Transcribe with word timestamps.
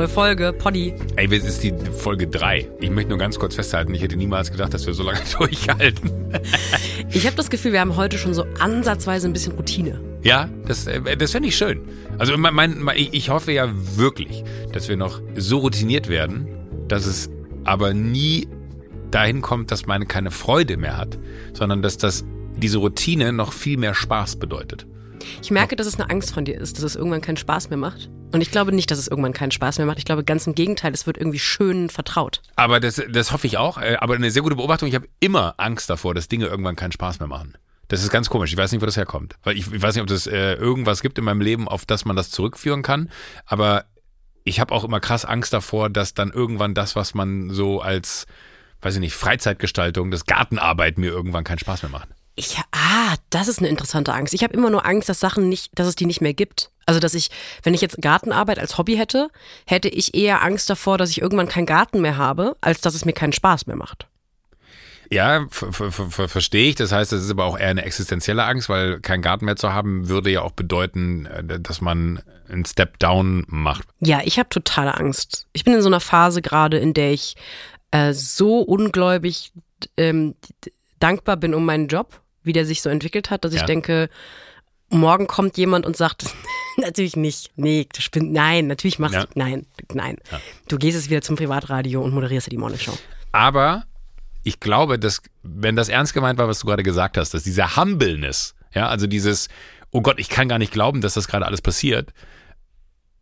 Neue 0.00 0.08
Folge, 0.08 0.54
Poddy. 0.54 0.94
Ey, 1.16 1.26
es 1.26 1.44
ist 1.44 1.62
die 1.62 1.74
Folge 1.92 2.26
3. 2.26 2.66
Ich 2.80 2.88
möchte 2.88 3.10
nur 3.10 3.18
ganz 3.18 3.38
kurz 3.38 3.56
festhalten, 3.56 3.92
ich 3.92 4.00
hätte 4.00 4.16
niemals 4.16 4.50
gedacht, 4.50 4.72
dass 4.72 4.86
wir 4.86 4.94
so 4.94 5.02
lange 5.02 5.20
durchhalten. 5.38 6.10
Ich 7.10 7.26
habe 7.26 7.36
das 7.36 7.50
Gefühl, 7.50 7.74
wir 7.74 7.80
haben 7.80 7.96
heute 7.96 8.16
schon 8.16 8.32
so 8.32 8.46
ansatzweise 8.58 9.28
ein 9.28 9.34
bisschen 9.34 9.52
Routine. 9.56 10.00
Ja, 10.22 10.48
das, 10.66 10.86
äh, 10.86 11.18
das 11.18 11.32
fände 11.32 11.50
ich 11.50 11.56
schön. 11.58 11.82
Also 12.16 12.34
mein, 12.38 12.78
mein, 12.80 12.96
ich 12.96 13.28
hoffe 13.28 13.52
ja 13.52 13.68
wirklich, 13.96 14.42
dass 14.72 14.88
wir 14.88 14.96
noch 14.96 15.20
so 15.36 15.58
routiniert 15.58 16.08
werden, 16.08 16.48
dass 16.88 17.04
es 17.04 17.28
aber 17.64 17.92
nie 17.92 18.48
dahin 19.10 19.42
kommt, 19.42 19.70
dass 19.70 19.84
man 19.84 20.08
keine 20.08 20.30
Freude 20.30 20.78
mehr 20.78 20.96
hat, 20.96 21.18
sondern 21.52 21.82
dass 21.82 21.98
das 21.98 22.24
diese 22.56 22.78
Routine 22.78 23.34
noch 23.34 23.52
viel 23.52 23.76
mehr 23.76 23.94
Spaß 23.94 24.36
bedeutet. 24.36 24.86
Ich 25.42 25.50
merke, 25.50 25.76
dass 25.76 25.86
es 25.86 26.00
eine 26.00 26.08
Angst 26.08 26.32
von 26.32 26.46
dir 26.46 26.58
ist, 26.58 26.78
dass 26.78 26.84
es 26.84 26.96
irgendwann 26.96 27.20
keinen 27.20 27.36
Spaß 27.36 27.68
mehr 27.68 27.76
macht. 27.76 28.08
Und 28.32 28.40
ich 28.40 28.50
glaube 28.50 28.72
nicht, 28.72 28.90
dass 28.90 28.98
es 28.98 29.08
irgendwann 29.08 29.32
keinen 29.32 29.50
Spaß 29.50 29.78
mehr 29.78 29.86
macht. 29.86 29.98
Ich 29.98 30.04
glaube 30.04 30.24
ganz 30.24 30.46
im 30.46 30.54
Gegenteil, 30.54 30.92
es 30.92 31.06
wird 31.06 31.18
irgendwie 31.18 31.38
schön 31.38 31.90
vertraut. 31.90 32.42
Aber 32.56 32.80
das, 32.80 33.02
das 33.10 33.32
hoffe 33.32 33.46
ich 33.46 33.58
auch. 33.58 33.78
Äh, 33.78 33.96
aber 34.00 34.14
eine 34.14 34.30
sehr 34.30 34.42
gute 34.42 34.56
Beobachtung. 34.56 34.88
Ich 34.88 34.94
habe 34.94 35.08
immer 35.20 35.54
Angst 35.56 35.90
davor, 35.90 36.14
dass 36.14 36.28
Dinge 36.28 36.46
irgendwann 36.46 36.76
keinen 36.76 36.92
Spaß 36.92 37.18
mehr 37.20 37.28
machen. 37.28 37.56
Das 37.88 38.04
ist 38.04 38.10
ganz 38.10 38.30
komisch. 38.30 38.52
Ich 38.52 38.56
weiß 38.56 38.70
nicht, 38.70 38.80
wo 38.80 38.86
das 38.86 38.96
herkommt. 38.96 39.34
Weil 39.42 39.56
ich, 39.56 39.72
ich 39.72 39.82
weiß 39.82 39.94
nicht, 39.94 40.02
ob 40.02 40.10
es 40.10 40.26
äh, 40.26 40.54
irgendwas 40.54 41.02
gibt 41.02 41.18
in 41.18 41.24
meinem 41.24 41.40
Leben, 41.40 41.66
auf 41.66 41.84
das 41.86 42.04
man 42.04 42.14
das 42.14 42.30
zurückführen 42.30 42.82
kann. 42.82 43.10
Aber 43.46 43.84
ich 44.44 44.60
habe 44.60 44.72
auch 44.72 44.84
immer 44.84 45.00
krass 45.00 45.24
Angst 45.24 45.52
davor, 45.52 45.90
dass 45.90 46.14
dann 46.14 46.30
irgendwann 46.30 46.74
das, 46.74 46.94
was 46.94 47.14
man 47.14 47.50
so 47.50 47.80
als, 47.80 48.26
weiß 48.82 48.94
ich 48.94 49.00
nicht, 49.00 49.14
Freizeitgestaltung, 49.14 50.10
das 50.10 50.24
Gartenarbeit 50.24 50.98
mir 50.98 51.10
irgendwann 51.10 51.44
keinen 51.44 51.58
Spaß 51.58 51.82
mehr 51.82 51.90
macht. 51.90 52.08
Ich, 52.36 52.56
ah, 52.72 53.16
das 53.30 53.48
ist 53.48 53.58
eine 53.58 53.68
interessante 53.68 54.14
Angst. 54.14 54.34
Ich 54.34 54.42
habe 54.44 54.54
immer 54.54 54.70
nur 54.70 54.86
Angst, 54.86 55.08
dass 55.08 55.20
Sachen 55.20 55.48
nicht, 55.48 55.78
dass 55.78 55.86
es 55.86 55.96
die 55.96 56.06
nicht 56.06 56.20
mehr 56.20 56.32
gibt. 56.32 56.70
Also, 56.90 56.98
dass 56.98 57.14
ich, 57.14 57.30
wenn 57.62 57.72
ich 57.72 57.82
jetzt 57.82 58.02
Gartenarbeit 58.02 58.58
als 58.58 58.76
Hobby 58.76 58.96
hätte, 58.96 59.28
hätte 59.64 59.88
ich 59.88 60.12
eher 60.16 60.42
Angst 60.42 60.68
davor, 60.68 60.98
dass 60.98 61.10
ich 61.10 61.22
irgendwann 61.22 61.46
keinen 61.46 61.66
Garten 61.66 62.00
mehr 62.00 62.16
habe, 62.16 62.56
als 62.60 62.80
dass 62.80 62.96
es 62.96 63.04
mir 63.04 63.12
keinen 63.12 63.32
Spaß 63.32 63.68
mehr 63.68 63.76
macht. 63.76 64.08
Ja, 65.08 65.46
verstehe 65.50 66.70
ich. 66.70 66.74
Das 66.74 66.90
heißt, 66.90 67.12
das 67.12 67.22
ist 67.22 67.30
aber 67.30 67.44
auch 67.44 67.56
eher 67.56 67.68
eine 67.68 67.84
existenzielle 67.84 68.42
Angst, 68.42 68.68
weil 68.68 68.98
keinen 68.98 69.22
Garten 69.22 69.44
mehr 69.44 69.54
zu 69.54 69.72
haben, 69.72 70.08
würde 70.08 70.30
ja 70.30 70.42
auch 70.42 70.50
bedeuten, 70.50 71.26
äh, 71.26 71.60
dass 71.60 71.80
man 71.80 72.24
einen 72.48 72.64
Step 72.64 72.98
down 72.98 73.44
macht. 73.46 73.86
Ja, 74.00 74.22
ich 74.24 74.40
habe 74.40 74.48
totale 74.48 74.96
Angst. 74.96 75.46
Ich 75.52 75.62
bin 75.62 75.74
in 75.74 75.82
so 75.82 75.88
einer 75.88 76.00
Phase 76.00 76.42
gerade, 76.42 76.76
in 76.78 76.92
der 76.92 77.12
ich 77.12 77.36
äh, 77.92 78.14
so 78.14 78.62
ungläubig 78.62 79.52
ähm, 79.96 80.34
dankbar 80.98 81.36
bin 81.36 81.54
um 81.54 81.64
meinen 81.64 81.86
Job 81.86 82.20
wie 82.42 82.52
der 82.52 82.66
sich 82.66 82.82
so 82.82 82.90
entwickelt 82.90 83.30
hat, 83.30 83.44
dass 83.44 83.54
ja. 83.54 83.60
ich 83.60 83.66
denke, 83.66 84.08
morgen 84.90 85.26
kommt 85.26 85.56
jemand 85.56 85.86
und 85.86 85.96
sagt, 85.96 86.24
natürlich 86.76 87.16
nicht, 87.16 87.50
nee, 87.56 87.86
du 87.92 88.00
spinnst, 88.00 88.30
nein, 88.30 88.66
natürlich 88.66 88.98
machst 88.98 89.14
ja. 89.14 89.24
du, 89.24 89.28
nein, 89.34 89.66
nein. 89.92 90.16
Ja. 90.30 90.40
Du 90.68 90.78
gehst 90.78 90.96
jetzt 90.96 91.10
wieder 91.10 91.22
zum 91.22 91.36
Privatradio 91.36 92.02
und 92.02 92.12
moderierst 92.12 92.50
die 92.50 92.56
Morning 92.56 92.78
Show. 92.78 92.96
Aber 93.32 93.84
ich 94.42 94.60
glaube, 94.60 94.98
dass, 94.98 95.22
wenn 95.42 95.76
das 95.76 95.88
ernst 95.88 96.14
gemeint 96.14 96.38
war, 96.38 96.48
was 96.48 96.60
du 96.60 96.66
gerade 96.66 96.82
gesagt 96.82 97.16
hast, 97.16 97.34
dass 97.34 97.44
dieser 97.44 97.76
Humbleness, 97.76 98.54
ja, 98.74 98.88
also 98.88 99.06
dieses, 99.06 99.48
oh 99.90 100.00
Gott, 100.02 100.18
ich 100.18 100.28
kann 100.28 100.48
gar 100.48 100.58
nicht 100.58 100.72
glauben, 100.72 101.00
dass 101.00 101.14
das 101.14 101.28
gerade 101.28 101.46
alles 101.46 101.62
passiert, 101.62 102.12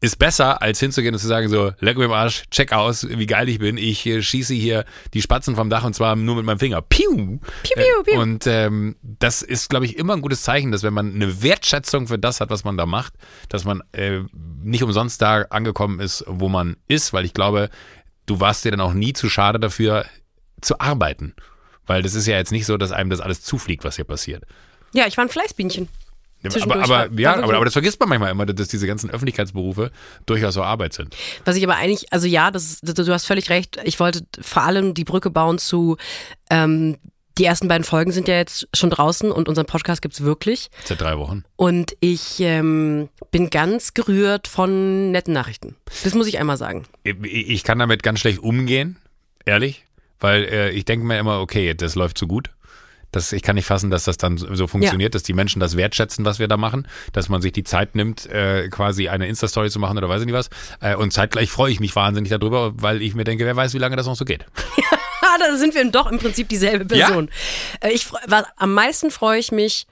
ist 0.01 0.19
besser, 0.19 0.63
als 0.63 0.79
hinzugehen 0.79 1.15
und 1.15 1.21
zu 1.21 1.27
sagen 1.27 1.49
so, 1.49 1.73
leck 1.81 1.99
mir 1.99 2.05
im 2.05 2.13
Arsch, 2.13 2.45
check 2.51 2.73
aus, 2.73 3.09
wie 3.09 3.27
geil 3.27 3.49
ich 3.49 3.59
bin. 3.59 3.77
Ich 3.77 4.07
äh, 4.07 4.23
schieße 4.23 4.55
hier 4.55 4.85
die 5.13 5.23
Spatzen 5.23 5.57
vom 5.57 5.71
Dach 5.71 5.83
und 5.85 5.95
zwar 5.95 6.15
nur 6.15 6.37
mit 6.37 6.45
meinem 6.45 6.61
Finger. 6.61 6.83
Piu! 6.83 7.41
Piu, 7.65 7.75
piu, 7.75 8.03
piu. 8.05 8.21
Und 8.21 8.47
ähm, 8.47 8.97
das 9.03 9.43
ist, 9.43 9.69
glaube 9.69 9.87
ich, 9.87 9.97
immer 9.97 10.15
ein 10.15 10.23
gutes 10.23 10.43
Zeichen, 10.43 10.71
dass 10.71 10.85
wenn 10.85 10.95
man 10.95 11.15
eine 11.15 11.43
Wertschätzung 11.43 12.07
für 12.07 12.19
das 12.19 12.41
hat, 12.41 12.51
was 12.51 12.63
man 12.63 12.77
da 12.77 12.87
macht, 12.87 13.15
dass 13.49 13.65
man 13.65 13.83
äh, 13.93 14.21
nicht 14.63 14.85
umsonst 14.85 15.21
da 15.21 15.43
angekommen 15.51 15.99
ist, 15.99 16.25
wo 16.29 16.49
man 16.49 16.77
ist, 16.87 17.13
weil 17.13 17.25
ich 17.25 17.35
glaube, 17.35 17.69
du 18.27 18.39
warst 18.39 18.65
dir 18.65 18.71
dann 18.71 18.81
auch 18.81 18.95
nie 18.95 19.15
zu 19.15 19.29
schade 19.29 19.59
dafür, 19.59 20.07
zu 20.61 20.79
arbeiten. 20.79 21.35
Weil 21.87 22.03
das 22.03 22.15
ist 22.15 22.27
ja 22.27 22.37
jetzt 22.37 22.53
nicht 22.53 22.67
so, 22.67 22.77
dass 22.77 22.93
einem 22.93 23.11
das 23.11 23.21
alles 23.21 23.43
zufliegt, 23.43 23.83
was 23.83 23.97
hier 23.97 24.05
passiert. 24.05 24.45
Ja, 24.93 25.07
ich 25.07 25.17
war 25.17 25.25
ein 25.25 25.31
Fleißbienchen. 25.31 25.89
Aber, 26.45 26.83
aber, 26.83 27.21
ja, 27.21 27.35
aber, 27.35 27.55
aber 27.55 27.65
das 27.65 27.73
vergisst 27.73 27.99
man 27.99 28.09
manchmal 28.09 28.31
immer, 28.31 28.47
dass 28.47 28.69
diese 28.69 28.87
ganzen 28.87 29.11
Öffentlichkeitsberufe 29.11 29.91
durchaus 30.27 30.55
so 30.55 30.63
Arbeit 30.63 30.93
sind. 30.93 31.17
Was 31.45 31.57
ich 31.57 31.65
aber 31.65 31.77
eigentlich, 31.77 32.13
also 32.13 32.27
ja, 32.27 32.51
das, 32.51 32.81
du 32.81 33.13
hast 33.13 33.27
völlig 33.27 33.51
recht. 33.51 33.79
Ich 33.83 33.99
wollte 33.99 34.25
vor 34.41 34.63
allem 34.63 34.95
die 34.95 35.05
Brücke 35.05 35.31
bauen 35.31 35.59
zu, 35.59 35.97
ähm, 36.49 36.97
die 37.39 37.45
ersten 37.45 37.69
beiden 37.69 37.85
Folgen 37.85 38.11
sind 38.11 38.29
ja 38.29 38.35
jetzt 38.35 38.69
schon 38.75 38.91
draußen 38.91 39.31
und 39.31 39.49
unseren 39.49 39.67
Podcast 39.67 40.03
gibt's 40.03 40.23
wirklich. 40.23 40.71
Seit 40.85 41.01
drei 41.01 41.19
Wochen. 41.19 41.45
Und 41.57 41.97
ich 42.01 42.41
ähm, 42.41 43.09
bin 43.31 43.49
ganz 43.51 43.95
gerührt 43.95 44.49
von 44.49 45.13
netten 45.13 45.35
Nachrichten. 45.35 45.77
Das 46.03 46.15
muss 46.15 46.27
ich 46.27 46.39
einmal 46.39 46.57
sagen. 46.57 46.87
Ich 47.05 47.63
kann 47.63 47.79
damit 47.79 48.03
ganz 48.03 48.21
schlecht 48.21 48.41
umgehen, 48.41 48.97
ehrlich, 49.45 49.85
weil 50.19 50.45
äh, 50.45 50.71
ich 50.71 50.85
denke 50.85 51.07
mir 51.07 51.19
immer, 51.19 51.41
okay, 51.41 51.75
das 51.75 51.95
läuft 51.95 52.19
so 52.19 52.27
gut. 52.27 52.51
Das, 53.11 53.33
ich 53.33 53.43
kann 53.43 53.57
nicht 53.57 53.67
fassen, 53.67 53.91
dass 53.91 54.05
das 54.05 54.19
dann 54.19 54.37
so 54.37 54.67
funktioniert, 54.67 55.15
ja. 55.15 55.17
dass 55.17 55.23
die 55.23 55.33
Menschen 55.33 55.61
das 55.61 55.77
wertschätzen, 55.77 56.25
was 56.25 56.39
wir 56.39 56.49
da 56.49 56.57
machen, 56.57 56.87
dass 57.13 57.29
man 57.29 57.41
sich 57.41 57.53
die 57.53 57.65
Zeit 57.65 57.95
nimmt, 57.95 58.27
äh, 58.27 58.69
quasi 58.69 59.09
eine 59.09 59.27
Insta-Story 59.29 59.71
zu 59.71 59.79
machen 59.79 59.97
oder 59.97 60.09
weiß 60.09 60.21
ich 60.21 60.27
nicht 60.27 60.35
was. 60.35 60.51
Äh, 60.81 60.95
und 60.95 61.13
zeitgleich 61.13 61.51
freue 61.51 61.73
ich 61.73 61.81
mich 61.81 61.97
wahnsinnig 61.97 62.31
darüber, 62.31 62.73
weil 62.77 63.01
ich 63.03 63.15
mir 63.15 63.25
denke, 63.25 63.47
wer 63.47 63.57
weiß, 63.57 63.75
wie 63.75 63.79
lange 63.79 63.97
das 63.97 64.07
noch 64.07 64.17
so 64.17 64.25
geht. 64.25 64.45
Ja, 65.21 65.47
da 65.47 65.57
sind 65.57 65.75
wir 65.75 65.85
doch 65.91 66.11
im 66.11 66.19
Prinzip 66.19 66.49
dieselbe 66.49 66.85
Person. 66.87 67.29
Ja? 67.83 67.89
Äh, 67.89 67.93
ich, 67.93 68.11
was, 68.11 68.45
am 68.57 68.73
meisten 68.73 69.11
freue 69.11 69.39
ich 69.39 69.53
mich 69.53 69.87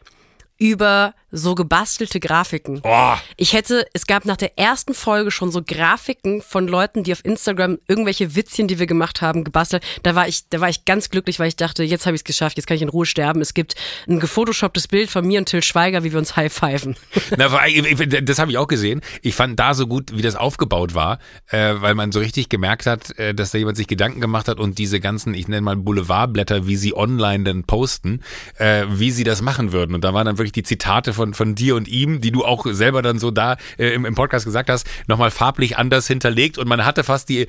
über 0.59 1.15
so 1.37 1.55
gebastelte 1.55 2.21
Grafiken. 2.21 2.81
Oh. 2.83 3.15
Ich 3.37 3.53
hätte, 3.53 3.87
es 3.93 4.07
gab 4.07 4.25
nach 4.25 4.37
der 4.37 4.59
ersten 4.59 4.95
Folge 4.95 5.31
schon 5.31 5.51
so 5.51 5.63
Grafiken 5.63 6.43
von 6.43 6.67
Leuten, 6.67 7.05
die 7.05 7.13
auf 7.13 7.25
Instagram 7.25 7.79
irgendwelche 7.87 8.35
Witzchen, 8.35 8.69
die 8.69 8.79
wir 8.79 8.87
gemacht 8.87 9.23
haben, 9.23 9.45
gebastelt. 9.45 9.85
Da 10.03 10.15
war 10.15 10.29
ich, 10.29 10.49
da 10.49 10.61
war 10.61 10.69
ich 10.69 10.85
ganz 10.85 11.11
glücklich, 11.11 11.39
weil 11.39 11.49
ich 11.49 11.57
dachte, 11.57 11.85
jetzt 11.85 12.07
habe 12.07 12.17
ich 12.17 12.21
es 12.21 12.25
geschafft, 12.25 12.57
jetzt 12.57 12.67
kann 12.67 12.77
ich 12.77 12.83
in 12.83 12.89
Ruhe 12.89 13.07
sterben. 13.07 13.41
Es 13.41 13.55
gibt 13.55 13.75
ein 14.09 14.21
gefotoshopptes 14.21 14.89
Bild 14.89 15.11
von 15.11 15.27
mir 15.27 15.39
und 15.39 15.47
Till 15.47 15.63
Schweiger, 15.63 16.05
wie 16.05 16.13
wir 16.13 16.19
uns 16.19 16.37
high-pfeifen. 16.37 16.97
das 17.37 18.39
habe 18.39 18.51
ich 18.51 18.59
auch 18.59 18.69
gesehen. 18.69 19.03
Ich 19.23 19.35
fand 19.35 19.59
da 19.59 19.75
so 19.75 19.87
gut, 19.87 20.17
wie 20.17 20.23
das 20.23 20.37
aufgebaut 20.37 20.95
war, 20.95 21.19
äh, 21.49 21.75
weil 21.79 21.95
man 21.95 22.13
so 22.13 22.21
richtig 22.21 22.49
gemerkt 22.49 22.87
hat, 22.87 23.19
äh, 23.19 23.35
dass 23.35 23.51
da 23.51 23.59
jemand 23.59 23.77
sich 23.77 23.87
Gedanken 23.87 24.21
gemacht 24.21 24.49
hat 24.49 24.59
und 24.59 24.79
diese 24.79 25.01
ganzen, 25.01 25.35
ich 25.35 25.49
nenne 25.49 25.63
mal 25.63 25.77
Boulevardblätter, 25.77 26.67
wie 26.67 26.77
sie 26.77 26.97
online 26.97 27.45
dann 27.45 27.65
posten, 27.65 28.23
äh, 28.59 28.85
wie 28.89 29.11
sie 29.11 29.25
das 29.25 29.43
machen 29.43 29.73
würden. 29.73 29.95
Und 29.95 30.05
da 30.05 30.15
waren 30.15 30.27
dann 30.27 30.39
wirklich 30.39 30.53
die 30.53 30.63
Zitate 30.63 31.13
von 31.13 31.26
von, 31.27 31.35
von 31.35 31.55
dir 31.55 31.77
und 31.77 31.89
ihm, 31.89 32.21
die 32.21 32.31
du 32.31 32.45
auch 32.45 32.67
selber 32.69 33.03
dann 33.03 33.19
so 33.19 33.31
da 33.31 33.57
äh, 33.79 33.89
im, 33.89 34.05
im 34.05 34.15
Podcast 34.15 34.45
gesagt 34.45 34.71
hast, 34.71 34.87
nochmal 35.07 35.31
farblich 35.31 35.79
anders 35.79 36.07
hinterlegt. 36.07 36.59
Und 36.59 36.69
man 36.69 36.85
hatte 36.85 37.05
fast 37.05 37.29
die, 37.29 37.47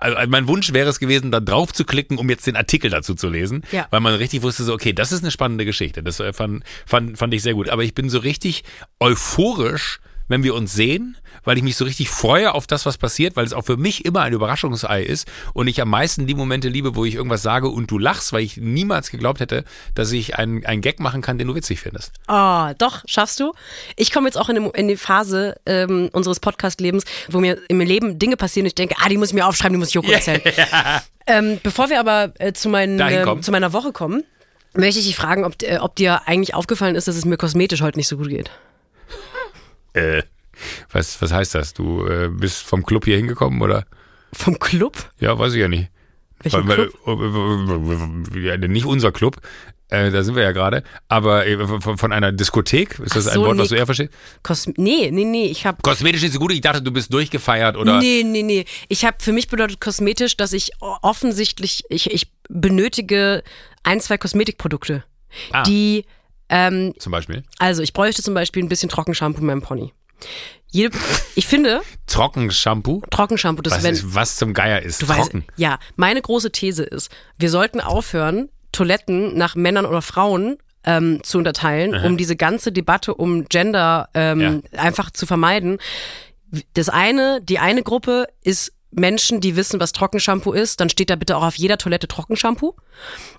äh, 0.00 0.26
mein 0.28 0.48
Wunsch 0.48 0.72
wäre 0.72 0.88
es 0.88 0.98
gewesen, 0.98 1.30
da 1.30 1.40
drauf 1.40 1.72
zu 1.72 1.84
klicken, 1.84 2.18
um 2.18 2.28
jetzt 2.30 2.46
den 2.46 2.56
Artikel 2.56 2.90
dazu 2.90 3.14
zu 3.14 3.28
lesen, 3.28 3.62
ja. 3.72 3.86
weil 3.90 4.00
man 4.00 4.14
richtig 4.14 4.42
wusste 4.42 4.64
so, 4.64 4.72
okay, 4.72 4.92
das 4.92 5.12
ist 5.12 5.22
eine 5.22 5.30
spannende 5.30 5.64
Geschichte, 5.64 6.02
das 6.02 6.20
äh, 6.20 6.32
fand, 6.32 6.64
fand, 6.86 7.18
fand 7.18 7.34
ich 7.34 7.42
sehr 7.42 7.54
gut, 7.54 7.68
aber 7.68 7.84
ich 7.84 7.94
bin 7.94 8.10
so 8.10 8.18
richtig 8.18 8.64
euphorisch, 8.98 10.00
wenn 10.30 10.44
wir 10.44 10.54
uns 10.54 10.72
sehen, 10.72 11.16
weil 11.44 11.56
ich 11.56 11.64
mich 11.64 11.76
so 11.76 11.84
richtig 11.84 12.08
freue 12.08 12.54
auf 12.54 12.68
das, 12.68 12.86
was 12.86 12.98
passiert, 12.98 13.34
weil 13.34 13.44
es 13.44 13.52
auch 13.52 13.64
für 13.64 13.76
mich 13.76 14.04
immer 14.04 14.20
ein 14.20 14.32
Überraschungsei 14.32 15.02
ist 15.02 15.28
und 15.54 15.66
ich 15.66 15.82
am 15.82 15.90
meisten 15.90 16.28
die 16.28 16.36
Momente 16.36 16.68
liebe, 16.68 16.94
wo 16.94 17.04
ich 17.04 17.16
irgendwas 17.16 17.42
sage 17.42 17.68
und 17.68 17.90
du 17.90 17.98
lachst, 17.98 18.32
weil 18.32 18.42
ich 18.42 18.56
niemals 18.56 19.10
geglaubt 19.10 19.40
hätte, 19.40 19.64
dass 19.96 20.12
ich 20.12 20.38
einen, 20.38 20.64
einen 20.64 20.82
Gag 20.82 21.00
machen 21.00 21.20
kann, 21.20 21.36
den 21.36 21.48
du 21.48 21.54
witzig 21.56 21.80
findest. 21.80 22.12
Oh, 22.28 22.68
doch, 22.78 23.02
schaffst 23.06 23.40
du. 23.40 23.52
Ich 23.96 24.12
komme 24.12 24.28
jetzt 24.28 24.36
auch 24.36 24.48
in, 24.48 24.56
in 24.70 24.86
die 24.86 24.96
Phase 24.96 25.56
ähm, 25.66 26.10
unseres 26.12 26.38
Podcast-Lebens, 26.38 27.04
wo 27.28 27.40
mir 27.40 27.58
im 27.68 27.80
Leben 27.80 28.20
Dinge 28.20 28.36
passieren 28.36 28.66
und 28.66 28.68
ich 28.68 28.74
denke, 28.76 28.94
ah, 29.00 29.08
die 29.08 29.16
muss 29.16 29.30
ich 29.30 29.34
mir 29.34 29.46
aufschreiben, 29.46 29.74
die 29.74 29.78
muss 29.78 29.88
ich 29.88 29.94
Joko 29.94 30.10
erzählen. 30.12 30.40
Yeah. 30.60 31.02
Ähm, 31.26 31.60
bevor 31.62 31.90
wir 31.90 32.00
aber 32.00 32.32
äh, 32.38 32.52
zu, 32.52 32.68
meinen, 32.68 32.98
äh, 32.98 33.40
zu 33.40 33.50
meiner 33.52 33.72
Woche 33.72 33.92
kommen, 33.92 34.24
möchte 34.74 34.98
ich 34.98 35.06
dich 35.06 35.16
fragen, 35.16 35.44
ob, 35.44 35.62
äh, 35.62 35.78
ob 35.78 35.96
dir 35.96 36.26
eigentlich 36.26 36.54
aufgefallen 36.54 36.96
ist, 36.96 37.08
dass 37.08 37.16
es 37.16 37.24
mir 37.24 37.36
kosmetisch 37.36 37.82
heute 37.82 37.98
nicht 37.98 38.08
so 38.08 38.16
gut 38.16 38.28
geht. 38.28 38.50
Äh, 39.92 40.22
was, 40.92 41.20
was 41.22 41.32
heißt 41.32 41.54
das? 41.54 41.74
Du 41.74 42.06
äh, 42.06 42.28
bist 42.28 42.62
vom 42.62 42.84
Club 42.84 43.04
hier 43.04 43.16
hingekommen, 43.16 43.60
oder? 43.62 43.86
Vom 44.32 44.58
Club? 44.58 45.10
Ja, 45.18 45.38
weiß 45.38 45.54
ich 45.54 45.60
ja 45.60 45.68
nicht. 45.68 45.90
Welchen 46.42 46.68
weil, 46.68 46.88
Club? 46.88 46.94
Weil, 47.04 48.42
ja, 48.42 48.56
nicht 48.56 48.86
unser 48.86 49.12
Club, 49.12 49.40
äh, 49.90 50.10
da 50.10 50.22
sind 50.22 50.36
wir 50.36 50.42
ja 50.42 50.52
gerade, 50.52 50.84
aber 51.08 51.46
äh, 51.46 51.66
von, 51.66 51.98
von, 51.98 52.12
einer 52.12 52.32
Diskothek, 52.32 52.98
ist 53.00 53.16
das 53.16 53.24
so, 53.24 53.30
ein 53.30 53.40
Wort, 53.40 53.56
nee, 53.56 53.62
was 53.62 53.68
du 53.70 53.74
eher 53.74 53.86
verstehst? 53.86 54.12
Kosm 54.42 54.70
nee, 54.76 55.10
nee, 55.10 55.24
nee, 55.24 55.46
ich 55.46 55.66
habe 55.66 55.78
Kosmetisch 55.82 56.22
ist 56.22 56.34
so 56.34 56.38
gut, 56.38 56.52
ich 56.52 56.60
dachte, 56.60 56.80
du 56.80 56.92
bist 56.92 57.12
durchgefeiert 57.12 57.76
oder 57.76 57.98
Nee, 57.98 58.22
nee, 58.24 58.42
nee. 58.42 58.64
Ich 58.88 59.04
habe 59.04 59.16
für 59.20 59.32
mich 59.32 59.48
bedeutet 59.48 59.80
kosmetisch, 59.80 60.36
dass 60.36 60.52
ich 60.52 60.70
offensichtlich 60.80 61.84
ich, 61.88 62.10
ich 62.10 62.30
benötige 62.48 63.42
ein, 63.82 64.00
zwei 64.00 64.16
Kosmetikprodukte, 64.16 65.04
ah. 65.52 65.64
die 65.64 66.04
ähm, 66.50 66.94
zum 66.98 67.12
Beispiel? 67.12 67.44
Also, 67.58 67.82
ich 67.82 67.92
bräuchte 67.92 68.22
zum 68.22 68.34
Beispiel 68.34 68.62
ein 68.62 68.68
bisschen 68.68 68.88
Trockenshampoo 68.88 69.40
in 69.40 69.46
meinem 69.46 69.62
Pony. 69.62 69.92
Jede, 70.68 70.96
ich 71.34 71.46
finde. 71.46 71.80
Trockenshampoo? 72.06 73.02
Trockenshampoo, 73.10 73.62
das 73.62 73.74
was, 73.74 73.82
wenn, 73.82 73.94
ist, 73.94 74.14
was 74.14 74.36
zum 74.36 74.52
Geier 74.52 74.82
ist. 74.82 75.02
Du 75.02 75.06
Trocken. 75.06 75.44
Weißt, 75.46 75.58
ja, 75.58 75.78
meine 75.96 76.20
große 76.20 76.52
These 76.52 76.84
ist, 76.84 77.10
wir 77.38 77.50
sollten 77.50 77.80
aufhören, 77.80 78.50
Toiletten 78.72 79.36
nach 79.36 79.56
Männern 79.56 79.86
oder 79.86 80.02
Frauen 80.02 80.58
ähm, 80.84 81.20
zu 81.22 81.38
unterteilen, 81.38 81.94
Aha. 81.94 82.06
um 82.06 82.16
diese 82.16 82.36
ganze 82.36 82.72
Debatte 82.72 83.14
um 83.14 83.46
Gender 83.46 84.08
ähm, 84.14 84.40
ja. 84.72 84.80
einfach 84.80 85.10
zu 85.10 85.26
vermeiden. 85.26 85.78
das 86.74 86.88
eine, 86.88 87.40
die 87.42 87.58
eine 87.58 87.82
Gruppe 87.82 88.26
ist 88.42 88.72
Menschen, 88.90 89.40
die 89.40 89.56
wissen, 89.56 89.80
was 89.80 89.92
Trockenshampoo 89.92 90.52
ist, 90.52 90.80
dann 90.80 90.88
steht 90.88 91.10
da 91.10 91.16
bitte 91.16 91.36
auch 91.36 91.44
auf 91.44 91.54
jeder 91.54 91.78
Toilette 91.78 92.08
Trockenshampoo. 92.08 92.74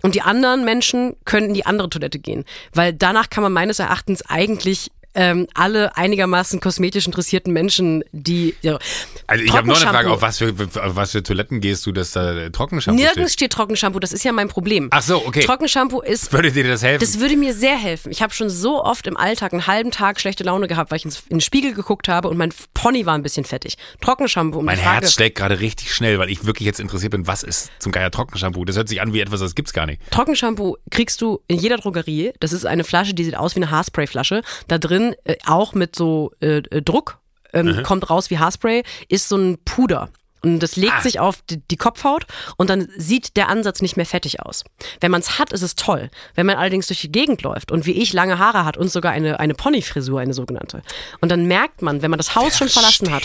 Und 0.01 0.15
die 0.15 0.21
anderen 0.21 0.63
Menschen 0.65 1.15
können 1.25 1.50
in 1.50 1.53
die 1.53 1.65
andere 1.65 1.89
Toilette 1.89 2.19
gehen. 2.19 2.45
Weil 2.74 2.94
danach 2.94 3.30
kann 3.30 3.44
man 3.44 3.53
meines 3.53 3.80
Erachtens 3.80 4.24
eigentlich 4.24 4.92
ähm, 5.13 5.48
alle 5.54 5.96
einigermaßen 5.98 6.60
kosmetisch 6.60 7.06
interessierten 7.06 7.52
Menschen, 7.54 8.04
die. 8.12 8.56
Ja, 8.62 8.80
also 9.28 9.44
ich 9.44 9.54
habe 9.54 9.68
noch 9.68 9.81
eine 9.81 9.90
Frage, 9.90 10.12
auf 10.12 10.22
was, 10.22 10.38
für, 10.38 10.50
auf 10.52 10.96
was 10.96 11.12
für 11.12 11.24
Toiletten 11.24 11.60
gehst 11.60 11.86
du, 11.86 11.92
dass 11.92 12.12
da 12.12 12.50
Trockenshampoo 12.50 13.02
Nirgends 13.02 13.34
steht? 13.34 13.50
steht 13.50 13.54
Trockenshampoo, 13.54 14.00
das 14.00 14.13
ist 14.13 14.24
ja 14.24 14.31
mein 14.31 14.48
Problem. 14.48 14.88
Ach 14.92 15.02
so, 15.02 15.25
okay. 15.25 15.42
Trockenshampoo 15.42 16.02
ist. 16.02 16.31
Würde 16.31 16.52
dir 16.52 16.68
das 16.68 16.84
helfen? 16.84 17.02
Das 17.02 17.19
würde 17.19 17.36
mir 17.36 17.54
sehr 17.54 17.78
helfen. 17.78 18.12
Ich 18.12 18.22
habe 18.22 18.34
schon 18.34 18.50
so 18.50 18.84
oft 18.84 19.08
im 19.08 19.18
Alltag 19.18 19.54
einen 19.54 19.68
halben 19.68 19.92
Tag 19.92 20.19
schlechte 20.19 20.44
Laune 20.44 20.68
gehabt, 20.68 20.92
weil 20.92 20.98
ich 20.98 21.06
in 21.06 21.12
den 21.30 21.42
Spiegel 21.42 21.74
geguckt 21.74 22.08
habe 22.08 22.30
und 22.30 22.38
mein 22.38 22.54
Pony 22.74 23.06
war 23.06 23.16
ein 23.16 23.24
bisschen 23.24 23.46
fettig. 23.46 23.78
Trockenshampoo. 24.00 24.60
Um 24.60 24.66
mein 24.66 24.78
Herz 24.78 25.13
schlägt 25.13 25.38
gerade 25.38 25.60
richtig 25.60 25.94
schnell, 25.94 26.19
weil 26.19 26.30
ich 26.30 26.46
wirklich 26.46 26.66
jetzt 26.66 26.80
interessiert 26.80 27.12
bin, 27.12 27.28
was 27.28 27.44
ist 27.44 27.69
zum 27.80 27.92
Geier 27.92 28.12
Trockenshampoo? 28.12 28.63
Das 28.66 28.78
hört 28.78 28.88
sich 28.88 29.02
an 29.02 29.13
wie 29.13 29.19
etwas, 29.19 29.42
das 29.42 29.56
gibt's 29.56 29.74
gar 29.74 29.86
nicht. 29.86 30.02
Trockenshampoo 30.12 30.78
kriegst 30.90 31.22
du 31.22 31.42
in 31.48 31.58
jeder 31.58 31.78
Drogerie. 31.78 32.31
Das 32.40 32.54
ist 32.54 32.66
eine 32.66 32.84
Flasche, 32.84 33.13
die 33.13 33.24
sieht 33.24 33.36
aus 33.36 33.56
wie 33.56 33.60
eine 33.60 33.72
Haarsprayflasche. 33.72 34.42
Da 34.68 34.78
drin 34.78 35.00
äh, 35.24 35.36
auch 35.45 35.74
mit 35.74 35.95
so 35.95 36.31
äh, 36.42 36.57
äh, 36.57 36.81
Druck, 36.81 37.19
ähm, 37.53 37.68
mhm. 37.68 37.83
kommt 37.83 38.09
raus 38.09 38.30
wie 38.30 38.39
Haarspray, 38.39 38.83
ist 39.09 39.27
so 39.27 39.38
ein 39.38 39.57
Puder. 39.63 40.09
Und 40.44 40.59
das 40.59 40.75
legt 40.75 40.94
ah. 40.98 41.01
sich 41.01 41.19
auf 41.19 41.44
die, 41.44 41.57
die, 41.68 41.77
Kopfhaut 41.77 42.25
und 42.57 42.69
dann 42.69 42.88
sieht 42.98 43.38
der 43.38 43.50
Ansatz 43.50 43.81
nicht 43.81 43.95
mehr 43.95 44.07
fettig 44.07 44.42
aus. 44.42 44.63
Wenn 45.00 45.12
man 45.12 45.21
es 45.21 45.38
hat, 45.38 45.53
ist 45.53 45.62
es 45.62 45.75
toll. 45.75 46.09
Wenn 46.33 46.48
man 46.48 46.57
allerdings 46.57 46.88
durch 46.88 47.01
die 47.01 47.12
Gegend 47.12 47.44
läuft 47.44 47.71
und 47.71 47.86
wie 47.86 47.92
ich 47.92 48.12
lange 48.12 48.39
Haare 48.39 48.65
hat 48.65 48.75
und 48.75 48.92
sogar 48.92 49.12
eine, 49.12 49.39
eine 49.39 49.53
Ponyfrisur, 49.53 50.19
eine 50.19 50.33
sogenannte. 50.33 50.81
Und 51.19 51.30
dann 51.30 51.45
merkt 51.45 51.83
man, 51.83 52.01
wenn 52.01 52.09
man 52.09 52.18
das 52.18 52.33
Haus 52.33 52.56
Verstehe. 52.56 52.69
schon 52.69 52.81
verlassen 52.81 53.12
hat, 53.12 53.24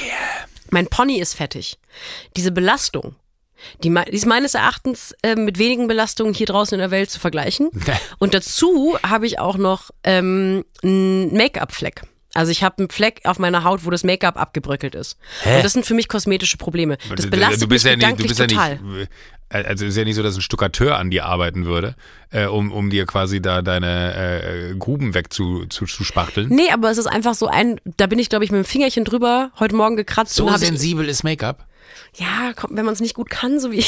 mein 0.71 0.89
Pony 0.89 1.19
ist 1.19 1.35
fettig. 1.35 1.79
Diese 2.37 2.53
Belastung, 2.53 3.15
die, 3.83 3.91
die 3.91 4.17
ist 4.17 4.27
meines 4.27 4.55
Erachtens 4.55 5.15
äh, 5.23 5.35
mit 5.35 5.59
wenigen 5.59 5.89
Belastungen 5.89 6.35
hier 6.35 6.47
draußen 6.47 6.75
in 6.75 6.81
der 6.81 6.91
Welt 6.91 7.11
zu 7.11 7.21
vergleichen. 7.21 7.71
Und 8.19 8.35
dazu 8.35 8.99
habe 9.03 9.27
ich 9.27 9.39
auch 9.39 9.57
noch 9.57 9.91
ähm, 10.05 10.65
einen 10.83 11.35
Make-up-Fleck. 11.35 12.03
Also 12.35 12.53
ich 12.53 12.63
habe 12.63 12.79
einen 12.79 12.91
Fleck 12.91 13.23
auf 13.25 13.39
meiner 13.39 13.65
Haut, 13.65 13.87
wo 13.87 13.91
das 13.91 14.05
Make-up 14.05 14.37
abgebröckelt 14.37 14.95
ist. 14.95 15.17
Hä? 15.43 15.57
Und 15.57 15.65
das 15.65 15.73
sind 15.73 15.87
für 15.87 15.95
mich 15.95 16.07
kosmetische 16.07 16.59
Probleme. 16.59 16.99
Das 17.17 17.31
belastet 17.31 17.63
du 17.63 17.69
bist 17.69 17.87
mich 17.87 17.93
ja 17.93 18.09
nicht, 18.09 18.21
du 18.21 18.29
bist 18.29 18.39
total. 18.39 18.75
Ja 18.75 18.83
nicht, 18.83 19.11
äh, 19.49 19.65
also 19.65 19.85
es 19.85 19.91
ist 19.93 19.97
ja 19.97 20.05
nicht 20.05 20.17
so, 20.17 20.23
dass 20.23 20.37
ein 20.37 20.43
Stuckateur 20.43 20.99
an 20.99 21.11
dir 21.11 21.25
arbeiten 21.25 21.65
würde, 21.65 21.95
äh, 22.31 22.47
um, 22.47 22.73
um 22.73 22.91
dir 22.91 23.07
quasi 23.07 23.41
da 23.41 23.63
deine 23.63 24.71
äh, 24.73 24.75
Gruben 24.75 25.15
wegzuspachteln. 25.15 26.49
Zu, 26.49 26.55
zu 26.55 26.55
nee, 26.55 26.71
aber 26.71 26.91
es 26.91 26.99
ist 26.99 27.07
einfach 27.07 27.35
so 27.35 27.47
ein, 27.47 27.81
da 27.97 28.07
bin 28.07 28.19
ich 28.19 28.29
glaube 28.29 28.45
ich 28.45 28.51
mit 28.51 28.59
dem 28.59 28.67
Fingerchen 28.67 29.05
drüber 29.05 29.51
heute 29.59 29.75
Morgen 29.75 29.97
gekratzt. 29.97 30.35
So 30.35 30.55
sensibel 30.57 31.09
ist 31.09 31.25
Make-up? 31.25 31.67
Ja, 32.19 32.55
wenn 32.71 32.85
man 32.85 32.95
es 32.95 33.01
nicht 33.01 33.15
gut 33.15 33.29
kann, 33.29 33.61
so 33.61 33.71
wie 33.71 33.79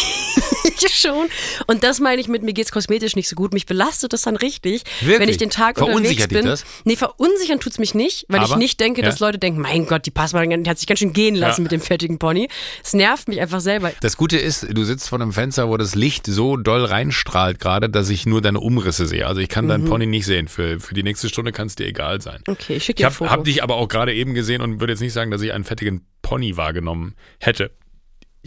ich 0.80 0.94
schon. 0.94 1.28
Und 1.66 1.82
das 1.82 2.00
meine 2.00 2.20
ich 2.20 2.28
mit, 2.28 2.42
mir 2.42 2.52
geht's 2.52 2.72
kosmetisch 2.72 3.16
nicht 3.16 3.28
so 3.28 3.34
gut. 3.34 3.54
Mich 3.54 3.66
belastet 3.66 4.12
das 4.12 4.22
dann 4.22 4.36
richtig, 4.36 4.82
Wirklich? 5.00 5.20
wenn 5.20 5.28
ich 5.28 5.38
den 5.38 5.50
Tag 5.50 5.80
unterwegs 5.80 6.28
bin. 6.28 6.44
Das? 6.44 6.64
Nee, 6.84 6.96
verunsichern 6.96 7.60
tut's 7.60 7.78
mich 7.78 7.94
nicht, 7.94 8.26
weil 8.28 8.40
Aber, 8.40 8.50
ich 8.50 8.56
nicht 8.56 8.80
denke, 8.80 9.00
ja. 9.00 9.06
dass 9.06 9.20
Leute 9.20 9.38
denken, 9.38 9.60
mein 9.60 9.86
Gott, 9.86 10.04
die 10.04 10.10
Passmann 10.10 10.62
die 10.62 10.70
hat 10.70 10.78
sich 10.78 10.86
ganz 10.86 11.00
schön 11.00 11.12
gehen 11.12 11.34
lassen 11.34 11.62
ja. 11.62 11.64
mit 11.64 11.72
dem 11.72 11.80
fertigen 11.80 12.18
Pony. 12.18 12.48
Es 12.84 12.92
nervt 12.92 13.28
mich 13.28 13.40
einfach 13.40 13.60
selber. 13.60 13.92
Das 14.00 14.16
Gute 14.16 14.36
ist, 14.36 14.66
du 14.70 14.84
sitzt 14.84 15.08
vor 15.08 15.20
einem 15.20 15.32
Fenster, 15.32 15.68
wo 15.68 15.76
das 15.76 15.94
Licht 15.94 16.26
so 16.26 16.56
doll 16.56 16.84
reinstrahlt 16.84 17.58
gerade, 17.58 17.88
dass 17.88 18.10
ich 18.10 18.26
nur 18.26 18.42
deine 18.42 18.60
Umrisse 18.60 19.06
sehe. 19.06 19.26
Also 19.26 19.40
ich 19.40 19.48
kann 19.48 19.64
mhm. 19.64 19.70
deinen 19.70 19.84
Pony 19.86 20.06
nicht 20.06 20.26
sehen. 20.26 20.48
Für, 20.48 20.80
für 20.80 20.94
die 20.94 21.02
nächste 21.02 21.28
Stunde 21.28 21.52
kann 21.52 21.66
es 21.66 21.76
dir 21.76 21.86
egal 21.86 22.20
sein. 22.20 22.42
Okay, 22.46 22.76
ich 22.76 22.84
schicke 22.84 23.02
dir 23.02 23.08
Ich 23.08 23.20
habe 23.20 23.30
hab 23.30 23.44
dich 23.44 23.62
aber 23.62 23.76
auch 23.76 23.88
gerade 23.88 24.14
eben 24.14 24.34
gesehen 24.34 24.60
und 24.60 24.80
würde 24.80 24.92
jetzt 24.92 25.00
nicht 25.00 25.12
sagen, 25.12 25.30
dass 25.30 25.40
ich 25.40 25.52
einen 25.52 25.64
fettigen 25.64 26.06
Pony 26.22 26.56
wahrgenommen 26.56 27.14
hätte 27.40 27.70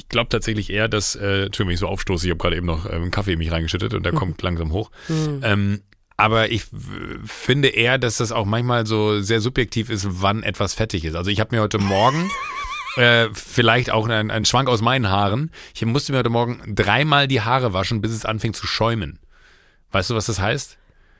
ich 0.01 0.09
glaube 0.09 0.29
tatsächlich 0.29 0.71
eher, 0.71 0.87
dass, 0.87 1.15
äh, 1.15 1.43
Entschuldigung, 1.43 1.67
wenn 1.67 1.73
ich 1.75 1.79
so 1.79 1.87
aufstoße, 1.87 2.25
ich 2.25 2.31
habe 2.31 2.39
gerade 2.39 2.55
eben 2.55 2.65
noch 2.65 2.87
äh, 2.87 2.93
einen 2.93 3.11
Kaffee 3.11 3.33
in 3.33 3.39
mich 3.39 3.51
reingeschüttet 3.51 3.93
und 3.93 4.03
der 4.03 4.13
mhm. 4.13 4.17
kommt 4.17 4.41
langsam 4.41 4.71
hoch. 4.71 4.89
Mhm. 5.07 5.41
Ähm, 5.43 5.81
aber 6.17 6.51
ich 6.51 6.65
finde 7.25 7.69
eher, 7.69 7.97
dass 7.97 8.17
das 8.17 8.31
auch 8.31 8.45
manchmal 8.45 8.85
so 8.85 9.21
sehr 9.21 9.41
subjektiv 9.41 9.89
ist, 9.89 10.07
wann 10.09 10.43
etwas 10.43 10.73
fettig 10.73 11.05
ist. 11.05 11.15
Also 11.15 11.29
ich 11.29 11.39
habe 11.39 11.55
mir 11.55 11.61
heute 11.61 11.77
Morgen 11.77 12.29
äh, 12.95 13.29
vielleicht 13.33 13.91
auch 13.91 14.07
ein, 14.07 14.31
ein 14.31 14.45
Schwank 14.45 14.69
aus 14.69 14.81
meinen 14.81 15.09
Haaren. 15.09 15.51
Ich 15.75 15.85
musste 15.85 16.11
mir 16.11 16.19
heute 16.19 16.29
Morgen 16.29 16.61
dreimal 16.67 17.27
die 17.27 17.41
Haare 17.41 17.73
waschen, 17.73 18.01
bis 18.01 18.11
es 18.11 18.25
anfing 18.25 18.53
zu 18.53 18.65
schäumen. 18.65 19.19
Weißt 19.91 20.09
du, 20.09 20.15
was 20.15 20.25
das 20.25 20.39
heißt? 20.39 20.77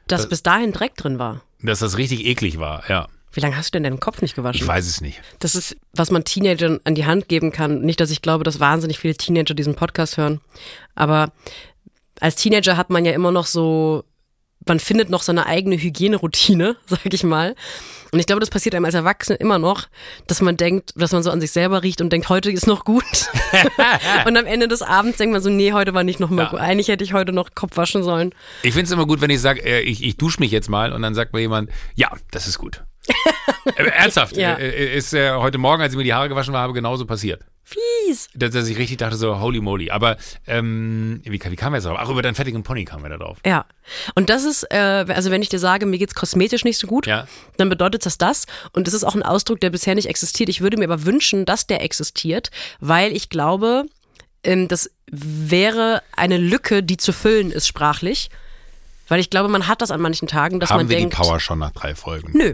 Dass 0.08 0.22
das, 0.22 0.30
bis 0.30 0.44
dahin 0.44 0.72
Dreck 0.72 0.96
drin 0.96 1.20
war. 1.20 1.42
Dass 1.62 1.80
das 1.80 1.98
richtig 1.98 2.26
eklig 2.26 2.58
war, 2.60 2.84
ja. 2.90 3.08
Wie 3.34 3.40
lange 3.40 3.56
hast 3.56 3.70
du 3.70 3.72
denn 3.74 3.84
deinen 3.84 4.00
Kopf 4.00 4.22
nicht 4.22 4.36
gewaschen? 4.36 4.62
Ich 4.62 4.68
weiß 4.68 4.86
es 4.86 5.00
nicht. 5.00 5.22
Das 5.40 5.56
ist, 5.56 5.78
was 5.94 6.12
man 6.12 6.26
Teenagern 6.26 6.80
an 6.84 6.96
die 6.96 7.06
Hand 7.06 7.30
geben 7.30 7.52
kann. 7.52 7.82
Nicht, 7.82 8.00
dass 8.00 8.12
ich 8.12 8.22
glaube, 8.22 8.44
dass 8.44 8.60
wahnsinnig 8.60 9.00
viele 9.00 9.16
Teenager 9.16 9.54
diesen 9.54 9.76
Podcast 9.76 10.18
hören. 10.18 10.42
Aber 10.96 11.32
als 12.20 12.36
Teenager 12.36 12.76
hat 12.76 12.90
man 12.90 13.06
ja 13.06 13.14
immer 13.14 13.32
noch 13.32 13.46
so, 13.46 14.04
man 14.68 14.80
findet 14.80 15.10
noch 15.10 15.24
seine 15.24 15.46
eigene 15.46 15.78
Hygieneroutine, 15.78 16.76
sag 16.86 17.14
ich 17.14 17.24
mal. 17.24 17.56
Und 18.12 18.20
ich 18.20 18.26
glaube, 18.26 18.42
das 18.42 18.50
passiert 18.50 18.76
einem 18.76 18.84
als 18.84 18.94
Erwachsene 18.94 19.38
immer 19.38 19.58
noch, 19.58 19.88
dass 20.28 20.42
man 20.42 20.58
denkt, 20.58 20.92
dass 20.98 21.14
man 21.14 21.24
so 21.24 21.32
an 21.32 21.40
sich 21.40 21.52
selber 21.52 21.82
riecht 21.84 22.02
und 22.02 22.12
denkt, 22.12 22.28
heute 22.28 22.52
ist 22.52 22.68
noch 22.68 22.84
gut. 22.84 23.30
und 24.26 24.36
am 24.36 24.46
Ende 24.46 24.68
des 24.68 24.82
Abends 24.82 25.18
denkt 25.18 25.32
man 25.32 25.42
so, 25.42 25.50
nee, 25.50 25.72
heute 25.72 25.94
war 25.94 26.04
nicht 26.04 26.20
noch 26.20 26.30
mal 26.30 26.44
ja. 26.44 26.50
gut. 26.50 26.60
Eigentlich 26.60 26.90
hätte 26.90 27.06
ich 27.06 27.14
heute 27.14 27.32
noch 27.32 27.56
Kopf 27.56 27.78
waschen 27.78 28.04
sollen. 28.04 28.36
Ich 28.64 28.74
finde 28.74 28.88
es 28.88 28.92
immer 28.92 29.08
gut, 29.08 29.22
wenn 29.22 29.30
ich 29.30 29.40
sage, 29.40 29.64
äh, 29.64 29.80
ich, 29.80 30.04
ich 30.04 30.18
dusche 30.18 30.42
mich 30.42 30.52
jetzt 30.52 30.70
mal 30.70 30.92
und 30.92 31.02
dann 31.02 31.16
sagt 31.16 31.32
mir 31.32 31.40
jemand, 31.40 31.70
ja, 31.96 32.12
das 32.32 32.48
ist 32.48 32.58
gut. 32.58 32.84
Äh, 33.76 33.84
ernsthaft, 33.84 34.38
ja. 34.38 34.56
Äh, 34.56 34.70
äh, 34.70 34.98
ist 34.98 35.14
äh, 35.14 35.32
heute 35.32 35.58
Morgen, 35.58 35.82
als 35.82 35.94
ich 35.94 35.98
mir 35.98 36.04
die 36.04 36.14
Haare 36.14 36.30
gewaschen 36.30 36.56
habe, 36.56 36.74
genauso 36.74 37.06
passiert. 37.06 37.44
Fies. 37.64 38.28
Dass, 38.34 38.52
dass 38.52 38.68
ich 38.68 38.78
richtig 38.78 38.98
dachte, 38.98 39.16
so 39.16 39.40
holy 39.40 39.62
moly. 39.62 39.92
Aber 39.92 40.18
ähm, 40.48 41.22
wie, 41.24 41.32
wie 41.32 41.56
kamen 41.56 41.74
wir 41.74 41.78
jetzt 41.78 41.86
drauf? 41.86 41.98
Ach, 42.00 42.10
über 42.10 42.22
deinen 42.22 42.36
fettigen 42.36 42.64
Pony 42.64 42.86
kamen 42.86 43.04
wir 43.04 43.10
da 43.10 43.18
drauf. 43.18 43.38
Ja. 43.46 43.66
Und 44.16 44.30
das 44.30 44.44
ist, 44.44 44.64
äh, 44.72 45.06
also 45.08 45.32
wenn 45.32 45.42
ich 45.42 45.50
dir 45.50 45.60
sage, 45.60 45.86
mir 45.86 45.98
geht's 45.98 46.16
kosmetisch 46.16 46.64
nicht 46.64 46.78
so 46.78 46.88
gut, 46.88 47.08
ja. 47.08 47.28
dann 47.58 47.70
bedeutet 47.70 48.06
das 48.06 48.18
das. 48.18 48.46
Und 48.74 48.88
das 48.88 48.94
ist 48.94 49.04
auch 49.04 49.16
ein 49.16 49.24
Ausdruck, 49.24 49.62
der 49.62 49.70
bisher 49.70 49.96
nicht 49.96 50.08
existiert. 50.08 50.50
Ich 50.50 50.62
würde 50.62 50.78
mir 50.78 50.86
aber 50.86 51.06
wünschen, 51.06 51.46
dass 51.46 51.68
der 51.68 51.84
existiert, 51.84 52.52
weil 52.80 53.16
ich 53.16 53.30
glaube, 53.30 53.86
ähm, 54.44 54.68
das 54.68 54.90
wäre 55.10 56.02
eine 56.16 56.38
Lücke, 56.38 56.84
die 56.84 56.98
zu 56.98 57.14
füllen 57.14 57.52
ist 57.52 57.68
sprachlich. 57.68 58.30
Weil 59.08 59.20
ich 59.20 59.30
glaube, 59.30 59.50
man 59.50 59.68
hat 59.68 59.82
das 59.82 59.92
an 59.92 60.00
manchen 60.00 60.28
Tagen, 60.28 60.60
dass 60.60 60.70
Haben 60.70 60.78
man 60.78 60.90
wir 60.90 60.98
denkt. 60.98 61.14
die 61.14 61.18
Power 61.22 61.40
schon 61.40 61.60
nach 61.60 61.72
drei 61.72 61.96
Folgen? 61.96 62.32
Nö. 62.34 62.54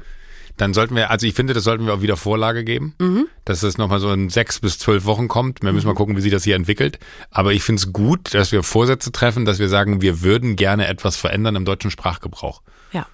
Dann 0.58 0.74
sollten 0.74 0.96
wir, 0.96 1.12
also 1.12 1.28
ich 1.28 1.36
finde, 1.36 1.54
das 1.54 1.64
sollten 1.64 1.86
wir 1.86 1.94
auch 1.94 2.02
wieder 2.02 2.18
Vorlage 2.18 2.64
geben, 2.64 2.96
mhm. 3.00 3.28
dass 3.46 3.62
es 3.62 3.78
nochmal 3.78 4.00
so 4.00 4.12
in 4.12 4.30
sechs 4.30 4.60
bis 4.60 4.80
zwölf 4.80 5.06
Wochen 5.06 5.28
kommt. 5.28 5.62
Wir 5.62 5.72
müssen 5.72 5.88
mal 5.88 5.94
gucken, 5.94 6.18
wie 6.18 6.22
sich 6.22 6.32
das 6.32 6.44
hier 6.44 6.56
entwickelt. 6.56 6.98
Aber 7.30 7.54
ich 7.54 7.64
finde 7.64 7.80
es 7.80 7.94
gut, 7.94 8.34
dass 8.34 8.52
wir 8.52 8.64
Vorsätze 8.64 9.12
treffen, 9.12 9.46
dass 9.46 9.60
wir 9.60 9.70
sagen, 9.70 10.02
wir 10.02 10.22
würden 10.22 10.56
gerne 10.56 10.88
etwas 10.88 11.16
verändern 11.16 11.56
im 11.56 11.66
deutschen 11.66 11.92
Sprachgebrauch. 11.92 12.64
Ja. 12.92 13.06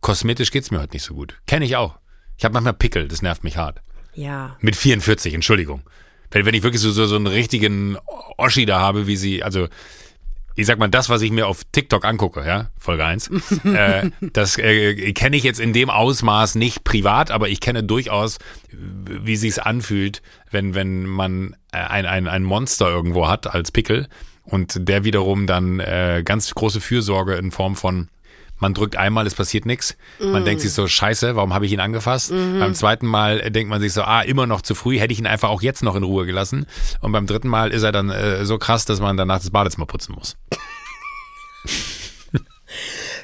Kosmetisch 0.00 0.50
geht's 0.50 0.72
mir 0.72 0.80
heute 0.80 0.94
nicht 0.94 1.04
so 1.04 1.14
gut. 1.14 1.40
Kenne 1.46 1.64
ich 1.64 1.76
auch. 1.76 1.98
Ich 2.36 2.44
habe 2.44 2.54
manchmal 2.54 2.74
Pickel, 2.74 3.06
das 3.06 3.22
nervt 3.22 3.44
mich 3.44 3.56
hart. 3.56 3.80
Ja. 4.14 4.56
Mit 4.60 4.74
44, 4.74 5.34
Entschuldigung. 5.34 5.82
Wenn, 6.32 6.46
wenn 6.46 6.54
ich 6.54 6.64
wirklich 6.64 6.82
so, 6.82 6.90
so, 6.90 7.06
so 7.06 7.14
einen 7.14 7.28
richtigen 7.28 7.96
Oschi 8.36 8.66
da 8.66 8.80
habe, 8.80 9.06
wie 9.06 9.16
sie, 9.16 9.44
also 9.44 9.68
ich 10.54 10.66
sag 10.66 10.78
mal, 10.78 10.88
das, 10.88 11.08
was 11.08 11.22
ich 11.22 11.30
mir 11.30 11.46
auf 11.46 11.62
TikTok 11.72 12.04
angucke, 12.04 12.44
ja, 12.46 12.70
Folge 12.78 13.04
1, 13.04 13.30
äh, 13.64 14.10
das 14.32 14.58
äh, 14.58 15.12
kenne 15.12 15.36
ich 15.36 15.42
jetzt 15.42 15.60
in 15.60 15.72
dem 15.72 15.90
Ausmaß 15.90 16.54
nicht 16.56 16.84
privat, 16.84 17.30
aber 17.30 17.48
ich 17.48 17.60
kenne 17.60 17.82
durchaus, 17.82 18.38
wie 18.70 19.36
sich's 19.36 19.58
anfühlt, 19.58 20.22
wenn, 20.50 20.74
wenn 20.74 21.06
man 21.06 21.56
ein, 21.72 22.06
ein, 22.06 22.28
ein 22.28 22.42
Monster 22.42 22.88
irgendwo 22.88 23.28
hat 23.28 23.52
als 23.52 23.72
Pickel 23.72 24.08
und 24.44 24.88
der 24.88 25.04
wiederum 25.04 25.46
dann 25.46 25.80
äh, 25.80 26.22
ganz 26.24 26.54
große 26.54 26.80
Fürsorge 26.80 27.34
in 27.34 27.50
Form 27.50 27.76
von 27.76 28.08
man 28.62 28.72
drückt 28.72 28.96
einmal, 28.96 29.26
es 29.26 29.34
passiert 29.34 29.66
nichts. 29.66 29.96
Man 30.18 30.42
mm. 30.42 30.44
denkt 30.46 30.62
sich 30.62 30.72
so, 30.72 30.86
scheiße, 30.86 31.36
warum 31.36 31.52
habe 31.52 31.66
ich 31.66 31.72
ihn 31.72 31.80
angefasst? 31.80 32.30
Mm. 32.32 32.60
Beim 32.60 32.74
zweiten 32.74 33.06
Mal 33.06 33.50
denkt 33.50 33.68
man 33.68 33.80
sich 33.80 33.92
so, 33.92 34.02
ah, 34.02 34.22
immer 34.22 34.46
noch 34.46 34.62
zu 34.62 34.74
früh, 34.74 34.98
hätte 34.98 35.12
ich 35.12 35.18
ihn 35.18 35.26
einfach 35.26 35.50
auch 35.50 35.60
jetzt 35.60 35.82
noch 35.82 35.96
in 35.96 36.04
Ruhe 36.04 36.24
gelassen. 36.24 36.66
Und 37.00 37.12
beim 37.12 37.26
dritten 37.26 37.48
Mal 37.48 37.72
ist 37.72 37.82
er 37.82 37.92
dann 37.92 38.08
äh, 38.08 38.46
so 38.46 38.56
krass, 38.56 38.86
dass 38.86 39.00
man 39.00 39.18
danach 39.18 39.40
das 39.40 39.50
Badezimmer 39.50 39.86
putzen 39.86 40.14
muss. 40.14 40.36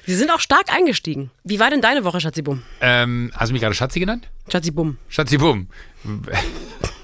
Wir 0.05 0.17
sind 0.17 0.31
auch 0.31 0.41
stark 0.41 0.73
eingestiegen. 0.73 1.31
Wie 1.45 1.61
war 1.61 1.71
denn 1.71 1.81
deine 1.81 2.05
Woche, 2.05 2.21
Schatzibum? 2.21 2.63
Ähm, 2.81 3.31
hast 3.35 3.51
du 3.51 3.53
mich 3.53 3.63
gerade 3.63 3.75
Schatzi 3.75 4.01
genannt? 4.01 4.29
Schatzibum. 4.51 4.99
Schatzibum. 5.09 5.69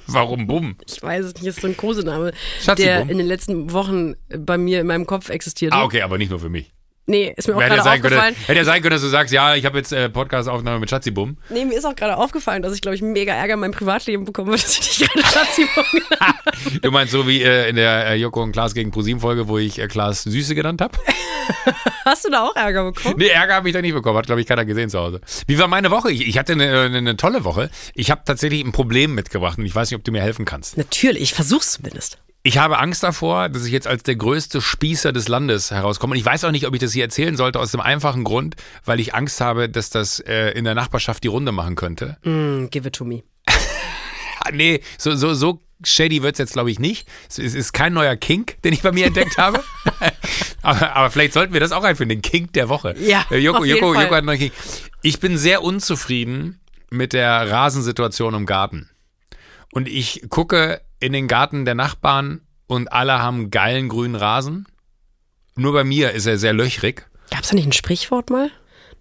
Warum 0.06 0.46
Bumm? 0.46 0.76
Ich 0.86 1.02
weiß 1.02 1.24
es 1.24 1.34
nicht, 1.34 1.46
ist 1.46 1.60
so 1.60 1.66
ein 1.66 1.76
Kosename, 1.76 2.32
der 2.76 3.02
in 3.02 3.16
den 3.18 3.26
letzten 3.26 3.72
Wochen 3.72 4.14
bei 4.28 4.58
mir 4.58 4.80
in 4.80 4.86
meinem 4.86 5.06
Kopf 5.06 5.30
existiert. 5.30 5.72
Ah, 5.72 5.84
okay, 5.84 6.02
aber 6.02 6.18
nicht 6.18 6.30
nur 6.30 6.40
für 6.40 6.50
mich. 6.50 6.73
Nee, 7.06 7.34
ist 7.36 7.48
mir 7.48 7.56
auch 7.56 7.60
gerade 7.60 7.82
aufgefallen. 7.82 8.34
hätte 8.46 8.58
ja 8.58 8.64
sein 8.64 8.80
können, 8.80 8.92
dass 8.92 9.02
du 9.02 9.08
sagst, 9.08 9.32
ja, 9.32 9.54
ich 9.54 9.66
habe 9.66 9.76
jetzt 9.76 9.92
äh, 9.92 10.08
Podcast-Aufnahme 10.08 10.78
mit 10.80 10.88
Schatzibum. 10.88 11.36
Nee, 11.50 11.66
mir 11.66 11.76
ist 11.76 11.84
auch 11.84 11.94
gerade 11.94 12.16
aufgefallen, 12.16 12.62
dass 12.62 12.74
ich, 12.74 12.80
glaube 12.80 12.94
ich, 12.94 13.02
mega 13.02 13.34
Ärger 13.34 13.54
in 13.54 13.60
meinem 13.60 13.72
Privatleben 13.72 14.24
bekomme, 14.24 14.52
dass 14.52 14.78
ich 14.78 14.98
dich 14.98 15.08
gerade 15.10 15.26
Schatzi-Bum 15.26 16.80
Du 16.80 16.90
meinst 16.90 17.12
so 17.12 17.28
wie 17.28 17.42
äh, 17.42 17.68
in 17.68 17.76
der 17.76 18.06
äh, 18.06 18.14
Joko 18.14 18.42
und 18.42 18.52
Klaas 18.52 18.72
gegen 18.72 18.90
ProSieben-Folge, 18.90 19.48
wo 19.48 19.58
ich 19.58 19.78
äh, 19.78 19.86
Klaas 19.86 20.22
Süße 20.22 20.54
genannt 20.54 20.80
habe? 20.80 20.98
Hast 22.06 22.24
du 22.24 22.30
da 22.30 22.44
auch 22.44 22.56
Ärger 22.56 22.84
bekommen? 22.84 23.16
Nee, 23.18 23.28
Ärger 23.28 23.54
habe 23.54 23.68
ich 23.68 23.74
da 23.74 23.82
nicht 23.82 23.94
bekommen. 23.94 24.16
Hat, 24.16 24.26
glaube 24.26 24.40
ich, 24.40 24.46
keiner 24.46 24.64
gesehen 24.64 24.88
zu 24.88 24.98
Hause. 24.98 25.20
Wie 25.46 25.58
war 25.58 25.68
meine 25.68 25.90
Woche? 25.90 26.10
Ich, 26.10 26.26
ich 26.26 26.38
hatte 26.38 26.52
eine, 26.52 26.80
eine, 26.80 26.98
eine 26.98 27.16
tolle 27.16 27.44
Woche. 27.44 27.70
Ich 27.94 28.10
habe 28.10 28.22
tatsächlich 28.24 28.64
ein 28.64 28.72
Problem 28.72 29.14
mitgebracht 29.14 29.58
und 29.58 29.66
ich 29.66 29.74
weiß 29.74 29.90
nicht, 29.90 29.98
ob 29.98 30.04
du 30.04 30.12
mir 30.12 30.22
helfen 30.22 30.44
kannst. 30.46 30.78
Natürlich, 30.78 31.22
ich 31.22 31.34
versuch's 31.34 31.72
zumindest. 31.72 32.18
Ich 32.46 32.58
habe 32.58 32.78
Angst 32.78 33.02
davor, 33.02 33.48
dass 33.48 33.64
ich 33.64 33.72
jetzt 33.72 33.86
als 33.86 34.02
der 34.02 34.16
größte 34.16 34.60
Spießer 34.60 35.12
des 35.12 35.28
Landes 35.28 35.70
herauskomme. 35.70 36.12
Und 36.12 36.18
ich 36.18 36.26
weiß 36.26 36.44
auch 36.44 36.50
nicht, 36.50 36.66
ob 36.66 36.74
ich 36.74 36.80
das 36.80 36.92
hier 36.92 37.04
erzählen 37.04 37.38
sollte, 37.38 37.58
aus 37.58 37.70
dem 37.70 37.80
einfachen 37.80 38.22
Grund, 38.22 38.54
weil 38.84 39.00
ich 39.00 39.14
Angst 39.14 39.40
habe, 39.40 39.70
dass 39.70 39.88
das 39.88 40.20
äh, 40.20 40.50
in 40.50 40.64
der 40.64 40.74
Nachbarschaft 40.74 41.24
die 41.24 41.28
Runde 41.28 41.52
machen 41.52 41.74
könnte. 41.74 42.18
Mm, 42.22 42.66
give 42.70 42.86
it 42.86 42.94
to 42.94 43.04
me. 43.04 43.22
Nee, 44.52 44.82
so, 44.98 45.16
so, 45.16 45.32
so 45.32 45.62
shady 45.82 46.22
wird's 46.22 46.38
jetzt, 46.38 46.52
glaube 46.52 46.70
ich, 46.70 46.78
nicht. 46.78 47.08
Es 47.30 47.38
ist- 47.38 47.54
ist 47.54 47.72
kein 47.72 47.94
neuer 47.94 48.14
Kink, 48.14 48.60
den 48.62 48.74
ich 48.74 48.82
bei 48.82 48.92
mir 48.92 49.06
entdeckt 49.06 49.38
habe. 49.38 49.64
aber, 50.62 50.94
aber 50.94 51.10
vielleicht 51.10 51.32
sollten 51.32 51.54
wir 51.54 51.60
das 51.60 51.72
auch 51.72 51.82
einführen, 51.82 52.10
den 52.10 52.20
Kink 52.20 52.52
der 52.52 52.68
Woche. 52.68 52.94
Ja, 53.00 53.24
Äh, 53.30 53.38
Joko, 53.38 53.60
auf 53.60 53.64
jeden 53.64 53.78
Joko, 53.78 53.94
Fall. 53.94 54.02
Joko 54.02 54.14
hat 54.14 54.18
einen 54.18 54.26
neuen 54.26 54.38
Kink. 54.38 54.52
Ich 55.00 55.18
bin 55.18 55.38
sehr 55.38 55.62
unzufrieden 55.62 56.60
mit 56.90 57.14
der 57.14 57.50
Rasensituation 57.50 58.34
im 58.34 58.44
Garten. 58.44 58.90
Und 59.72 59.88
ich 59.88 60.26
gucke 60.28 60.82
in 61.04 61.12
den 61.12 61.28
Garten 61.28 61.66
der 61.66 61.74
Nachbarn 61.74 62.40
und 62.66 62.90
alle 62.90 63.20
haben 63.20 63.50
geilen 63.50 63.90
grünen 63.90 64.14
Rasen. 64.14 64.66
Nur 65.54 65.74
bei 65.74 65.84
mir 65.84 66.12
ist 66.12 66.24
er 66.24 66.38
sehr 66.38 66.54
löchrig. 66.54 67.06
Gab's 67.30 67.48
da 67.48 67.54
nicht 67.54 67.66
ein 67.66 67.72
Sprichwort 67.72 68.30
mal? 68.30 68.50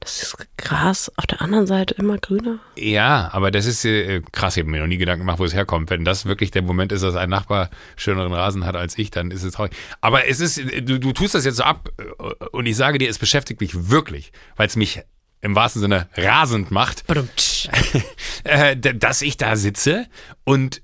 Das 0.01 0.21
ist 0.21 0.35
Gras 0.57 1.09
auf 1.15 1.25
der 1.27 1.41
anderen 1.41 1.65
Seite 1.65 1.93
immer 1.93 2.17
grüner? 2.17 2.59
Ja, 2.75 3.29
aber 3.31 3.51
das 3.51 3.65
ist 3.65 3.85
äh, 3.85 4.21
krass, 4.33 4.57
ich 4.57 4.63
habe 4.63 4.71
mir 4.71 4.81
noch 4.81 4.87
nie 4.87 4.97
Gedanken 4.97 5.21
gemacht, 5.21 5.39
wo 5.39 5.45
es 5.45 5.53
herkommt. 5.53 5.89
Wenn 5.91 6.03
das 6.03 6.25
wirklich 6.25 6.51
der 6.51 6.61
Moment 6.61 6.91
ist, 6.91 7.03
dass 7.03 7.15
ein 7.15 7.29
Nachbar 7.29 7.69
schöneren 7.95 8.33
Rasen 8.33 8.65
hat 8.65 8.75
als 8.75 8.97
ich, 8.97 9.09
dann 9.09 9.31
ist 9.31 9.43
es 9.43 9.53
traurig. 9.53 9.71
Aber 10.01 10.27
es 10.27 10.41
ist, 10.41 10.57
du, 10.57 10.99
du 10.99 11.13
tust 11.13 11.35
das 11.35 11.45
jetzt 11.45 11.55
so 11.55 11.63
ab 11.63 11.89
äh, 11.97 12.45
und 12.51 12.65
ich 12.65 12.75
sage 12.75 12.97
dir, 12.97 13.09
es 13.09 13.17
beschäftigt 13.17 13.61
mich 13.61 13.89
wirklich, 13.89 14.33
weil 14.57 14.67
es 14.67 14.75
mich 14.75 15.03
im 15.39 15.55
wahrsten 15.55 15.81
Sinne 15.81 16.09
rasend 16.17 16.69
macht, 16.69 17.05
äh, 18.43 18.75
dass 18.75 19.21
ich 19.21 19.37
da 19.37 19.55
sitze 19.55 20.07
und 20.43 20.81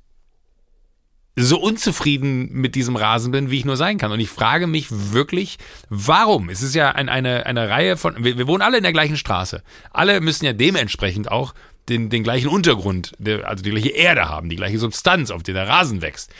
so 1.42 1.60
unzufrieden 1.60 2.52
mit 2.52 2.76
diesem 2.76 2.96
Rasen 2.96 3.32
bin, 3.32 3.50
wie 3.50 3.58
ich 3.58 3.66
nur 3.66 3.78
sein 3.78 3.98
kann. 3.98 4.12
Und 4.12 4.20
ich 4.20 4.30
frage 4.30 4.68
mich 4.68 4.88
wirklich, 4.90 5.58
warum? 5.90 6.50
Es 6.50 6.62
ist 6.62 6.76
ja 6.76 6.92
ein, 6.92 7.10
eine, 7.10 7.46
eine 7.46 7.70
Reihe 7.70 7.98
von, 7.98 8.24
wir, 8.24 8.38
wir 8.38 8.48
wohnen 8.48 8.62
alle 8.62 8.78
in 8.78 8.84
der 8.84 8.94
gleichen 8.94 9.18
Straße. 9.18 9.64
Alle 9.92 10.22
müssen 10.22 10.46
ja 10.46 10.54
dementsprechend 10.54 11.32
auch 11.32 11.54
den, 11.88 12.10
den 12.10 12.24
gleichen 12.24 12.50
Untergrund, 12.50 13.14
also 13.44 13.64
die 13.64 13.72
gleiche 13.72 13.90
Erde 13.90 14.30
haben, 14.30 14.50
die 14.50 14.56
gleiche 14.56 14.78
Substanz, 14.80 15.32
auf 15.32 15.44
der 15.44 15.54
der 15.56 15.68
Rasen 15.68 16.02
wächst. 16.02 16.32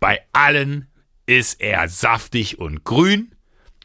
Bei 0.00 0.20
allen 0.32 0.88
ist 1.26 1.60
er 1.60 1.88
saftig 1.88 2.58
und 2.58 2.84
grün. 2.84 3.32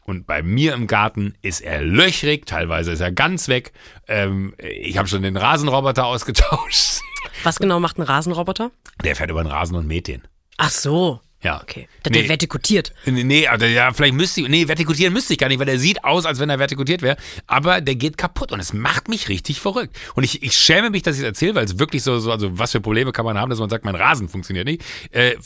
Und 0.06 0.26
bei 0.26 0.42
mir 0.42 0.74
im 0.74 0.86
Garten 0.86 1.34
ist 1.40 1.62
er 1.62 1.80
löchrig, 1.80 2.44
teilweise 2.44 2.92
ist 2.92 3.00
er 3.00 3.10
ganz 3.10 3.48
weg. 3.48 3.72
Ähm, 4.06 4.54
ich 4.58 4.98
habe 4.98 5.08
schon 5.08 5.22
den 5.22 5.38
Rasenroboter 5.38 6.04
ausgetauscht. 6.06 7.00
Was 7.42 7.58
genau 7.58 7.80
macht 7.80 7.98
ein 7.98 8.02
Rasenroboter? 8.02 8.70
Der 9.02 9.16
fährt 9.16 9.30
über 9.30 9.42
den 9.42 9.50
Rasen 9.50 9.76
und 9.76 9.86
mäht 9.86 10.08
den. 10.08 10.22
Ach 10.58 10.70
so. 10.70 11.20
Ja. 11.44 11.60
Okay. 11.62 11.86
Der, 12.04 12.10
der 12.12 12.22
Nee. 12.22 12.28
vertikutiert. 12.28 12.92
Nee, 13.04 13.46
also 13.46 13.66
ja, 13.66 13.92
vielleicht 13.92 14.14
müsste 14.14 14.40
ich, 14.40 14.48
nee, 14.48 14.66
vertikutieren 14.66 15.12
müsste 15.12 15.34
ich 15.34 15.38
gar 15.38 15.48
nicht, 15.48 15.58
weil 15.58 15.66
der 15.66 15.78
sieht 15.78 16.02
aus, 16.02 16.24
als 16.24 16.40
wenn 16.40 16.48
er 16.48 16.58
vertikutiert 16.58 17.02
wäre, 17.02 17.16
aber 17.46 17.82
der 17.82 17.94
geht 17.96 18.16
kaputt 18.16 18.50
und 18.50 18.60
es 18.60 18.72
macht 18.72 19.08
mich 19.08 19.28
richtig 19.28 19.60
verrückt. 19.60 19.94
Und 20.14 20.24
ich, 20.24 20.42
ich 20.42 20.54
schäme 20.54 20.88
mich, 20.88 21.02
dass 21.02 21.16
ich 21.16 21.20
es 21.22 21.26
erzähle, 21.26 21.54
weil 21.54 21.66
es 21.66 21.78
wirklich 21.78 22.02
so, 22.02 22.18
so, 22.18 22.32
also 22.32 22.58
was 22.58 22.72
für 22.72 22.80
Probleme 22.80 23.12
kann 23.12 23.26
man 23.26 23.38
haben, 23.38 23.50
dass 23.50 23.58
man 23.58 23.68
sagt, 23.68 23.84
mein 23.84 23.94
Rasen 23.94 24.28
funktioniert 24.28 24.66
nicht. 24.66 24.82
Äh, 25.10 25.36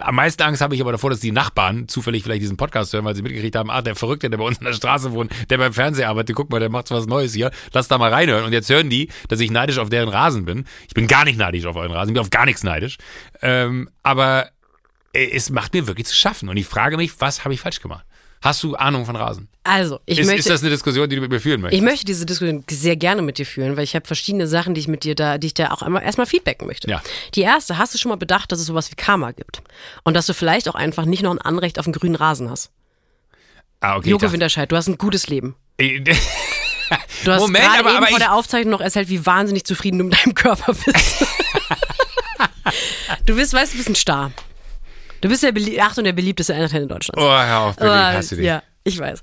am 0.00 0.14
meisten 0.14 0.42
Angst 0.42 0.62
habe 0.62 0.74
ich 0.74 0.80
aber 0.80 0.92
davor, 0.92 1.10
dass 1.10 1.20
die 1.20 1.32
Nachbarn 1.32 1.86
zufällig 1.86 2.22
vielleicht 2.22 2.40
diesen 2.42 2.56
Podcast 2.56 2.92
hören, 2.94 3.04
weil 3.04 3.14
sie 3.14 3.22
mitgekriegt 3.22 3.54
haben, 3.54 3.70
ah, 3.70 3.82
der 3.82 3.94
Verrückte, 3.94 4.30
der 4.30 4.38
bei 4.38 4.44
uns 4.44 4.56
in 4.56 4.64
der 4.64 4.72
Straße 4.72 5.12
wohnt, 5.12 5.30
der 5.50 5.58
beim 5.58 5.74
Fernseher 5.74 6.08
arbeitet, 6.08 6.34
guck 6.34 6.48
mal, 6.50 6.60
der 6.60 6.70
macht 6.70 6.88
so 6.88 6.94
was 6.94 7.06
Neues 7.06 7.34
hier, 7.34 7.50
lass 7.74 7.88
da 7.88 7.98
mal 7.98 8.10
reinhören. 8.10 8.44
Und 8.46 8.52
jetzt 8.54 8.70
hören 8.70 8.88
die, 8.88 9.08
dass 9.28 9.38
ich 9.38 9.50
neidisch 9.50 9.76
auf 9.76 9.90
deren 9.90 10.08
Rasen 10.08 10.46
bin. 10.46 10.64
Ich 10.88 10.94
bin 10.94 11.06
gar 11.06 11.26
nicht 11.26 11.38
neidisch 11.38 11.66
auf 11.66 11.76
euren 11.76 11.92
Rasen, 11.92 12.08
ich 12.08 12.14
bin 12.14 12.22
auf 12.22 12.30
gar 12.30 12.46
nichts 12.46 12.62
neidisch. 12.64 12.96
Ähm, 13.42 13.90
aber 14.02 14.48
es 15.12 15.50
macht 15.50 15.74
mir 15.74 15.86
wirklich 15.86 16.06
zu 16.06 16.14
schaffen. 16.14 16.48
Und 16.48 16.56
ich 16.56 16.66
frage 16.66 16.96
mich, 16.96 17.20
was 17.20 17.44
habe 17.44 17.54
ich 17.54 17.60
falsch 17.60 17.80
gemacht? 17.80 18.04
Hast 18.40 18.60
du 18.64 18.74
Ahnung 18.74 19.06
von 19.06 19.14
Rasen? 19.14 19.46
Also, 19.62 20.00
ich 20.04 20.18
Ist, 20.18 20.26
möchte. 20.26 20.40
ist 20.40 20.50
das 20.50 20.62
eine 20.62 20.70
Diskussion, 20.70 21.08
die 21.08 21.14
du 21.14 21.22
mit 21.22 21.30
mir 21.30 21.38
führen 21.38 21.60
möchtest? 21.60 21.78
ich 21.80 21.84
möchte 21.84 22.04
diese 22.06 22.26
Diskussion 22.26 22.64
sehr 22.68 22.96
gerne 22.96 23.22
mit 23.22 23.38
dir 23.38 23.46
führen, 23.46 23.76
weil 23.76 23.84
ich 23.84 23.94
habe 23.94 24.04
verschiedene 24.04 24.48
Sachen, 24.48 24.74
die 24.74 24.80
ich 24.80 24.88
mit 24.88 25.04
dir 25.04 25.14
da, 25.14 25.38
die 25.38 25.46
ich 25.48 25.54
da 25.54 25.70
auch 25.70 25.82
einmal 25.82 26.02
erstmal 26.02 26.26
feedbacken 26.26 26.66
möchte. 26.66 26.90
Ja. 26.90 27.00
Die 27.36 27.42
erste, 27.42 27.78
hast 27.78 27.94
du 27.94 27.98
schon 27.98 28.08
mal 28.08 28.16
bedacht, 28.16 28.50
dass 28.50 28.58
es 28.58 28.66
sowas 28.66 28.90
wie 28.90 28.96
Karma 28.96 29.30
gibt? 29.30 29.62
Und 30.02 30.14
dass 30.14 30.26
du 30.26 30.34
vielleicht 30.34 30.68
auch 30.68 30.74
einfach 30.74 31.04
nicht 31.04 31.22
noch 31.22 31.30
ein 31.30 31.38
Anrecht 31.40 31.78
auf 31.78 31.86
einen 31.86 31.92
grünen 31.92 32.16
Rasen 32.16 32.50
hast? 32.50 32.70
ah, 33.78 33.96
okay. 33.96 34.10
Joko 34.10 34.32
Winterscheid, 34.32 34.70
du 34.72 34.76
hast 34.76 34.88
ein 34.88 34.98
gutes 34.98 35.28
Leben. 35.28 35.54
Äh, 35.78 36.00
Du 37.24 37.30
hast 37.32 37.40
Moment, 37.40 37.64
aber- 37.78 37.88
eben 37.90 37.98
aber 37.98 38.06
vor 38.08 38.18
der 38.18 38.34
Aufzeichnung 38.34 38.72
noch 38.72 38.80
erzählt, 38.82 39.08
wie 39.08 39.24
wahnsinnig 39.24 39.64
zufrieden 39.64 39.98
du 39.98 40.04
mit 40.04 40.14
deinem 40.20 40.34
Körper 40.34 40.74
bist. 40.74 41.24
du 43.26 43.34
bist, 43.36 43.54
weißt 43.54 43.72
du, 43.72 43.76
bist 43.78 43.88
ein 43.88 43.94
Star. 43.94 44.32
Du 45.22 45.28
bist 45.28 45.42
der, 45.42 45.52
belie 45.52 45.80
Achtung, 45.80 46.04
der 46.04 46.12
beliebteste 46.12 46.52
Entertainer 46.52 46.86
Deutschlands. 46.86 47.22
Oh, 47.22 47.30
hör 47.30 47.60
auf, 47.60 47.76
ich 47.76 47.82
Aber, 47.82 48.12
hasse 48.12 48.36
dich. 48.36 48.44
Ja, 48.44 48.62
ich 48.84 48.98
weiß. 48.98 49.22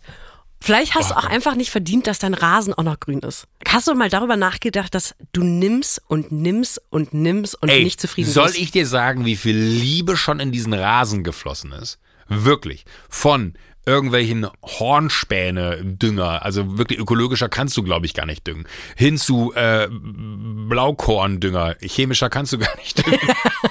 Vielleicht 0.62 0.96
hast 0.96 1.12
du 1.12 1.18
auch 1.18 1.26
einfach 1.26 1.56
nicht 1.56 1.70
verdient, 1.72 2.08
dass 2.08 2.20
dein 2.20 2.34
Rasen 2.34 2.74
auch 2.74 2.84
noch 2.84 3.00
grün 3.00 3.20
ist. 3.20 3.48
Hast 3.68 3.88
du 3.88 3.94
mal 3.96 4.10
darüber 4.10 4.36
nachgedacht, 4.36 4.94
dass 4.96 5.16
du 5.32 5.44
nimmst 5.44 6.02
und 6.08 6.32
nimmst 6.32 6.82
und 6.90 7.14
nimmst 7.14 7.62
und 7.62 7.70
Ey, 7.70 7.84
nicht 7.84 8.02
zufrieden 8.02 8.32
soll 8.32 8.48
bist? 8.48 8.60
ich 8.60 8.72
dir 8.72 8.86
sagen, 8.86 9.26
wie 9.26 9.36
viel 9.36 9.58
Liebe 9.58 10.18
schon 10.18 10.40
in 10.40 10.52
diesen 10.52 10.74
Rasen 10.74 11.24
geflossen 11.24 11.72
ist? 11.74 12.00
Wirklich. 12.28 12.86
Von 13.10 13.54
irgendwelchen 13.86 14.48
Hornspäne-Dünger, 14.64 16.44
also 16.44 16.78
wirklich 16.78 17.00
ökologischer 17.00 17.50
kannst 17.50 17.76
du, 17.78 17.84
glaube 17.84 18.06
ich, 18.06 18.14
gar 18.14 18.26
nicht 18.26 18.46
düngen, 18.46 18.68
hin 18.96 19.18
zu 19.18 19.54
äh, 19.56 19.88
Blaukorn-Dünger, 19.90 21.76
chemischer 21.82 22.30
kannst 22.30 22.54
du 22.54 22.58
gar 22.60 22.76
nicht 22.78 23.06
düngen, 23.06 23.20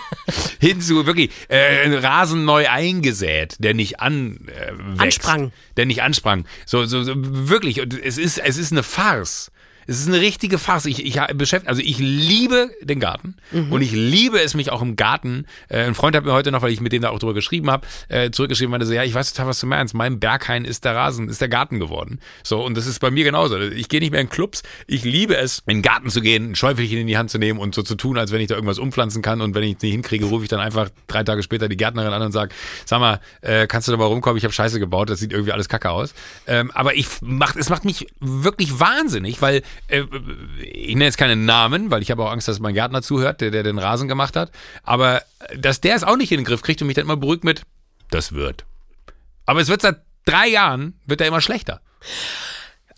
hin 0.60 0.80
zu 0.80 1.06
wirklich 1.06 1.30
äh, 1.48 1.96
Rasen 1.96 2.44
neu 2.44 2.68
eingesät, 2.68 3.56
der 3.58 3.74
nicht 3.74 4.00
an, 4.00 4.46
äh, 4.48 4.72
wächst, 4.98 5.20
Ansprang. 5.20 5.52
der 5.76 5.86
nicht 5.86 6.02
ansprang. 6.02 6.44
So, 6.66 6.84
so, 6.84 7.02
so 7.02 7.14
wirklich. 7.16 7.80
Und 7.80 8.00
es 8.00 8.18
ist, 8.18 8.38
es 8.38 8.56
ist 8.58 8.72
eine 8.72 8.82
Farce. 8.82 9.50
Es 9.88 10.00
ist 10.00 10.08
eine 10.08 10.20
richtige 10.20 10.58
Farce. 10.58 10.84
Ich, 10.84 11.02
ich 11.02 11.18
beschäftige, 11.34 11.70
also 11.70 11.80
ich 11.80 11.98
liebe 11.98 12.70
den 12.82 13.00
Garten 13.00 13.36
und 13.70 13.80
ich 13.80 13.92
liebe 13.92 14.38
es 14.38 14.52
mich 14.52 14.70
auch 14.70 14.82
im 14.82 14.96
Garten. 14.96 15.46
Äh, 15.68 15.84
ein 15.84 15.94
Freund 15.94 16.14
hat 16.14 16.26
mir 16.26 16.32
heute 16.34 16.52
noch, 16.52 16.60
weil 16.60 16.72
ich 16.72 16.82
mit 16.82 16.92
dem 16.92 17.00
da 17.00 17.08
auch 17.08 17.18
drüber 17.18 17.32
geschrieben 17.32 17.70
habe, 17.70 17.86
äh, 18.08 18.30
zurückgeschrieben, 18.30 18.70
meinte 18.70 18.84
so, 18.84 18.92
ja, 18.92 19.02
ich 19.02 19.14
weiß 19.14 19.32
total, 19.32 19.46
was 19.46 19.60
du 19.60 19.66
meinst. 19.66 19.94
Mein 19.94 20.20
Berghain 20.20 20.66
ist 20.66 20.84
der 20.84 20.94
Rasen, 20.94 21.30
ist 21.30 21.40
der 21.40 21.48
Garten 21.48 21.80
geworden. 21.80 22.20
So, 22.44 22.62
und 22.62 22.76
das 22.76 22.86
ist 22.86 23.00
bei 23.00 23.10
mir 23.10 23.24
genauso. 23.24 23.58
Ich 23.58 23.88
gehe 23.88 24.00
nicht 24.00 24.10
mehr 24.10 24.20
in 24.20 24.28
Clubs. 24.28 24.62
Ich 24.86 25.04
liebe 25.04 25.38
es, 25.38 25.62
in 25.66 25.78
den 25.78 25.82
Garten 25.82 26.10
zu 26.10 26.20
gehen, 26.20 26.50
ein 26.50 26.54
Schäufelchen 26.54 26.98
in 26.98 27.06
die 27.06 27.16
Hand 27.16 27.30
zu 27.30 27.38
nehmen 27.38 27.58
und 27.58 27.74
so 27.74 27.82
zu 27.82 27.94
tun, 27.94 28.18
als 28.18 28.30
wenn 28.30 28.42
ich 28.42 28.48
da 28.48 28.56
irgendwas 28.56 28.78
umpflanzen 28.78 29.22
kann. 29.22 29.40
Und 29.40 29.54
wenn 29.54 29.62
ich 29.62 29.76
es 29.76 29.82
nicht 29.82 29.92
hinkriege, 29.92 30.26
rufe 30.26 30.42
ich 30.42 30.50
dann 30.50 30.60
einfach 30.60 30.90
drei 31.06 31.24
Tage 31.24 31.42
später 31.42 31.66
die 31.66 31.78
Gärtnerin 31.78 32.12
an 32.12 32.20
und 32.20 32.32
sage, 32.32 32.54
sag 32.84 33.00
mal, 33.00 33.20
äh, 33.40 33.66
kannst 33.66 33.88
du 33.88 33.92
da 33.92 33.96
mal 33.96 34.04
rumkommen? 34.04 34.36
Ich 34.36 34.44
habe 34.44 34.52
Scheiße 34.52 34.78
gebaut, 34.78 35.08
das 35.08 35.20
sieht 35.20 35.32
irgendwie 35.32 35.52
alles 35.52 35.70
kacke 35.70 35.88
aus. 35.88 36.12
Ähm, 36.46 36.70
aber 36.72 36.94
ich 36.94 37.06
macht, 37.22 37.56
es 37.56 37.70
macht 37.70 37.86
mich 37.86 38.06
wirklich 38.20 38.78
wahnsinnig, 38.78 39.40
weil 39.40 39.62
ich 39.88 40.88
nenne 40.94 41.04
jetzt 41.04 41.18
keinen 41.18 41.44
Namen, 41.44 41.90
weil 41.90 42.02
ich 42.02 42.10
habe 42.10 42.22
auch 42.24 42.30
Angst, 42.30 42.48
dass 42.48 42.58
mein 42.60 42.74
Gärtner 42.74 43.02
zuhört, 43.02 43.40
der, 43.40 43.50
der 43.50 43.62
den 43.62 43.78
Rasen 43.78 44.08
gemacht 44.08 44.36
hat. 44.36 44.50
Aber 44.82 45.22
äh, 45.48 45.58
dass 45.58 45.80
der 45.80 45.94
es 45.96 46.04
auch 46.04 46.16
nicht 46.16 46.32
in 46.32 46.38
den 46.38 46.44
Griff 46.44 46.62
kriegt 46.62 46.80
und 46.82 46.86
mich 46.88 46.96
dann 46.96 47.04
immer 47.04 47.16
beruhigt 47.16 47.44
mit, 47.44 47.62
das 48.10 48.32
wird. 48.32 48.64
Aber 49.46 49.60
es 49.60 49.68
wird 49.68 49.82
seit 49.82 49.96
drei 50.24 50.48
Jahren, 50.48 50.94
wird 51.06 51.20
er 51.20 51.26
immer 51.28 51.40
schlechter. 51.40 51.80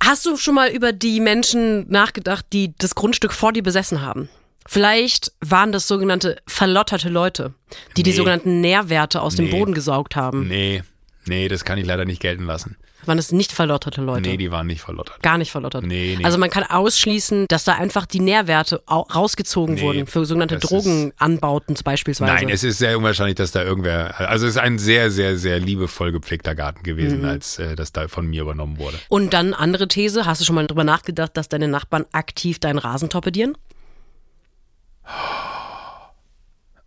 Hast 0.03 0.25
du 0.27 0.37
schon 0.37 0.55
mal 0.55 0.71
über 0.71 0.93
die 0.93 1.21
Menschen 1.21 1.89
nachgedacht, 1.91 2.47
die 2.53 2.75
das 2.79 2.95
Grundstück 2.95 3.33
vor 3.33 3.53
dir 3.53 3.63
besessen 3.63 4.01
haben? 4.01 4.29
Vielleicht 4.67 5.33
waren 5.41 5.73
das 5.73 5.87
sogenannte 5.89 6.37
verlotterte 6.47 7.09
Leute, 7.09 7.55
die 7.97 8.03
die 8.03 8.11
Nee. 8.11 8.17
sogenannten 8.17 8.61
Nährwerte 8.61 9.21
aus 9.21 9.35
dem 9.37 9.47
Nee. 9.47 9.51
Boden 9.53 9.75
gesaugt 9.75 10.17
haben. 10.17 10.49
Nee, 10.49 10.83
nee, 11.27 11.49
das 11.49 11.65
kann 11.65 11.79
ich 11.79 11.87
leider 11.87 12.05
nicht 12.05 12.21
gelten 12.21 12.45
lassen. 12.45 12.77
Waren 13.11 13.17
das 13.17 13.33
nicht 13.33 13.51
verlotterte 13.51 14.03
Leute? 14.03 14.29
Nee, 14.31 14.37
die 14.37 14.53
waren 14.53 14.69
nicht 14.69 14.83
verlottert. 14.83 15.21
Gar 15.21 15.37
nicht 15.37 15.51
verlottert. 15.51 15.85
Nee, 15.85 16.15
nee. 16.17 16.25
Also 16.25 16.39
man 16.39 16.49
kann 16.49 16.63
ausschließen, 16.63 17.47
dass 17.49 17.65
da 17.65 17.73
einfach 17.75 18.07
die 18.07 18.21
Nährwerte 18.21 18.85
au- 18.87 19.01
rausgezogen 19.01 19.75
Nee, 19.75 19.81
wurden 19.83 20.07
für 20.07 20.25
sogenannte 20.25 20.59
Drogenanbauten 20.61 21.75
beispielsweise. 21.83 22.33
Nein, 22.33 22.49
es 22.49 22.63
ist 22.63 22.79
sehr 22.79 22.97
unwahrscheinlich, 22.97 23.35
dass 23.35 23.51
da 23.51 23.65
irgendwer, 23.65 24.21
also 24.21 24.47
es 24.47 24.53
ist 24.55 24.61
ein 24.63 24.79
sehr, 24.79 25.11
sehr, 25.11 25.37
sehr 25.37 25.59
liebevoll 25.59 26.13
gepflegter 26.13 26.55
Garten 26.55 26.85
gewesen, 26.85 27.25
als 27.25 27.59
äh, 27.59 27.75
das 27.75 27.91
da 27.91 28.07
von 28.07 28.29
mir 28.29 28.43
übernommen 28.43 28.79
wurde. 28.79 28.97
Und 29.09 29.35
dann 29.35 29.55
andere 29.55 29.89
These, 29.89 30.25
hast 30.25 30.41
du 30.41 30.45
schon 30.45 30.55
mal 30.55 30.69
drüber 30.69 30.85
nachgedacht, 30.85 31.37
dass 31.37 31.49
deine 31.49 31.67
Nachbarn 31.67 32.07
aktiv 32.13 32.61
deinen 32.61 32.79
Rasen 32.79 33.11
torpedieren? 33.11 33.59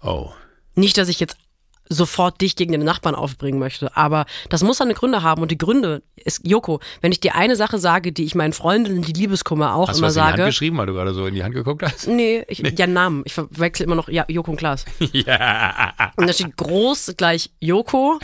Oh. 0.01 0.29
Nicht, 0.75 0.97
dass 0.97 1.09
ich 1.09 1.19
jetzt 1.19 1.35
sofort 1.93 2.41
dich 2.41 2.55
gegen 2.55 2.71
den 2.71 2.83
Nachbarn 2.83 3.15
aufbringen 3.15 3.59
möchte. 3.59 3.95
Aber 3.95 4.25
das 4.49 4.63
muss 4.63 4.77
seine 4.77 4.93
Gründe 4.93 5.23
haben. 5.23 5.41
Und 5.41 5.51
die 5.51 5.57
Gründe 5.57 6.01
ist, 6.15 6.45
Joko, 6.47 6.79
wenn 7.01 7.11
ich 7.11 7.19
dir 7.19 7.35
eine 7.35 7.55
Sache 7.55 7.77
sage, 7.79 8.11
die 8.11 8.23
ich 8.23 8.35
meinen 8.35 8.53
Freundinnen, 8.53 9.01
die 9.03 9.13
Liebeskummer 9.13 9.75
auch 9.75 9.87
hast 9.89 9.97
immer 9.99 10.07
du 10.07 10.09
was 10.09 10.13
sage. 10.15 10.29
in 10.31 10.35
die 10.37 10.41
Hand 10.43 10.49
geschrieben, 10.49 10.77
weil 10.77 10.85
du 10.87 10.93
gerade 10.93 11.13
so 11.13 11.25
in 11.25 11.35
die 11.35 11.43
Hand 11.43 11.53
geguckt 11.55 11.83
hast? 11.83 12.07
Nee, 12.07 12.43
ich, 12.47 12.61
nee. 12.61 12.73
ja, 12.77 12.87
Namen. 12.87 13.21
Ich 13.25 13.33
verwechsel 13.33 13.85
immer 13.85 13.95
noch 13.95 14.09
ja, 14.09 14.25
Joko 14.27 14.51
und 14.51 14.57
Klaas. 14.57 14.85
ja. 15.13 15.93
Und 16.15 16.27
da 16.27 16.33
steht 16.33 16.57
groß 16.57 17.13
gleich 17.17 17.49
Joko. 17.59 18.19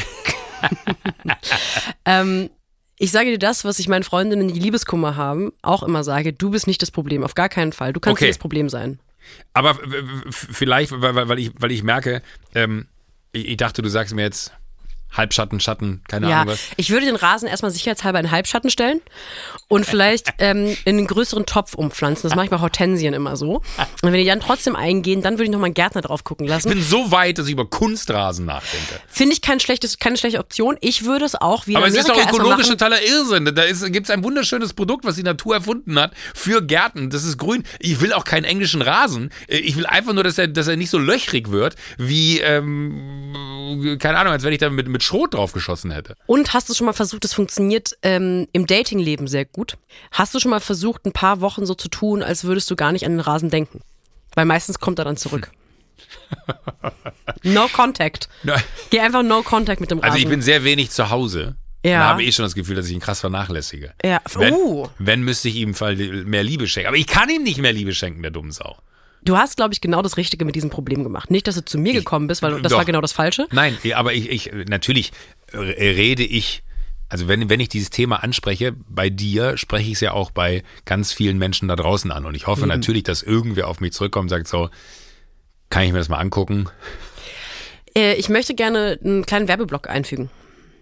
ähm, 2.06 2.50
ich 2.98 3.12
sage 3.12 3.32
dir 3.32 3.40
das, 3.40 3.64
was 3.64 3.80
ich 3.80 3.88
meinen 3.88 4.04
Freundinnen, 4.04 4.54
die 4.54 4.60
Liebeskummer 4.60 5.16
haben, 5.16 5.54
auch 5.62 5.84
immer 5.84 6.04
sage. 6.04 6.34
Du 6.34 6.50
bist 6.50 6.68
nicht 6.68 6.82
das 6.82 6.92
Problem, 6.92 7.24
auf 7.24 7.34
gar 7.36 7.48
keinen 7.50 7.72
Fall. 7.72 7.94
Du 7.94 8.00
kannst 8.00 8.18
Okay. 8.18 8.26
nicht 8.26 8.36
das 8.36 8.42
Problem 8.42 8.68
sein. 8.70 9.00
Aber 9.54 9.78
vielleicht, 10.32 10.92
weil, 10.92 11.16
weil- 11.16 11.30
weil, 11.30 11.40
ich, 11.40 11.52
weil 11.60 11.72
ich 11.72 11.84
merke, 11.84 12.22
ähm, 12.56 12.88
ich, 13.32 13.48
ich 13.50 13.58
dachte, 13.58 13.82
du 13.82 13.90
sagst 13.90 14.14
mir 14.14 14.24
jetzt 14.24 14.54
Halbschatten, 15.12 15.60
Schatten, 15.60 16.02
keine 16.08 16.30
Ja, 16.30 16.42
Ahnung 16.42 16.54
was. 16.54 16.60
ich 16.78 16.92
würde 16.92 17.06
den 17.08 17.16
Rasen 17.16 17.48
erstmal 17.48 17.72
sicherheitshalber 17.72 18.20
in 18.20 18.30
Halbschatten 18.32 18.70
stellen 18.70 19.02
und 19.68 19.86
vielleicht 19.86 20.28
ähm, 20.40 20.78
in 20.86 20.98
einen 20.98 21.08
größeren 21.08 21.46
Topf 21.46 21.74
umpflanzen. 21.74 22.30
Das 22.30 22.36
mache 22.36 22.46
ich 22.46 22.52
bei 22.52 22.60
Hortensien 22.60 23.14
immer 23.14 23.36
so. 23.36 23.56
Und 23.58 24.12
wenn 24.12 24.14
die 24.14 24.26
dann 24.26 24.40
trotzdem 24.40 24.76
eingehen, 24.76 25.22
dann 25.22 25.34
würde 25.34 25.46
ich 25.46 25.50
nochmal 25.50 25.68
einen 25.68 25.74
Gärtner 25.74 26.02
drauf 26.02 26.24
gucken 26.24 26.46
Ich 26.46 26.50
lassen. 26.52 26.70
bin 26.70 26.82
so 26.84 27.12
weit, 27.12 27.38
dass 27.38 27.48
ich 27.48 27.54
über 27.54 27.66
Kunstrasen 27.70 28.46
nachdenke. 28.46 29.00
Finde 29.08 29.34
ich 29.34 29.42
kein 29.42 29.60
schlechtes, 29.60 29.98
keine 30.00 30.18
schlechte 30.18 30.40
Option. 30.40 30.78
Ich 30.82 31.06
würde 31.06 31.26
es 31.26 31.36
auch 31.36 31.66
wie 31.68 31.72
in 31.72 31.78
Aber 31.78 31.88
es 31.88 31.96
ist 31.96 32.08
doch 32.08 32.18
ökologisch 32.18 32.68
totaler 32.68 33.02
Irrsinn. 33.04 33.46
Da 33.46 33.66
gibt 33.90 34.06
es 34.08 34.12
ein 34.12 34.24
wunderschönes 34.24 34.74
Produkt, 34.74 35.06
was 35.06 35.16
die 35.16 35.24
Natur 35.24 35.56
erfunden 35.56 36.00
hat 36.00 36.14
für 36.36 36.62
Gärten. 36.62 37.10
Das 37.10 37.24
ist 37.24 37.38
grün. 37.38 37.64
Ich 37.80 38.00
will 38.02 38.14
auch 38.14 38.24
keinen 38.26 38.44
englischen 38.46 38.82
Rasen. 38.82 39.32
Ich 39.48 39.76
will 39.76 39.86
einfach 39.86 40.14
nur, 40.14 40.24
dass 40.24 40.38
er, 40.38 40.48
dass 40.48 40.68
er 40.68 40.78
nicht 40.78 40.90
so 40.92 40.98
löchrig 41.00 41.50
wird, 41.52 41.76
wie, 41.98 42.40
ähm, 42.40 43.98
keine 44.00 44.18
Ahnung, 44.18 44.34
als 44.34 44.44
wenn 44.44 44.54
ich 44.54 44.60
da 44.60 44.70
mit, 44.70 44.88
mit 44.88 44.99
Schrot 45.02 45.34
drauf 45.34 45.54
geschossen 45.54 45.92
hätte. 45.92 46.16
Und 46.26 46.54
hast 46.54 46.70
du 46.70 46.74
schon 46.74 46.86
mal 46.86 46.94
versucht, 46.94 47.26
es 47.26 47.34
funktioniert 47.34 47.98
ähm, 48.02 48.48
im 48.52 48.68
Datingleben 48.68 49.28
sehr 49.28 49.46
gut. 49.46 49.78
Hast 50.12 50.34
du 50.34 50.40
schon 50.40 50.52
mal 50.52 50.60
versucht, 50.60 51.06
ein 51.06 51.12
paar 51.12 51.42
Wochen 51.42 51.66
so 51.66 51.74
zu 51.74 51.88
tun, 51.90 52.24
als 52.24 52.44
würdest 52.44 52.70
du 52.72 52.76
gar 52.76 52.92
nicht 52.92 53.06
an 53.06 53.14
den 53.14 53.20
Rasen 53.20 53.50
denken? 53.50 53.82
Weil 54.36 54.46
meistens 54.46 54.80
kommt 54.80 55.00
er 55.00 55.06
dann 55.06 55.18
zurück. 55.18 55.52
No 57.44 57.68
contact. 57.68 58.28
Geh 58.90 59.00
einfach 59.00 59.24
no 59.24 59.44
contact 59.44 59.80
mit 59.80 59.92
dem 59.92 60.00
Rasen. 60.00 60.12
Also 60.12 60.22
ich 60.22 60.28
bin 60.28 60.42
sehr 60.42 60.64
wenig 60.64 60.90
zu 60.90 61.10
Hause. 61.10 61.56
Ja. 61.84 62.00
Da 62.00 62.10
habe 62.10 62.24
ich 62.24 62.36
schon 62.36 62.44
das 62.44 62.56
Gefühl, 62.56 62.76
dass 62.76 62.88
ich 62.88 62.94
ihn 62.94 63.00
krass 63.00 63.22
vernachlässige. 63.22 63.94
Ja, 64.04 64.22
Wenn, 64.36 64.54
uh. 64.54 64.88
wenn 64.98 65.22
müsste 65.22 65.48
ich 65.48 65.56
ihm 65.56 65.76
mehr 66.26 66.44
Liebe 66.44 66.68
schenken. 66.68 66.88
Aber 66.88 66.98
ich 66.98 67.08
kann 67.08 67.30
ihm 67.30 67.44
nicht 67.44 67.60
mehr 67.60 67.72
Liebe 67.72 67.94
schenken, 67.94 68.22
der 68.22 68.32
dumme 68.32 68.52
Sau. 68.52 68.78
Du 69.24 69.38
hast, 69.38 69.58
glaube 69.58 69.74
ich, 69.74 69.82
genau 69.82 70.02
das 70.02 70.18
Richtige 70.18 70.46
mit 70.46 70.56
diesem 70.56 70.70
Problem 70.70 71.04
gemacht. 71.04 71.30
Nicht, 71.30 71.48
dass 71.48 71.56
du 71.56 71.66
zu 71.66 71.78
mir 71.78 71.94
gekommen 71.94 72.28
bist, 72.28 72.42
weil 72.42 72.62
das 72.62 72.72
doch. 72.72 72.78
war 72.78 72.86
genau 72.86 73.02
das 73.02 73.12
Falsche. 73.12 73.48
Nein, 73.52 73.78
aber 73.96 74.14
ich, 74.14 74.30
ich 74.30 74.52
natürlich 74.68 75.12
äh, 75.52 75.58
rede 75.58 76.24
ich, 76.24 76.64
also 77.10 77.28
wenn, 77.28 77.50
wenn 77.50 77.60
ich 77.60 77.70
dieses 77.70 77.90
Thema 77.90 78.24
anspreche, 78.24 78.74
bei 78.88 79.10
dir 79.10 79.58
spreche 79.58 79.88
ich 79.88 79.96
es 79.96 80.02
ja 80.02 80.14
auch 80.14 80.32
bei 80.32 80.64
ganz 80.86 81.12
vielen 81.12 81.38
Menschen 81.38 81.68
da 81.68 81.76
draußen 81.76 82.12
an. 82.12 82.26
Und 82.26 82.36
ich 82.36 82.48
hoffe 82.48 82.68
natürlich, 82.68 83.04
dass 83.04 83.24
irgendwer 83.24 83.68
auf 83.68 83.82
mich 83.82 83.94
zurückkommt 83.94 84.26
und 84.26 84.30
sagt 84.30 84.48
so, 84.48 84.70
kann 85.70 85.84
ich 85.84 85.92
mir 85.92 86.00
das 86.00 86.10
mal 86.10 86.18
angucken? 86.18 86.70
Äh, 87.96 88.16
ich 88.16 88.30
möchte 88.30 88.56
gerne 88.56 89.00
einen 89.04 89.26
kleinen 89.26 89.48
Werbeblock 89.48 89.90
einfügen. 89.90 90.30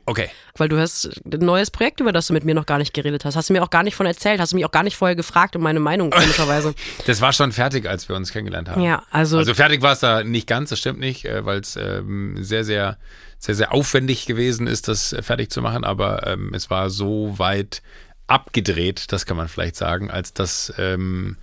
Okay. 0.08 0.30
Weil 0.56 0.70
du 0.70 0.80
hast 0.80 1.22
ein 1.26 1.40
neues 1.40 1.70
Projekt, 1.70 2.00
über 2.00 2.14
das 2.14 2.28
du 2.28 2.34
mit 2.34 2.46
mir 2.46 2.56
noch 2.56 2.66
gar 2.66 2.78
nicht 2.78 2.94
geredet 2.94 3.26
hast. 3.26 3.36
Hast 3.36 3.50
du 3.50 3.54
mir 3.54 3.62
auch 3.62 3.70
gar 3.70 3.84
nicht 3.84 3.96
von 3.96 4.06
erzählt. 4.06 4.40
Hast 4.40 4.54
du 4.54 4.56
mich 4.56 4.66
auch 4.66 4.72
gar 4.72 4.84
nicht 4.84 4.96
vorher 4.96 5.18
gefragt 5.18 5.58
um 5.58 5.62
meine 5.62 5.82
Meinung, 5.82 6.12
komischerweise. 6.12 6.74
Das 7.06 7.20
war 7.20 7.34
schon 7.34 7.52
fertig, 7.52 7.88
als 7.88 8.08
wir 8.08 8.16
uns 8.16 8.32
kennengelernt 8.32 8.70
haben. 8.70 8.82
ja, 8.82 9.04
also, 9.12 9.38
Also 9.38 9.54
fertig 9.54 9.82
war 9.82 9.92
es 9.92 10.00
da 10.00 10.24
nicht 10.24 10.48
ganz, 10.48 10.70
das 10.70 10.80
stimmt 10.80 11.00
nicht, 11.00 11.26
äh, 11.26 11.46
weil 11.46 11.60
es 11.60 11.76
ähm, 11.76 12.42
sehr, 12.42 12.64
sehr, 12.64 12.98
sehr, 13.38 13.56
sehr 13.56 13.74
aufwendig 13.74 14.26
gewesen 14.26 14.66
ist, 14.66 14.88
das 14.88 15.14
fertig 15.22 15.52
zu 15.52 15.62
machen, 15.62 15.84
aber 15.84 16.26
ähm, 16.26 16.54
es 16.54 16.70
war 16.70 16.90
so 16.90 17.38
weit 17.38 17.82
abgedreht, 18.28 19.12
das 19.12 19.26
kann 19.26 19.36
man 19.36 19.50
vielleicht 19.50 19.76
sagen, 19.76 20.10
als 20.10 20.34
dass 20.34 20.74
ähm, 20.78 21.38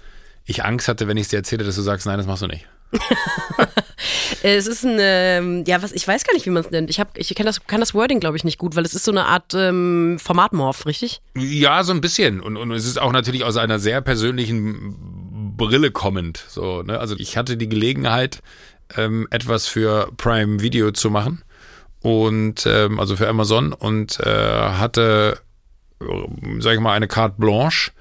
ich 0.47 0.64
Angst 0.64 0.88
hatte, 0.88 1.06
wenn 1.06 1.18
ich 1.18 1.25
es 1.25 1.28
dir 1.28 1.37
erzähle, 1.37 1.64
dass 1.64 1.76
du 1.76 1.83
sagst, 1.83 2.06
nein, 2.06 2.16
das 2.16 2.26
machst 2.26 2.42
du 2.42 2.47
nicht. 2.47 2.66
es 4.42 4.66
ist 4.66 4.84
ein, 4.84 4.96
ähm, 5.00 5.64
ja, 5.66 5.83
was, 5.83 5.92
ich 5.92 6.07
weiß 6.07 6.24
gar 6.24 6.35
nicht, 6.35 6.46
wie 6.46 6.50
man 6.50 6.62
es 6.62 6.70
nennt. 6.70 6.90
Ich, 6.90 7.00
hab, 7.00 7.16
ich 7.16 7.35
kenn 7.35 7.46
das, 7.46 7.66
kann 7.66 7.80
das 7.80 7.94
Wording, 7.94 8.20
glaube 8.20 8.37
ich, 8.37 8.44
nicht 8.44 8.59
gut, 8.59 8.76
weil 8.76 8.85
es 8.85 8.94
ist 8.94 9.04
so 9.04 9.11
eine 9.11 9.26
Art 9.26 9.54
ähm, 9.54 10.18
Formatmorph, 10.20 10.87
richtig? 10.87 11.20
Ja, 11.37 11.83
so 11.85 11.92
ein 11.92 12.00
bisschen. 12.00 12.40
Und, 12.40 12.57
und 12.57 12.70
es 12.72 12.87
ist 12.87 13.00
auch 13.00 13.12
natürlich 13.12 13.44
aus 13.44 13.57
einer 13.57 13.78
sehr 13.78 14.00
persönlichen 14.00 15.54
Brille 15.57 15.90
kommend. 15.90 16.44
So, 16.48 16.83
ne? 16.83 16.98
Also 16.98 17.16
ich 17.18 17.37
hatte 17.37 17.57
die 17.57 17.68
Gelegenheit, 17.68 18.42
ähm, 18.96 19.26
etwas 19.30 19.66
für 19.66 20.11
Prime 20.16 20.61
Video 20.61 20.90
zu 20.92 21.11
machen. 21.11 21.42
Und 22.00 22.66
ähm, 22.66 23.00
also 23.00 23.16
für 23.16 23.28
Amazon 23.28 23.72
und 23.72 24.20
äh, 24.20 24.24
hatte, 24.28 25.38
äh, 26.02 26.04
sag 26.61 26.74
ich 26.74 26.80
mal, 26.80 26.92
eine 26.92 27.09
Carte 27.09 27.37
Blanche. 27.38 27.92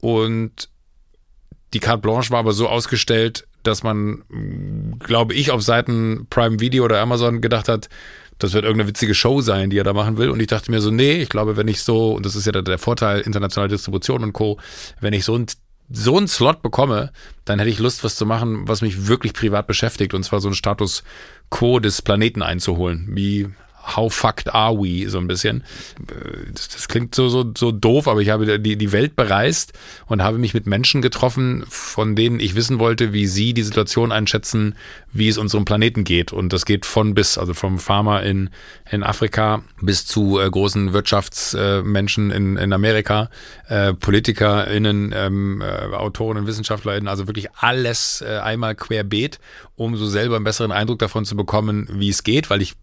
Und 0.00 0.70
die 1.74 1.80
Carte 1.80 2.00
Blanche 2.00 2.30
war 2.30 2.38
aber 2.38 2.52
so 2.52 2.68
ausgestellt, 2.68 3.46
dass 3.62 3.82
man, 3.82 4.24
glaube 4.98 5.34
ich, 5.34 5.50
auf 5.50 5.62
Seiten 5.62 6.26
Prime 6.30 6.60
Video 6.60 6.84
oder 6.84 7.00
Amazon 7.00 7.40
gedacht 7.40 7.68
hat, 7.68 7.88
das 8.38 8.54
wird 8.54 8.64
irgendeine 8.64 8.88
witzige 8.88 9.14
Show 9.14 9.40
sein, 9.40 9.70
die 9.70 9.78
er 9.78 9.84
da 9.84 9.92
machen 9.92 10.16
will. 10.18 10.30
Und 10.30 10.40
ich 10.40 10.48
dachte 10.48 10.70
mir 10.70 10.80
so, 10.80 10.90
nee, 10.90 11.22
ich 11.22 11.28
glaube, 11.28 11.56
wenn 11.56 11.68
ich 11.68 11.82
so, 11.82 12.14
und 12.14 12.26
das 12.26 12.34
ist 12.34 12.46
ja 12.46 12.52
der, 12.52 12.62
der 12.62 12.78
Vorteil 12.78 13.20
internationaler 13.20 13.68
Distribution 13.68 14.22
und 14.24 14.32
Co., 14.32 14.58
wenn 15.00 15.12
ich 15.12 15.24
so 15.24 15.36
ein 15.36 15.46
so 15.94 16.16
einen 16.16 16.28
Slot 16.28 16.62
bekomme, 16.62 17.12
dann 17.44 17.58
hätte 17.58 17.70
ich 17.70 17.78
Lust, 17.78 18.02
was 18.02 18.16
zu 18.16 18.24
machen, 18.24 18.66
was 18.66 18.80
mich 18.80 19.08
wirklich 19.08 19.34
privat 19.34 19.66
beschäftigt. 19.66 20.14
Und 20.14 20.22
zwar 20.22 20.40
so 20.40 20.48
einen 20.48 20.54
Status 20.54 21.02
quo 21.50 21.80
des 21.80 22.00
Planeten 22.00 22.42
einzuholen. 22.42 23.08
Wie 23.10 23.50
How 23.84 24.12
fucked 24.12 24.54
are 24.54 24.74
we? 24.74 25.08
So 25.08 25.18
ein 25.18 25.26
bisschen. 25.26 25.64
Das, 26.52 26.68
das 26.68 26.88
klingt 26.88 27.14
so, 27.14 27.28
so, 27.28 27.52
so 27.56 27.72
doof, 27.72 28.08
aber 28.08 28.20
ich 28.20 28.30
habe 28.30 28.58
die, 28.58 28.76
die 28.76 28.92
Welt 28.92 29.16
bereist 29.16 29.72
und 30.06 30.22
habe 30.22 30.38
mich 30.38 30.54
mit 30.54 30.66
Menschen 30.66 31.02
getroffen, 31.02 31.64
von 31.68 32.16
denen 32.16 32.40
ich 32.40 32.54
wissen 32.54 32.78
wollte, 32.78 33.12
wie 33.12 33.26
sie 33.26 33.54
die 33.54 33.62
Situation 33.62 34.12
einschätzen, 34.12 34.74
wie 35.12 35.28
es 35.28 35.38
unserem 35.38 35.64
Planeten 35.64 36.04
geht. 36.04 36.32
Und 36.32 36.52
das 36.52 36.64
geht 36.64 36.86
von 36.86 37.14
bis, 37.14 37.38
also 37.38 37.54
vom 37.54 37.78
Farmer 37.78 38.22
in, 38.22 38.50
in 38.90 39.02
Afrika 39.02 39.62
bis 39.80 40.06
zu 40.06 40.40
äh, 40.40 40.48
großen 40.48 40.92
Wirtschaftsmenschen 40.92 42.30
äh, 42.30 42.36
in, 42.36 42.56
in 42.56 42.72
Amerika, 42.72 43.30
äh, 43.68 43.92
PolitikerInnen, 43.94 45.12
ähm, 45.14 45.62
äh, 45.62 45.94
Autorinnen, 45.94 46.46
WissenschaftlerInnen, 46.46 47.08
also 47.08 47.26
wirklich 47.26 47.50
alles 47.54 48.22
äh, 48.22 48.38
einmal 48.38 48.74
querbeet, 48.74 49.38
um 49.76 49.96
so 49.96 50.06
selber 50.06 50.36
einen 50.36 50.44
besseren 50.44 50.72
Eindruck 50.72 50.98
davon 50.98 51.24
zu 51.24 51.36
bekommen, 51.36 51.88
wie 51.92 52.08
es 52.08 52.22
geht, 52.22 52.50
weil 52.50 52.62
ich 52.62 52.74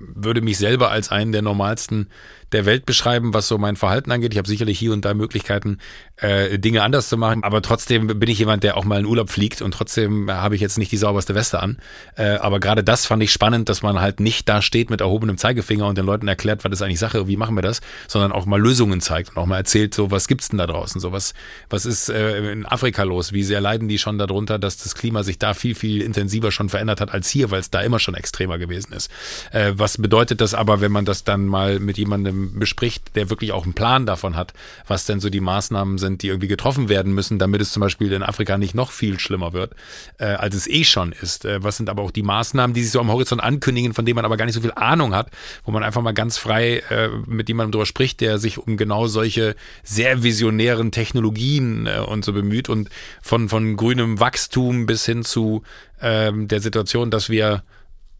würde 0.00 0.40
mich 0.40 0.58
selber 0.58 0.90
als 0.90 1.10
einen 1.10 1.32
der 1.32 1.42
normalsten 1.42 2.08
der 2.52 2.66
Welt 2.66 2.86
beschreiben, 2.86 3.34
was 3.34 3.48
so 3.48 3.58
mein 3.58 3.76
Verhalten 3.76 4.10
angeht. 4.10 4.32
Ich 4.32 4.38
habe 4.38 4.48
sicherlich 4.48 4.78
hier 4.78 4.92
und 4.92 5.04
da 5.04 5.14
Möglichkeiten, 5.14 5.78
äh, 6.16 6.58
Dinge 6.58 6.82
anders 6.82 7.08
zu 7.08 7.16
machen, 7.16 7.44
aber 7.44 7.62
trotzdem 7.62 8.06
bin 8.06 8.28
ich 8.28 8.38
jemand, 8.38 8.62
der 8.62 8.76
auch 8.76 8.84
mal 8.84 9.00
in 9.00 9.06
Urlaub 9.06 9.30
fliegt 9.30 9.62
und 9.62 9.72
trotzdem 9.72 10.30
habe 10.30 10.54
ich 10.54 10.60
jetzt 10.60 10.78
nicht 10.78 10.92
die 10.92 10.96
sauberste 10.96 11.34
Weste 11.34 11.60
an. 11.60 11.78
Äh, 12.16 12.36
aber 12.36 12.60
gerade 12.60 12.84
das 12.84 13.06
fand 13.06 13.22
ich 13.22 13.32
spannend, 13.32 13.68
dass 13.68 13.82
man 13.82 14.00
halt 14.00 14.20
nicht 14.20 14.48
da 14.48 14.62
steht 14.62 14.90
mit 14.90 15.00
erhobenem 15.00 15.38
Zeigefinger 15.38 15.86
und 15.86 15.96
den 15.96 16.06
Leuten 16.06 16.28
erklärt, 16.28 16.64
was 16.64 16.72
ist 16.72 16.82
eigentlich 16.82 16.98
Sache, 16.98 17.28
wie 17.28 17.36
machen 17.36 17.54
wir 17.54 17.62
das, 17.62 17.80
sondern 18.08 18.32
auch 18.32 18.46
mal 18.46 18.60
Lösungen 18.60 19.00
zeigt 19.00 19.30
und 19.30 19.38
auch 19.38 19.46
mal 19.46 19.58
erzählt, 19.58 19.94
so 19.94 20.10
was 20.10 20.28
gibt's 20.28 20.48
denn 20.48 20.58
da 20.58 20.66
draußen, 20.66 21.00
so 21.00 21.12
was, 21.12 21.34
was 21.68 21.86
ist 21.86 22.08
äh, 22.08 22.52
in 22.52 22.66
Afrika 22.66 23.02
los, 23.02 23.32
wie 23.32 23.42
sehr 23.42 23.60
leiden 23.60 23.88
die 23.88 23.98
schon 23.98 24.18
darunter, 24.18 24.58
dass 24.58 24.76
das 24.78 24.94
Klima 24.94 25.22
sich 25.22 25.38
da 25.38 25.54
viel, 25.54 25.74
viel 25.74 26.02
intensiver 26.02 26.52
schon 26.52 26.68
verändert 26.68 27.00
hat 27.00 27.12
als 27.12 27.28
hier, 27.28 27.50
weil 27.50 27.60
es 27.60 27.70
da 27.70 27.80
immer 27.80 27.98
schon 27.98 28.14
extremer 28.14 28.58
gewesen 28.58 28.92
ist. 28.92 29.10
Äh, 29.52 29.72
was 29.76 29.98
bedeutet 29.98 30.40
das 30.40 30.54
aber, 30.54 30.80
wenn 30.80 30.92
man 30.92 31.04
das 31.04 31.24
dann 31.24 31.46
mal 31.46 31.78
mit 31.78 31.98
jemandem 31.98 32.39
bespricht, 32.58 33.16
der 33.16 33.30
wirklich 33.30 33.52
auch 33.52 33.64
einen 33.64 33.74
Plan 33.74 34.06
davon 34.06 34.36
hat, 34.36 34.52
was 34.86 35.06
denn 35.06 35.20
so 35.20 35.30
die 35.30 35.40
Maßnahmen 35.40 35.98
sind, 35.98 36.22
die 36.22 36.28
irgendwie 36.28 36.48
getroffen 36.48 36.88
werden 36.88 37.14
müssen, 37.14 37.38
damit 37.38 37.60
es 37.60 37.72
zum 37.72 37.80
Beispiel 37.80 38.12
in 38.12 38.22
Afrika 38.22 38.58
nicht 38.58 38.74
noch 38.74 38.90
viel 38.90 39.18
schlimmer 39.18 39.52
wird, 39.52 39.74
äh, 40.18 40.24
als 40.24 40.54
es 40.54 40.66
eh 40.66 40.84
schon 40.84 41.12
ist. 41.12 41.44
Äh, 41.44 41.62
was 41.62 41.76
sind 41.76 41.88
aber 41.88 42.02
auch 42.02 42.10
die 42.10 42.22
Maßnahmen, 42.22 42.74
die 42.74 42.82
sich 42.82 42.92
so 42.92 43.00
am 43.00 43.10
Horizont 43.10 43.42
ankündigen, 43.42 43.94
von 43.94 44.04
denen 44.04 44.16
man 44.16 44.24
aber 44.24 44.36
gar 44.36 44.44
nicht 44.44 44.54
so 44.54 44.60
viel 44.60 44.72
Ahnung 44.74 45.14
hat, 45.14 45.30
wo 45.64 45.72
man 45.72 45.82
einfach 45.82 46.02
mal 46.02 46.12
ganz 46.12 46.38
frei 46.38 46.82
äh, 46.90 47.08
mit 47.26 47.48
jemandem 47.48 47.72
drüber 47.72 47.86
spricht, 47.86 48.20
der 48.20 48.38
sich 48.38 48.58
um 48.58 48.76
genau 48.76 49.06
solche 49.06 49.54
sehr 49.82 50.22
visionären 50.22 50.90
Technologien 50.90 51.86
äh, 51.86 52.00
und 52.00 52.24
so 52.24 52.32
bemüht 52.32 52.68
und 52.68 52.90
von, 53.22 53.48
von 53.48 53.76
grünem 53.76 54.20
Wachstum 54.20 54.86
bis 54.86 55.04
hin 55.04 55.24
zu 55.24 55.62
ähm, 56.00 56.48
der 56.48 56.60
Situation, 56.60 57.10
dass 57.10 57.28
wir 57.28 57.62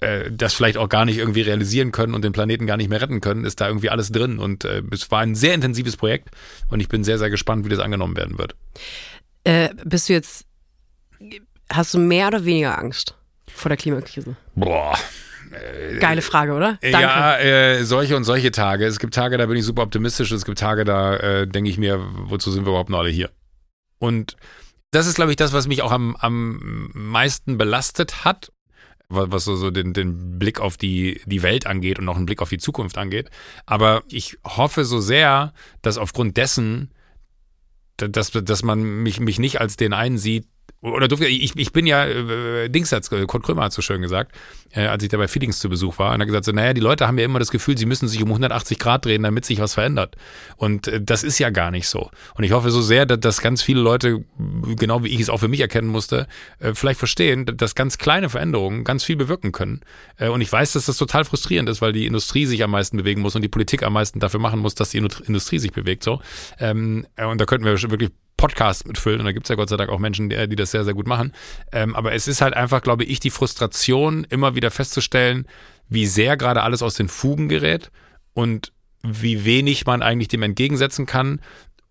äh, 0.00 0.30
das 0.30 0.54
vielleicht 0.54 0.76
auch 0.76 0.88
gar 0.88 1.04
nicht 1.04 1.18
irgendwie 1.18 1.42
realisieren 1.42 1.92
können 1.92 2.14
und 2.14 2.22
den 2.22 2.32
Planeten 2.32 2.66
gar 2.66 2.76
nicht 2.76 2.88
mehr 2.90 3.00
retten 3.00 3.20
können, 3.20 3.44
ist 3.44 3.60
da 3.60 3.68
irgendwie 3.68 3.90
alles 3.90 4.12
drin. 4.12 4.38
Und 4.38 4.64
äh, 4.64 4.82
es 4.90 5.10
war 5.10 5.20
ein 5.20 5.34
sehr 5.34 5.54
intensives 5.54 5.96
Projekt 5.96 6.30
und 6.68 6.80
ich 6.80 6.88
bin 6.88 7.04
sehr, 7.04 7.18
sehr 7.18 7.30
gespannt, 7.30 7.64
wie 7.64 7.68
das 7.68 7.78
angenommen 7.78 8.16
werden 8.16 8.38
wird. 8.38 8.54
Äh, 9.44 9.70
bist 9.84 10.08
du 10.08 10.12
jetzt, 10.12 10.46
hast 11.70 11.94
du 11.94 11.98
mehr 11.98 12.28
oder 12.28 12.44
weniger 12.44 12.78
Angst 12.78 13.16
vor 13.46 13.68
der 13.68 13.76
Klimakrise? 13.76 14.36
Boah. 14.54 14.96
Geile 15.98 16.22
Frage, 16.22 16.52
oder? 16.52 16.78
Danke. 16.80 17.00
Ja, 17.00 17.36
äh, 17.38 17.84
solche 17.84 18.16
und 18.16 18.22
solche 18.22 18.52
Tage. 18.52 18.86
Es 18.86 19.00
gibt 19.00 19.14
Tage, 19.14 19.36
da 19.36 19.46
bin 19.46 19.56
ich 19.56 19.64
super 19.64 19.82
optimistisch. 19.82 20.30
Es 20.30 20.44
gibt 20.44 20.58
Tage, 20.58 20.84
da 20.84 21.16
äh, 21.16 21.46
denke 21.48 21.70
ich 21.70 21.76
mir, 21.76 22.00
wozu 22.12 22.52
sind 22.52 22.64
wir 22.64 22.70
überhaupt 22.70 22.90
noch 22.90 23.00
alle 23.00 23.10
hier? 23.10 23.30
Und 23.98 24.36
das 24.92 25.06
ist, 25.06 25.16
glaube 25.16 25.32
ich, 25.32 25.36
das, 25.36 25.52
was 25.52 25.66
mich 25.66 25.82
auch 25.82 25.90
am, 25.90 26.16
am 26.16 26.90
meisten 26.94 27.58
belastet 27.58 28.24
hat. 28.24 28.52
Was 29.10 29.44
so, 29.44 29.56
so 29.56 29.70
den, 29.70 29.92
den 29.92 30.38
Blick 30.38 30.60
auf 30.60 30.76
die, 30.76 31.20
die 31.26 31.42
Welt 31.42 31.66
angeht 31.66 31.98
und 31.98 32.08
auch 32.08 32.16
einen 32.16 32.26
Blick 32.26 32.40
auf 32.40 32.48
die 32.48 32.58
Zukunft 32.58 32.96
angeht. 32.96 33.28
Aber 33.66 34.02
ich 34.08 34.38
hoffe 34.44 34.84
so 34.84 35.00
sehr, 35.00 35.52
dass 35.82 35.98
aufgrund 35.98 36.36
dessen, 36.36 36.90
dass, 37.96 38.30
dass 38.30 38.62
man 38.62 38.82
mich, 39.02 39.20
mich 39.20 39.38
nicht 39.38 39.60
als 39.60 39.76
den 39.76 39.92
einen 39.92 40.16
sieht, 40.16 40.46
oder 40.82 41.08
durfte 41.08 41.26
ich, 41.26 41.54
ich 41.56 41.72
bin 41.72 41.86
ja, 41.86 42.06
äh, 42.06 42.68
Dings 42.70 42.90
hat 42.92 43.08
Kurt 43.10 43.42
Krömer 43.42 43.64
hat 43.64 43.72
so 43.72 43.82
schön 43.82 44.00
gesagt, 44.00 44.32
äh, 44.72 44.86
als 44.86 45.02
ich 45.02 45.10
da 45.10 45.18
bei 45.18 45.28
Feelings 45.28 45.58
zu 45.58 45.68
Besuch 45.68 45.98
war, 45.98 46.14
und 46.14 46.20
er 46.20 46.26
gesagt 46.26 46.46
so, 46.46 46.52
naja, 46.52 46.72
die 46.72 46.80
Leute 46.80 47.06
haben 47.06 47.18
ja 47.18 47.24
immer 47.24 47.38
das 47.38 47.50
Gefühl, 47.50 47.76
sie 47.76 47.84
müssen 47.84 48.08
sich 48.08 48.22
um 48.22 48.28
180 48.28 48.78
Grad 48.78 49.04
drehen, 49.04 49.22
damit 49.22 49.44
sich 49.44 49.60
was 49.60 49.74
verändert. 49.74 50.16
Und 50.56 50.88
äh, 50.88 51.00
das 51.02 51.22
ist 51.22 51.38
ja 51.38 51.50
gar 51.50 51.70
nicht 51.70 51.86
so. 51.86 52.10
Und 52.34 52.44
ich 52.44 52.52
hoffe 52.52 52.70
so 52.70 52.80
sehr, 52.80 53.04
dass, 53.04 53.20
dass 53.20 53.42
ganz 53.42 53.62
viele 53.62 53.80
Leute, 53.80 54.24
genau 54.76 55.04
wie 55.04 55.08
ich 55.08 55.20
es 55.20 55.28
auch 55.28 55.38
für 55.38 55.48
mich 55.48 55.60
erkennen 55.60 55.88
musste, 55.88 56.26
äh, 56.60 56.72
vielleicht 56.72 56.98
verstehen, 56.98 57.44
dass 57.44 57.74
ganz 57.74 57.98
kleine 57.98 58.30
Veränderungen 58.30 58.84
ganz 58.84 59.04
viel 59.04 59.16
bewirken 59.16 59.52
können. 59.52 59.82
Äh, 60.16 60.28
und 60.28 60.40
ich 60.40 60.50
weiß, 60.50 60.72
dass 60.72 60.86
das 60.86 60.96
total 60.96 61.24
frustrierend 61.24 61.68
ist, 61.68 61.82
weil 61.82 61.92
die 61.92 62.06
Industrie 62.06 62.46
sich 62.46 62.64
am 62.64 62.70
meisten 62.70 62.96
bewegen 62.96 63.20
muss 63.20 63.36
und 63.36 63.42
die 63.42 63.48
Politik 63.48 63.82
am 63.82 63.92
meisten 63.92 64.18
dafür 64.18 64.40
machen 64.40 64.60
muss, 64.60 64.74
dass 64.74 64.90
die 64.90 64.98
Industrie 64.98 65.58
sich 65.58 65.72
bewegt. 65.72 66.04
So. 66.04 66.20
Ähm, 66.58 67.06
äh, 67.16 67.26
und 67.26 67.38
da 67.38 67.44
könnten 67.44 67.66
wir 67.66 67.80
wirklich 67.90 68.10
Podcast 68.40 68.86
mitfüllen. 68.86 69.20
Und 69.20 69.26
da 69.26 69.32
gibt 69.32 69.44
es 69.44 69.50
ja 69.50 69.54
Gott 69.54 69.68
sei 69.68 69.76
Dank 69.76 69.90
auch 69.90 69.98
Menschen, 69.98 70.30
die, 70.30 70.48
die 70.48 70.56
das 70.56 70.70
sehr, 70.70 70.84
sehr 70.84 70.94
gut 70.94 71.06
machen. 71.06 71.32
Ähm, 71.72 71.94
aber 71.94 72.14
es 72.14 72.26
ist 72.26 72.40
halt 72.40 72.54
einfach, 72.54 72.80
glaube 72.80 73.04
ich, 73.04 73.20
die 73.20 73.28
Frustration, 73.30 74.24
immer 74.24 74.54
wieder 74.54 74.70
festzustellen, 74.70 75.46
wie 75.90 76.06
sehr 76.06 76.38
gerade 76.38 76.62
alles 76.62 76.82
aus 76.82 76.94
den 76.94 77.08
Fugen 77.08 77.50
gerät 77.50 77.90
und 78.32 78.72
wie 79.02 79.44
wenig 79.44 79.84
man 79.84 80.02
eigentlich 80.02 80.28
dem 80.28 80.42
entgegensetzen 80.42 81.04
kann. 81.04 81.42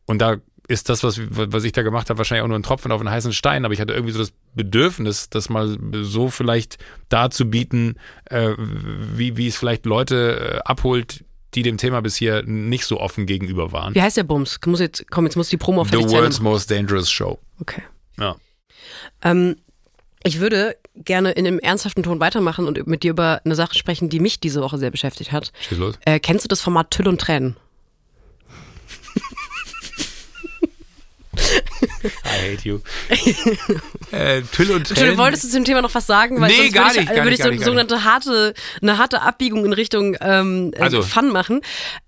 Und 0.07 0.23
da 0.23 0.37
ist 0.67 0.89
das, 0.89 1.03
was, 1.03 1.19
was 1.29 1.63
ich 1.63 1.71
da 1.71 1.83
gemacht 1.83 2.09
habe, 2.09 2.17
wahrscheinlich 2.17 2.43
auch 2.43 2.47
nur 2.47 2.57
ein 2.57 2.63
Tropfen 2.63 2.91
auf 2.91 2.99
einen 2.99 3.11
heißen 3.11 3.33
Stein, 3.33 3.65
aber 3.65 3.73
ich 3.73 3.81
hatte 3.81 3.93
irgendwie 3.93 4.13
so 4.13 4.19
das 4.19 4.33
Bedürfnis, 4.55 5.29
das 5.29 5.49
mal 5.49 5.77
so 6.01 6.29
vielleicht 6.29 6.77
darzubieten, 7.09 7.99
äh, 8.25 8.53
wie, 8.57 9.37
wie 9.37 9.47
es 9.47 9.57
vielleicht 9.57 9.85
Leute 9.85 10.61
äh, 10.63 10.69
abholt, 10.69 11.25
die 11.55 11.63
dem 11.63 11.77
Thema 11.77 12.01
bisher 12.01 12.43
nicht 12.43 12.85
so 12.85 12.99
offen 12.99 13.25
gegenüber 13.25 13.71
waren. 13.71 13.95
Wie 13.95 14.01
heißt 14.01 14.17
der 14.17 14.23
Bums? 14.23 14.59
Muss 14.65 14.79
jetzt, 14.79 15.09
komm, 15.09 15.25
jetzt 15.25 15.35
muss 15.35 15.49
die 15.49 15.57
Promo 15.57 15.83
The 15.83 15.97
World's 15.97 16.39
Most 16.39 16.69
Dangerous 16.69 17.09
Show. 17.09 17.39
Okay. 17.59 17.81
Ja. 18.19 18.35
Ähm, 19.23 19.55
ich 20.23 20.39
würde 20.39 20.77
gerne 20.95 21.31
in 21.31 21.47
einem 21.47 21.59
ernsthaften 21.59 22.03
Ton 22.03 22.19
weitermachen 22.19 22.67
und 22.67 22.85
mit 22.87 23.03
dir 23.03 23.11
über 23.11 23.41
eine 23.45 23.55
Sache 23.55 23.75
sprechen, 23.75 24.09
die 24.09 24.19
mich 24.19 24.39
diese 24.39 24.61
Woche 24.61 24.77
sehr 24.77 24.91
beschäftigt 24.91 25.31
hat. 25.31 25.51
Schieß 25.67 25.77
los. 25.77 25.99
Äh, 26.05 26.19
kennst 26.19 26.43
du 26.43 26.47
das 26.49 26.61
Format 26.61 26.91
Tüll 26.91 27.07
und 27.07 27.21
Tränen? 27.21 27.55
I 32.25 32.53
hate 32.53 32.67
you. 32.67 32.79
äh, 34.11 34.41
Tüll 34.51 34.71
und 34.71 34.87
Tränen. 34.87 35.17
Wolltest 35.17 35.43
du 35.43 35.49
zum 35.49 35.65
Thema 35.65 35.81
noch 35.81 35.93
was 35.93 36.07
sagen? 36.07 36.39
Weil 36.39 36.49
nee, 36.49 36.69
gar 36.69 36.93
nicht. 36.93 36.97
Würde 36.97 37.01
ich, 37.01 37.15
gar 37.15 37.23
würde 37.23 37.35
ich 37.35 37.41
so 37.41 37.47
eine 37.49 37.63
sogenannte 37.63 38.03
harte, 38.03 38.53
eine 38.81 38.97
harte 38.97 39.21
Abbiegung 39.21 39.65
in 39.65 39.73
Richtung 39.73 40.15
ähm, 40.21 40.71
äh, 40.75 40.81
also. 40.81 41.01
Fun 41.01 41.31
machen, 41.31 41.61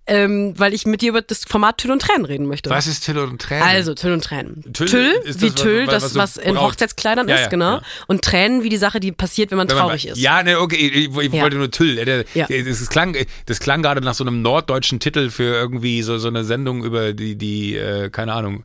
ähm, 0.07 0.53
weil 0.57 0.73
ich 0.73 0.85
mit 0.85 1.01
dir 1.01 1.09
über 1.09 1.21
das 1.21 1.41
Format 1.47 1.77
Tüll 1.77 1.91
und 1.91 2.01
Tränen 2.01 2.25
reden 2.25 2.45
möchte. 2.47 2.69
Was 2.69 2.87
ist 2.87 3.05
Tüll 3.05 3.17
und 3.17 3.41
Tränen? 3.41 3.63
Also 3.63 3.93
Tüll 3.93 4.13
und 4.13 4.23
Tränen. 4.23 4.63
Tüll, 4.73 4.87
Tüll 4.87 5.21
wie 5.25 5.49
das, 5.49 5.55
Tüll, 5.55 5.87
was, 5.87 6.03
das 6.03 6.15
was, 6.15 6.37
in 6.37 6.59
Hochzeitskleidern 6.59 7.27
ja, 7.27 7.35
ist, 7.35 7.41
ja, 7.43 7.47
genau. 7.47 7.75
Ja. 7.75 7.81
Und 8.07 8.21
Tränen 8.23 8.63
wie 8.63 8.69
die 8.69 8.77
Sache, 8.77 8.99
die 8.99 9.11
passiert, 9.11 9.51
wenn 9.51 9.57
man 9.57 9.69
wenn 9.69 9.77
traurig 9.77 10.05
man, 10.05 10.13
ist. 10.13 10.19
Ja, 10.19 10.43
ne, 10.43 10.59
okay, 10.59 10.75
ich, 10.75 11.17
ich 11.17 11.31
wollte 11.31 11.57
nur 11.57 11.71
Tüll. 11.71 12.03
Der, 12.03 12.25
das, 12.47 12.89
klang, 12.89 13.15
das 13.45 13.59
klang 13.59 13.81
gerade 13.81 14.01
nach 14.01 14.13
so 14.13 14.23
einem 14.23 14.41
norddeutschen 14.41 14.99
Titel 14.99 15.29
für 15.29 15.53
irgendwie 15.55 16.01
so, 16.01 16.17
so 16.17 16.27
eine 16.27 16.43
Sendung 16.43 16.83
über 16.83 17.13
die, 17.13 17.35
die 17.35 17.75
äh, 17.75 18.09
keine 18.09 18.33
Ahnung, 18.33 18.63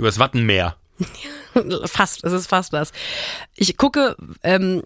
übers 0.00 0.18
Wattenmeer. 0.18 0.76
fast, 1.84 2.24
es 2.24 2.32
ist 2.32 2.48
fast 2.48 2.72
das. 2.72 2.92
Ich 3.56 3.76
gucke, 3.76 4.16
ähm, 4.42 4.82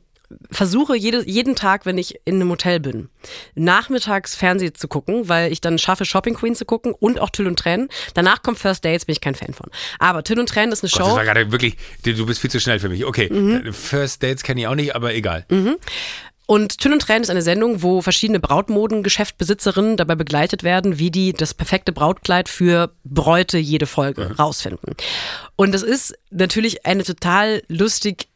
versuche 0.50 0.96
jede, 0.96 1.28
jeden 1.28 1.54
Tag, 1.54 1.86
wenn 1.86 1.98
ich 1.98 2.20
in 2.24 2.36
einem 2.36 2.50
Hotel 2.50 2.80
bin, 2.80 3.08
nachmittags 3.54 4.34
Fernsehen 4.34 4.74
zu 4.74 4.88
gucken, 4.88 5.28
weil 5.28 5.52
ich 5.52 5.60
dann 5.60 5.78
schaffe, 5.78 6.04
Shopping 6.04 6.34
Queen 6.34 6.54
zu 6.54 6.64
gucken 6.64 6.92
und 6.92 7.20
auch 7.20 7.30
Tüll 7.30 7.46
und 7.46 7.58
Tränen. 7.58 7.88
Danach 8.14 8.42
kommt 8.42 8.58
First 8.58 8.84
Dates, 8.84 9.04
bin 9.04 9.12
ich 9.12 9.20
kein 9.20 9.34
Fan 9.34 9.54
von. 9.54 9.70
Aber 9.98 10.24
Tüll 10.24 10.38
und 10.38 10.48
Tränen 10.48 10.72
ist 10.72 10.82
eine 10.82 10.90
Gott, 10.90 11.00
Show. 11.00 11.06
Das 11.06 11.16
war 11.16 11.24
gerade 11.24 11.52
wirklich, 11.52 11.76
du 12.02 12.26
bist 12.26 12.40
viel 12.40 12.50
zu 12.50 12.60
schnell 12.60 12.80
für 12.80 12.88
mich. 12.88 13.04
Okay, 13.04 13.28
mhm. 13.30 13.72
First 13.72 14.22
Dates 14.22 14.42
kenne 14.42 14.62
ich 14.62 14.66
auch 14.66 14.74
nicht, 14.74 14.94
aber 14.94 15.14
egal. 15.14 15.44
Mhm. 15.50 15.76
Und 16.46 16.78
Tüll 16.78 16.92
und 16.92 17.00
Tränen 17.00 17.22
ist 17.22 17.30
eine 17.30 17.42
Sendung, 17.42 17.82
wo 17.82 18.02
verschiedene 18.02 18.38
Brautmodengeschäftbesitzerinnen 18.38 19.96
dabei 19.96 20.14
begleitet 20.14 20.62
werden, 20.62 20.98
wie 20.98 21.10
die 21.10 21.32
das 21.32 21.54
perfekte 21.54 21.92
Brautkleid 21.92 22.48
für 22.48 22.94
Bräute 23.04 23.56
jede 23.56 23.86
Folge 23.86 24.26
mhm. 24.26 24.32
rausfinden. 24.32 24.94
Und 25.56 25.72
das 25.72 25.82
ist 25.82 26.14
natürlich 26.30 26.84
eine 26.84 27.02
total 27.02 27.62
lustig 27.68 28.28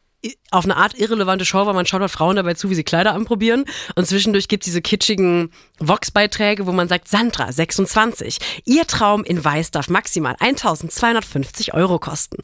auf 0.51 0.65
eine 0.65 0.77
Art 0.77 0.97
irrelevante 0.97 1.45
Show, 1.45 1.65
weil 1.65 1.73
man 1.73 1.85
schaut 1.85 2.01
halt 2.01 2.11
Frauen 2.11 2.35
dabei 2.35 2.53
zu, 2.53 2.69
wie 2.69 2.75
sie 2.75 2.83
Kleider 2.83 3.13
anprobieren. 3.13 3.65
Und 3.95 4.07
zwischendurch 4.07 4.47
gibt 4.47 4.63
es 4.63 4.65
diese 4.65 4.81
kitschigen 4.81 5.51
Vox-Beiträge, 5.79 6.65
wo 6.65 6.71
man 6.71 6.87
sagt, 6.87 7.07
Sandra, 7.07 7.51
26, 7.51 8.39
ihr 8.65 8.85
Traum 8.87 9.23
in 9.23 9.43
Weiß 9.43 9.71
darf 9.71 9.89
maximal 9.89 10.35
1250 10.39 11.73
Euro 11.73 11.99
kosten. 11.99 12.37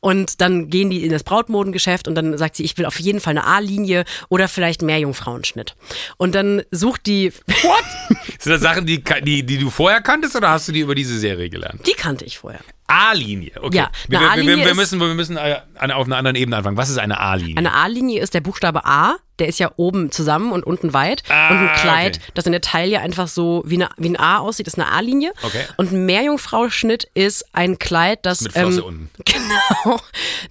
Und 0.00 0.40
dann 0.40 0.68
gehen 0.68 0.90
die 0.90 1.04
in 1.04 1.12
das 1.12 1.22
Brautmodengeschäft 1.22 2.08
und 2.08 2.14
dann 2.14 2.36
sagt 2.36 2.56
sie, 2.56 2.64
ich 2.64 2.76
will 2.78 2.86
auf 2.86 2.98
jeden 3.00 3.20
Fall 3.20 3.32
eine 3.32 3.46
A-Linie 3.46 4.04
oder 4.28 4.48
vielleicht 4.48 4.82
mehr 4.82 4.98
Jungfrauenschnitt. 4.98 5.76
Und 6.16 6.34
dann 6.34 6.62
sucht 6.70 7.06
die... 7.06 7.32
What? 7.62 7.84
Sind 8.38 8.52
das 8.52 8.60
Sachen, 8.60 8.86
die, 8.86 9.02
die, 9.22 9.44
die 9.44 9.58
du 9.58 9.70
vorher 9.70 10.00
kanntest 10.00 10.36
oder 10.36 10.50
hast 10.50 10.68
du 10.68 10.72
die 10.72 10.80
über 10.80 10.94
diese 10.94 11.18
Serie 11.18 11.48
gelernt? 11.48 11.86
Die 11.86 11.92
kannte 11.92 12.24
ich 12.24 12.38
vorher. 12.38 12.60
A-Linie. 12.92 13.52
Okay. 13.60 13.78
Ja, 13.78 13.90
wir, 14.08 14.20
wir, 14.20 14.64
wir, 14.64 14.74
müssen, 14.74 15.00
wir 15.00 15.14
müssen 15.14 15.36
äh, 15.36 15.60
auf 15.78 16.06
einer 16.06 16.16
anderen 16.16 16.36
Ebene 16.36 16.58
anfangen. 16.58 16.76
Was 16.76 16.90
ist 16.90 16.98
eine 16.98 17.18
A-Linie? 17.18 17.51
Eine 17.56 17.74
A-Linie 17.74 18.22
ist 18.22 18.34
der 18.34 18.40
Buchstabe 18.40 18.84
A, 18.84 19.16
der 19.38 19.48
ist 19.48 19.58
ja 19.58 19.72
oben 19.76 20.12
zusammen 20.12 20.52
und 20.52 20.64
unten 20.64 20.92
weit. 20.92 21.24
Ah, 21.28 21.50
und 21.50 21.56
ein 21.56 21.74
Kleid, 21.74 22.18
okay. 22.18 22.32
das 22.34 22.46
in 22.46 22.52
der 22.52 22.60
Taille 22.60 23.00
einfach 23.00 23.26
so 23.28 23.62
wie, 23.66 23.74
eine, 23.74 23.88
wie 23.96 24.10
ein 24.10 24.18
A 24.18 24.38
aussieht, 24.38 24.66
ist 24.66 24.78
eine 24.78 24.92
A-Linie. 24.92 25.32
Okay. 25.42 25.64
Und 25.76 25.92
ein 25.92 26.06
Meerjungfrau-Schnitt 26.06 27.08
ist 27.14 27.46
ein 27.52 27.78
Kleid, 27.78 28.20
das. 28.22 28.42
Mit 28.42 28.52
Flosse 28.52 28.80
ähm, 28.80 28.84
unten. 28.84 29.10
Genau. 29.24 30.00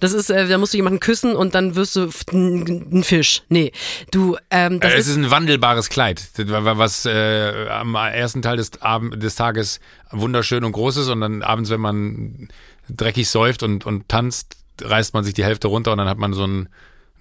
Das 0.00 0.12
ist, 0.12 0.30
äh, 0.30 0.48
da 0.48 0.58
musst 0.58 0.74
du 0.74 0.76
jemanden 0.76 1.00
küssen 1.00 1.34
und 1.34 1.54
dann 1.54 1.74
wirst 1.74 1.96
du 1.96 2.10
ein 2.32 3.04
Fisch. 3.04 3.42
Nee. 3.48 3.72
Du, 4.10 4.36
ähm, 4.50 4.80
das 4.80 4.92
äh, 4.92 4.96
es 4.96 5.06
ist, 5.06 5.12
ist 5.12 5.18
ein 5.18 5.30
wandelbares 5.30 5.88
Kleid, 5.88 6.22
was 6.36 7.06
äh, 7.06 7.68
am 7.68 7.94
ersten 7.94 8.42
Teil 8.42 8.56
des, 8.56 8.82
Abend, 8.82 9.22
des 9.22 9.36
Tages 9.36 9.80
wunderschön 10.10 10.64
und 10.64 10.72
groß 10.72 10.98
ist 10.98 11.08
und 11.08 11.20
dann 11.20 11.42
abends, 11.42 11.70
wenn 11.70 11.80
man 11.80 12.48
dreckig 12.88 13.28
säuft 13.28 13.62
und, 13.62 13.86
und 13.86 14.08
tanzt, 14.08 14.56
reißt 14.80 15.14
man 15.14 15.24
sich 15.24 15.34
die 15.34 15.44
Hälfte 15.44 15.68
runter 15.68 15.92
und 15.92 15.98
dann 15.98 16.08
hat 16.08 16.18
man 16.18 16.32
so 16.32 16.46
ein, 16.46 16.68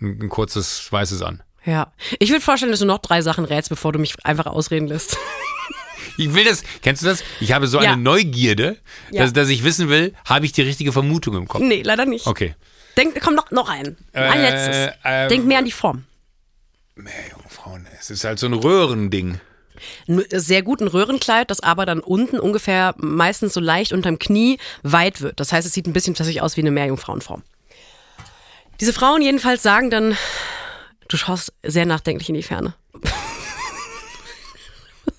ein, 0.02 0.20
ein 0.24 0.30
kurzes 0.30 0.92
Weißes 0.92 1.22
an. 1.22 1.44
Ja. 1.66 1.92
Ich 2.20 2.30
würde 2.30 2.42
vorstellen, 2.42 2.72
dass 2.72 2.80
du 2.80 2.86
noch 2.86 3.00
drei 3.00 3.22
Sachen 3.22 3.46
rätst, 3.46 3.70
bevor 3.70 3.92
du 3.92 4.00
mich 4.00 4.16
einfach 4.24 4.46
ausreden 4.48 4.88
lässt. 4.88 5.18
Ich 6.18 6.34
will 6.34 6.44
das, 6.44 6.64
kennst 6.82 7.02
du 7.02 7.08
das? 7.08 7.24
Ich 7.40 7.54
habe 7.54 7.68
so 7.68 7.80
ja. 7.80 7.94
eine 7.94 8.02
Neugierde, 8.02 8.78
ja. 9.12 9.24
dass, 9.24 9.34
dass 9.34 9.50
ich 9.50 9.64
wissen 9.64 9.88
will, 9.88 10.14
habe 10.26 10.46
ich 10.46 10.52
die 10.52 10.62
richtige 10.62 10.92
Vermutung 10.92 11.36
im 11.36 11.48
Kopf? 11.48 11.62
Nee, 11.62 11.84
leider 11.84 12.06
nicht. 12.06 12.28
Okay. 12.28 12.54
Denk, 12.98 13.20
komm, 13.22 13.36
noch, 13.36 13.50
noch 13.52 13.70
ein. 13.70 13.98
Ein 14.14 14.40
äh, 14.40 14.50
letztes. 14.50 14.94
Ähm, 15.04 15.30
Denk 15.30 15.46
mehr 15.46 15.60
an 15.60 15.66
die 15.66 15.72
Form. 15.72 16.04
Mehr 16.96 17.14
Jungfrauen. 17.32 17.88
Es 18.00 18.10
ist 18.10 18.24
halt 18.24 18.40
so 18.40 18.48
ein 18.48 18.54
Röhrending. 18.54 19.40
Ein 20.08 20.24
sehr 20.32 20.62
guten 20.62 20.88
Röhrenkleid, 20.88 21.50
das 21.50 21.62
aber 21.62 21.86
dann 21.86 22.02
unten 22.02 22.40
ungefähr 22.40 22.94
meistens 22.98 23.54
so 23.54 23.60
leicht 23.60 23.94
unterm 23.94 24.20
Knie 24.20 24.60
weit 24.84 25.22
wird. 25.22 25.40
Das 25.40 25.52
heißt, 25.52 25.66
es 25.66 25.74
sieht 25.74 25.88
ein 25.88 25.94
bisschen 25.94 26.14
tatsächlich 26.14 26.42
aus 26.42 26.58
wie 26.58 26.62
eine 26.62 26.72
Meerjungfrauenform. 26.72 27.44
Diese 28.82 28.94
Frauen 28.94 29.22
jedenfalls 29.22 29.62
sagen 29.62 29.92
dann, 29.92 30.18
du 31.08 31.16
schaust 31.16 31.54
sehr 31.62 31.86
nachdenklich 31.86 32.30
in 32.30 32.36
die 32.36 32.42
Ferne. 32.42 32.74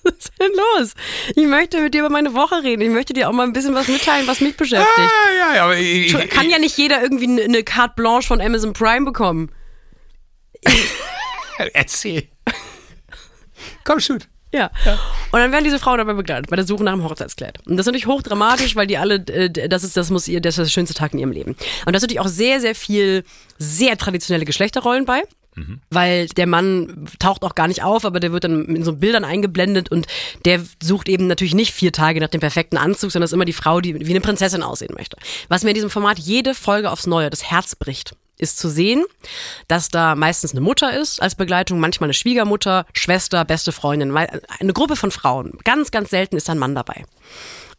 Was 0.03 0.13
ist 0.15 0.33
denn 0.37 0.51
los? 0.51 0.93
Ich 1.33 1.47
möchte 1.47 1.79
mit 1.81 1.93
dir 1.93 2.01
über 2.01 2.09
meine 2.09 2.33
Woche 2.33 2.61
reden. 2.61 2.81
Ich 2.81 2.89
möchte 2.89 3.13
dir 3.13 3.29
auch 3.29 3.31
mal 3.31 3.43
ein 3.43 3.53
bisschen 3.53 3.73
was 3.73 3.87
mitteilen, 3.87 4.27
was 4.27 4.41
mich 4.41 4.57
beschäftigt. 4.57 4.89
Ah, 4.97 5.31
ja, 5.37 5.55
ja, 5.55 5.71
ich, 5.73 6.13
ich, 6.13 6.29
Kann 6.29 6.49
ja 6.49 6.59
nicht 6.59 6.77
jeder 6.77 7.01
irgendwie 7.01 7.41
eine 7.41 7.63
Carte 7.63 7.93
Blanche 7.95 8.27
von 8.27 8.41
Amazon 8.41 8.73
Prime 8.73 9.05
bekommen. 9.05 9.49
Erzähl. 11.73 12.27
Komm, 13.85 14.01
shoot. 14.01 14.27
Ja. 14.53 14.69
ja. 14.85 14.93
Und 15.31 15.39
dann 15.39 15.51
werden 15.51 15.63
diese 15.63 15.79
Frauen 15.79 15.97
dabei 15.97 16.13
begleitet, 16.13 16.49
bei 16.49 16.55
der 16.55 16.65
Suche 16.65 16.83
nach 16.83 16.93
einem 16.93 17.03
Hochzeitskleid. 17.03 17.57
Und 17.65 17.75
das 17.75 17.85
ist 17.85 17.87
natürlich 17.87 18.05
hochdramatisch, 18.05 18.75
weil 18.75 18.85
die 18.85 18.99
alle, 18.99 19.15
äh, 19.15 19.49
das 19.49 19.83
ist, 19.83 19.97
das 19.97 20.11
muss 20.11 20.27
ihr, 20.27 20.41
das 20.41 20.57
ist 20.57 20.67
der 20.67 20.71
schönste 20.71 20.93
Tag 20.93 21.13
in 21.13 21.19
ihrem 21.19 21.31
Leben. 21.31 21.51
Und 21.51 21.59
da 21.87 21.97
ist 21.97 22.03
natürlich 22.03 22.19
auch 22.19 22.27
sehr, 22.27 22.61
sehr 22.61 22.75
viel, 22.75 23.23
sehr 23.57 23.97
traditionelle 23.97 24.45
Geschlechterrollen 24.45 25.05
bei. 25.05 25.23
Mhm. 25.55 25.81
Weil 25.89 26.27
der 26.27 26.47
Mann 26.47 27.07
taucht 27.19 27.43
auch 27.43 27.55
gar 27.55 27.67
nicht 27.67 27.83
auf, 27.83 28.05
aber 28.05 28.19
der 28.19 28.31
wird 28.31 28.43
dann 28.43 28.65
in 28.65 28.83
so 28.83 28.93
Bildern 28.93 29.23
eingeblendet 29.23 29.91
und 29.91 30.07
der 30.45 30.61
sucht 30.81 31.07
eben 31.07 31.27
natürlich 31.27 31.53
nicht 31.53 31.73
vier 31.73 31.91
Tage 31.91 32.19
nach 32.19 32.29
dem 32.29 32.41
perfekten 32.41 32.77
Anzug, 32.77 33.11
sondern 33.11 33.25
ist 33.25 33.33
immer 33.33 33.45
die 33.45 33.53
Frau, 33.53 33.79
die 33.79 33.99
wie 33.99 34.09
eine 34.09 34.21
Prinzessin 34.21 34.63
aussehen 34.63 34.95
möchte. 34.95 35.17
Was 35.49 35.63
mir 35.63 35.69
in 35.69 35.75
diesem 35.75 35.91
Format 35.91 36.17
jede 36.17 36.55
Folge 36.55 36.89
aufs 36.89 37.05
Neue 37.05 37.29
das 37.29 37.43
Herz 37.43 37.75
bricht 37.75 38.15
ist 38.37 38.57
zu 38.57 38.69
sehen, 38.69 39.05
dass 39.67 39.89
da 39.89 40.15
meistens 40.15 40.51
eine 40.51 40.61
Mutter 40.61 40.97
ist 40.97 41.21
als 41.21 41.35
Begleitung, 41.35 41.79
manchmal 41.79 42.07
eine 42.07 42.13
Schwiegermutter, 42.13 42.85
Schwester, 42.93 43.45
beste 43.45 43.71
Freundin, 43.71 44.15
eine 44.15 44.73
Gruppe 44.73 44.95
von 44.95 45.11
Frauen. 45.11 45.57
Ganz, 45.63 45.91
ganz 45.91 46.09
selten 46.09 46.35
ist 46.35 46.49
ein 46.49 46.57
Mann 46.57 46.75
dabei. 46.75 47.05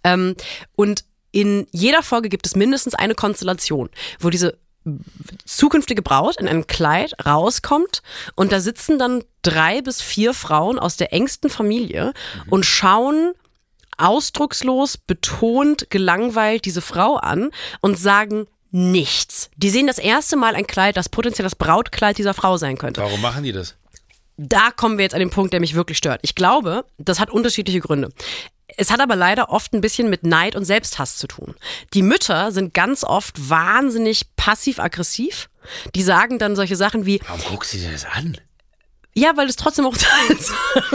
Ähm, 0.04 0.36
und 0.76 1.04
in 1.32 1.66
jeder 1.72 2.02
Folge 2.02 2.28
gibt 2.28 2.46
es 2.46 2.54
mindestens 2.54 2.94
eine 2.94 3.14
Konstellation, 3.14 3.90
wo 4.20 4.30
diese 4.30 4.56
zukünftige 5.44 6.02
Braut 6.02 6.36
in 6.36 6.46
einem 6.46 6.66
Kleid 6.66 7.14
rauskommt 7.24 8.02
und 8.34 8.52
da 8.52 8.60
sitzen 8.60 8.98
dann 8.98 9.24
drei 9.42 9.80
bis 9.80 10.02
vier 10.02 10.34
Frauen 10.34 10.78
aus 10.78 10.96
der 10.96 11.12
engsten 11.12 11.48
Familie 11.48 12.12
mhm. 12.44 12.52
und 12.52 12.66
schauen 12.66 13.32
ausdruckslos, 13.96 14.98
betont, 14.98 15.88
gelangweilt 15.90 16.64
diese 16.64 16.82
Frau 16.82 17.16
an 17.16 17.50
und 17.80 17.98
sagen 17.98 18.46
nichts. 18.74 19.50
Die 19.56 19.70
sehen 19.70 19.86
das 19.86 19.98
erste 19.98 20.36
Mal 20.36 20.56
ein 20.56 20.66
Kleid, 20.66 20.96
das 20.96 21.08
potenziell 21.08 21.44
das 21.44 21.54
Brautkleid 21.54 22.18
dieser 22.18 22.34
Frau 22.34 22.56
sein 22.56 22.76
könnte. 22.76 23.00
Warum 23.00 23.20
machen 23.20 23.44
die 23.44 23.52
das? 23.52 23.76
Da 24.36 24.72
kommen 24.72 24.98
wir 24.98 25.04
jetzt 25.04 25.14
an 25.14 25.20
den 25.20 25.30
Punkt, 25.30 25.52
der 25.52 25.60
mich 25.60 25.74
wirklich 25.74 25.96
stört. 25.96 26.20
Ich 26.22 26.34
glaube, 26.34 26.84
das 26.98 27.20
hat 27.20 27.30
unterschiedliche 27.30 27.78
Gründe. 27.78 28.10
Es 28.76 28.90
hat 28.90 29.00
aber 29.00 29.14
leider 29.14 29.50
oft 29.50 29.72
ein 29.74 29.80
bisschen 29.80 30.10
mit 30.10 30.24
Neid 30.24 30.56
und 30.56 30.64
Selbsthass 30.64 31.16
zu 31.16 31.28
tun. 31.28 31.54
Die 31.92 32.02
Mütter 32.02 32.50
sind 32.50 32.74
ganz 32.74 33.04
oft 33.04 33.48
wahnsinnig 33.48 34.34
passiv-aggressiv. 34.34 35.48
Die 35.94 36.02
sagen 36.02 36.40
dann 36.40 36.56
solche 36.56 36.74
Sachen 36.74 37.06
wie. 37.06 37.20
Warum 37.26 37.42
guckst 37.42 37.74
du 37.74 37.78
dir 37.78 37.92
das 37.92 38.04
an? 38.04 38.38
Ja, 39.16 39.36
weil 39.36 39.48
es 39.48 39.56
trotzdem 39.56 39.86
auch 39.86 39.96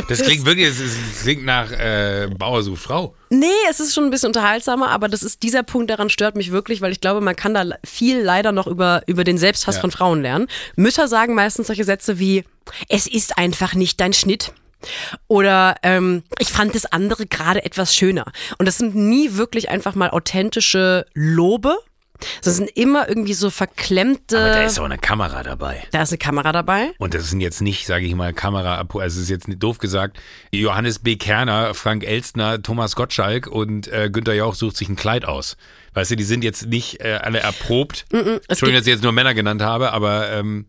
Das 0.10 0.22
klingt 0.22 0.46
wirklich, 0.46 0.68
es 0.68 1.22
klingt 1.22 1.46
nach 1.46 1.72
äh, 1.72 2.28
Bauer 2.38 2.64
sucht 2.64 2.82
Frau. 2.82 3.16
Nee, 3.30 3.48
es 3.70 3.80
ist 3.80 3.94
schon 3.94 4.04
ein 4.06 4.10
bisschen 4.10 4.28
unterhaltsamer, 4.28 4.90
aber 4.90 5.08
das 5.08 5.24
ist 5.24 5.42
dieser 5.42 5.64
Punkt 5.64 5.90
daran 5.90 6.10
stört 6.10 6.36
mich 6.36 6.52
wirklich, 6.52 6.82
weil 6.82 6.92
ich 6.92 7.00
glaube, 7.00 7.22
man 7.22 7.38
kann 7.38 7.54
da 7.54 7.64
viel 7.86 8.20
leider 8.20 8.52
noch 8.52 8.68
über, 8.68 9.04
über 9.08 9.24
den 9.24 9.38
Selbsthass 9.38 9.76
ja. 9.76 9.82
von 9.82 9.92
Frauen 9.92 10.22
lernen. 10.22 10.48
Mütter 10.76 11.08
sagen 11.08 11.34
meistens 11.34 11.68
solche 11.68 11.86
Sätze 11.86 12.20
wie, 12.20 12.44
es 12.90 13.08
ist 13.08 13.38
einfach 13.38 13.74
nicht 13.74 14.02
dein 14.02 14.14
Schnitt. 14.14 14.52
Oder 15.28 15.76
ähm, 15.84 16.24
ich 16.40 16.50
fand 16.50 16.76
das 16.76 16.86
andere 16.86 17.26
gerade 17.26 17.64
etwas 17.64 17.96
schöner. 17.96 18.26
Und 18.58 18.66
das 18.66 18.78
sind 18.78 18.96
nie 18.96 19.36
wirklich 19.36 19.70
einfach 19.70 19.96
mal 19.96 20.10
authentische 20.10 21.06
Lobe, 21.14 21.78
das 22.44 22.58
sind 22.58 22.70
immer 22.76 23.08
irgendwie 23.10 23.34
so 23.34 23.50
verklemmte. 23.50 24.38
Aber 24.38 24.50
da 24.50 24.64
ist 24.64 24.80
auch 24.80 24.86
eine 24.86 24.98
Kamera 24.98 25.44
dabei. 25.44 25.84
Da 25.92 26.02
ist 26.02 26.12
eine 26.12 26.18
Kamera 26.18 26.52
dabei. 26.52 26.92
Und 26.98 27.14
das 27.14 27.30
sind 27.30 27.42
jetzt 27.42 27.62
nicht, 27.62 27.86
sage 27.86 28.06
ich 28.06 28.16
mal, 28.16 28.34
Kamera, 28.34 28.78
also 28.78 29.00
es 29.00 29.18
ist 29.18 29.30
jetzt 29.30 29.48
nicht 29.48 29.62
doof 29.62 29.78
gesagt, 29.78 30.20
Johannes 30.52 31.00
B. 31.00 31.16
Kerner, 31.16 31.74
Frank 31.74 32.04
Elstner, 32.04 32.62
Thomas 32.62 32.96
Gottschalk 32.96 33.48
und 33.48 33.88
äh, 33.88 34.10
Günther 34.12 34.34
Jauch 34.34 34.56
sucht 34.56 34.78
sich 34.78 34.90
ein 34.90 34.96
Kleid 34.96 35.26
aus. 35.26 35.58
Weißt 35.94 36.12
du, 36.12 36.16
die 36.16 36.24
sind 36.24 36.44
jetzt 36.44 36.68
nicht 36.68 37.02
äh, 37.02 37.20
alle 37.22 37.40
erprobt. 37.40 38.06
Mm 38.12 38.18
-mm, 38.18 38.42
Entschuldigung, 38.48 38.80
dass 38.80 38.88
ich 38.88 38.94
jetzt 38.94 39.04
nur 39.04 39.12
Männer 39.12 39.34
genannt 39.34 39.62
habe, 39.62 39.92
aber 39.92 40.32
ähm, 40.32 40.66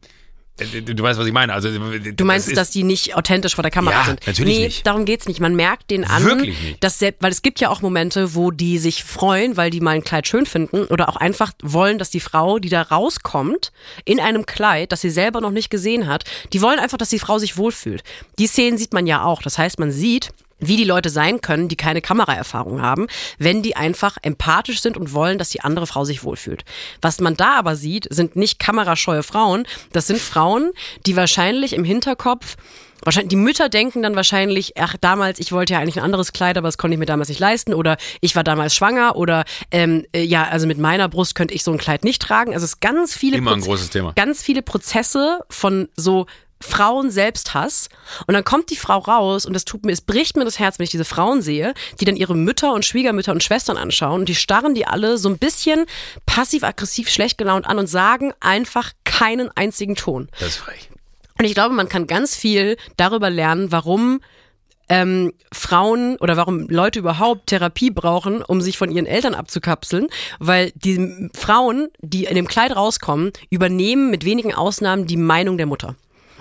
Du 0.60 1.02
weißt, 1.02 1.18
was 1.18 1.26
ich 1.26 1.32
meine. 1.32 1.52
Also, 1.52 1.68
du 1.70 2.24
meinst, 2.24 2.48
das 2.48 2.54
dass 2.54 2.70
die 2.70 2.82
nicht 2.82 3.16
authentisch 3.16 3.54
vor 3.54 3.62
der 3.62 3.70
Kamera 3.70 4.00
ja, 4.00 4.04
sind? 4.04 4.26
Natürlich 4.26 4.58
nee, 4.58 4.64
nicht. 4.64 4.86
darum 4.86 5.04
geht's 5.04 5.26
nicht. 5.26 5.40
Man 5.40 5.54
merkt 5.54 5.90
den 5.90 6.04
an, 6.04 6.24
Wirklich 6.24 6.60
nicht. 6.60 6.84
Dass 6.84 6.98
selbst, 6.98 7.22
weil 7.22 7.32
es 7.32 7.42
gibt 7.42 7.60
ja 7.60 7.70
auch 7.70 7.82
Momente, 7.82 8.34
wo 8.34 8.50
die 8.50 8.78
sich 8.78 9.02
freuen, 9.04 9.56
weil 9.56 9.70
die 9.70 9.80
mal 9.80 9.92
ein 9.92 10.04
Kleid 10.04 10.28
schön 10.28 10.46
finden 10.46 10.84
oder 10.84 11.08
auch 11.08 11.16
einfach 11.16 11.52
wollen, 11.62 11.98
dass 11.98 12.10
die 12.10 12.20
Frau, 12.20 12.58
die 12.58 12.68
da 12.68 12.82
rauskommt, 12.82 13.72
in 14.04 14.20
einem 14.20 14.46
Kleid, 14.46 14.92
das 14.92 15.00
sie 15.00 15.10
selber 15.10 15.40
noch 15.40 15.50
nicht 15.50 15.70
gesehen 15.70 16.06
hat, 16.06 16.24
die 16.52 16.60
wollen 16.62 16.78
einfach, 16.78 16.98
dass 16.98 17.08
die 17.08 17.18
Frau 17.18 17.38
sich 17.38 17.56
wohlfühlt. 17.56 18.02
Die 18.38 18.46
Szenen 18.46 18.78
sieht 18.78 18.92
man 18.92 19.06
ja 19.06 19.24
auch. 19.24 19.42
Das 19.42 19.58
heißt, 19.58 19.78
man 19.78 19.90
sieht, 19.90 20.32
wie 20.60 20.76
die 20.76 20.84
Leute 20.84 21.10
sein 21.10 21.40
können, 21.40 21.68
die 21.68 21.76
keine 21.76 22.00
Kameraerfahrung 22.00 22.80
haben, 22.80 23.06
wenn 23.38 23.62
die 23.62 23.76
einfach 23.76 24.16
empathisch 24.22 24.80
sind 24.80 24.96
und 24.96 25.12
wollen, 25.12 25.38
dass 25.38 25.50
die 25.50 25.60
andere 25.60 25.86
Frau 25.86 26.04
sich 26.04 26.24
wohlfühlt. 26.24 26.64
Was 27.00 27.20
man 27.20 27.36
da 27.36 27.56
aber 27.56 27.76
sieht, 27.76 28.06
sind 28.10 28.36
nicht 28.36 28.58
kamerascheue 28.58 29.22
Frauen, 29.22 29.66
das 29.92 30.06
sind 30.06 30.20
Frauen, 30.20 30.70
die 31.06 31.16
wahrscheinlich 31.16 31.72
im 31.72 31.84
Hinterkopf 31.84 32.56
Wahrscheinlich, 33.02 33.30
die 33.30 33.36
Mütter 33.36 33.68
denken 33.68 34.02
dann 34.02 34.14
wahrscheinlich, 34.14 34.74
ach, 34.76 34.96
damals, 35.00 35.38
ich 35.38 35.52
wollte 35.52 35.72
ja 35.72 35.80
eigentlich 35.80 35.96
ein 35.96 36.04
anderes 36.04 36.32
Kleid, 36.32 36.58
aber 36.58 36.68
das 36.68 36.78
konnte 36.78 36.94
ich 36.94 36.98
mir 36.98 37.06
damals 37.06 37.28
nicht 37.28 37.40
leisten. 37.40 37.72
Oder 37.72 37.96
ich 38.20 38.36
war 38.36 38.44
damals 38.44 38.74
schwanger 38.74 39.16
oder 39.16 39.44
ähm, 39.70 40.04
äh, 40.12 40.22
ja, 40.22 40.44
also 40.44 40.66
mit 40.66 40.78
meiner 40.78 41.08
Brust 41.08 41.34
könnte 41.34 41.54
ich 41.54 41.64
so 41.64 41.72
ein 41.72 41.78
Kleid 41.78 42.04
nicht 42.04 42.20
tragen. 42.20 42.52
Also 42.52 42.64
es 42.64 42.74
ist 42.74 42.80
ganz 42.80 43.16
viele 43.16 43.38
Immer 43.38 43.52
ein 43.52 43.60
großes 43.60 43.90
Thema. 43.90 44.12
ganz 44.14 44.42
viele 44.42 44.62
Prozesse 44.62 45.40
von 45.48 45.88
so 45.96 46.26
Frauen 46.62 47.10
Selbsthass. 47.10 47.88
Und 48.26 48.34
dann 48.34 48.44
kommt 48.44 48.70
die 48.70 48.76
Frau 48.76 48.98
raus 48.98 49.46
und 49.46 49.52
das 49.52 49.64
tut 49.64 49.84
mir, 49.84 49.92
es 49.92 50.00
bricht 50.00 50.36
mir 50.36 50.44
das 50.44 50.58
Herz, 50.58 50.78
wenn 50.78 50.84
ich 50.84 50.90
diese 50.90 51.04
Frauen 51.04 51.42
sehe, 51.42 51.74
die 52.00 52.04
dann 52.04 52.16
ihre 52.16 52.34
Mütter 52.34 52.72
und 52.72 52.84
Schwiegermütter 52.84 53.32
und 53.32 53.42
Schwestern 53.42 53.76
anschauen 53.76 54.20
und 54.20 54.28
die 54.28 54.34
starren 54.34 54.74
die 54.74 54.86
alle 54.86 55.18
so 55.18 55.28
ein 55.28 55.38
bisschen 55.38 55.86
passiv-aggressiv 56.26 57.08
schlecht 57.08 57.38
gelaunt 57.38 57.66
an 57.66 57.78
und 57.78 57.86
sagen 57.86 58.32
einfach 58.40 58.92
keinen 59.04 59.50
einzigen 59.56 59.96
Ton. 59.96 60.28
Das 60.38 60.50
ist 60.50 60.56
frech. 60.56 60.90
Und 61.38 61.46
ich 61.46 61.54
glaube, 61.54 61.74
man 61.74 61.88
kann 61.88 62.06
ganz 62.06 62.36
viel 62.36 62.76
darüber 62.98 63.30
lernen, 63.30 63.72
warum 63.72 64.20
ähm, 64.90 65.32
Frauen 65.52 66.16
oder 66.16 66.36
warum 66.36 66.68
Leute 66.68 66.98
überhaupt 66.98 67.46
Therapie 67.46 67.90
brauchen, 67.90 68.42
um 68.42 68.60
sich 68.60 68.76
von 68.76 68.90
ihren 68.90 69.06
Eltern 69.06 69.34
abzukapseln, 69.34 70.08
weil 70.38 70.72
die 70.74 71.30
Frauen, 71.34 71.88
die 72.00 72.24
in 72.24 72.34
dem 72.34 72.48
Kleid 72.48 72.76
rauskommen, 72.76 73.32
übernehmen 73.48 74.10
mit 74.10 74.24
wenigen 74.24 74.52
Ausnahmen 74.52 75.06
die 75.06 75.16
Meinung 75.16 75.56
der 75.56 75.66
Mutter. 75.66 75.94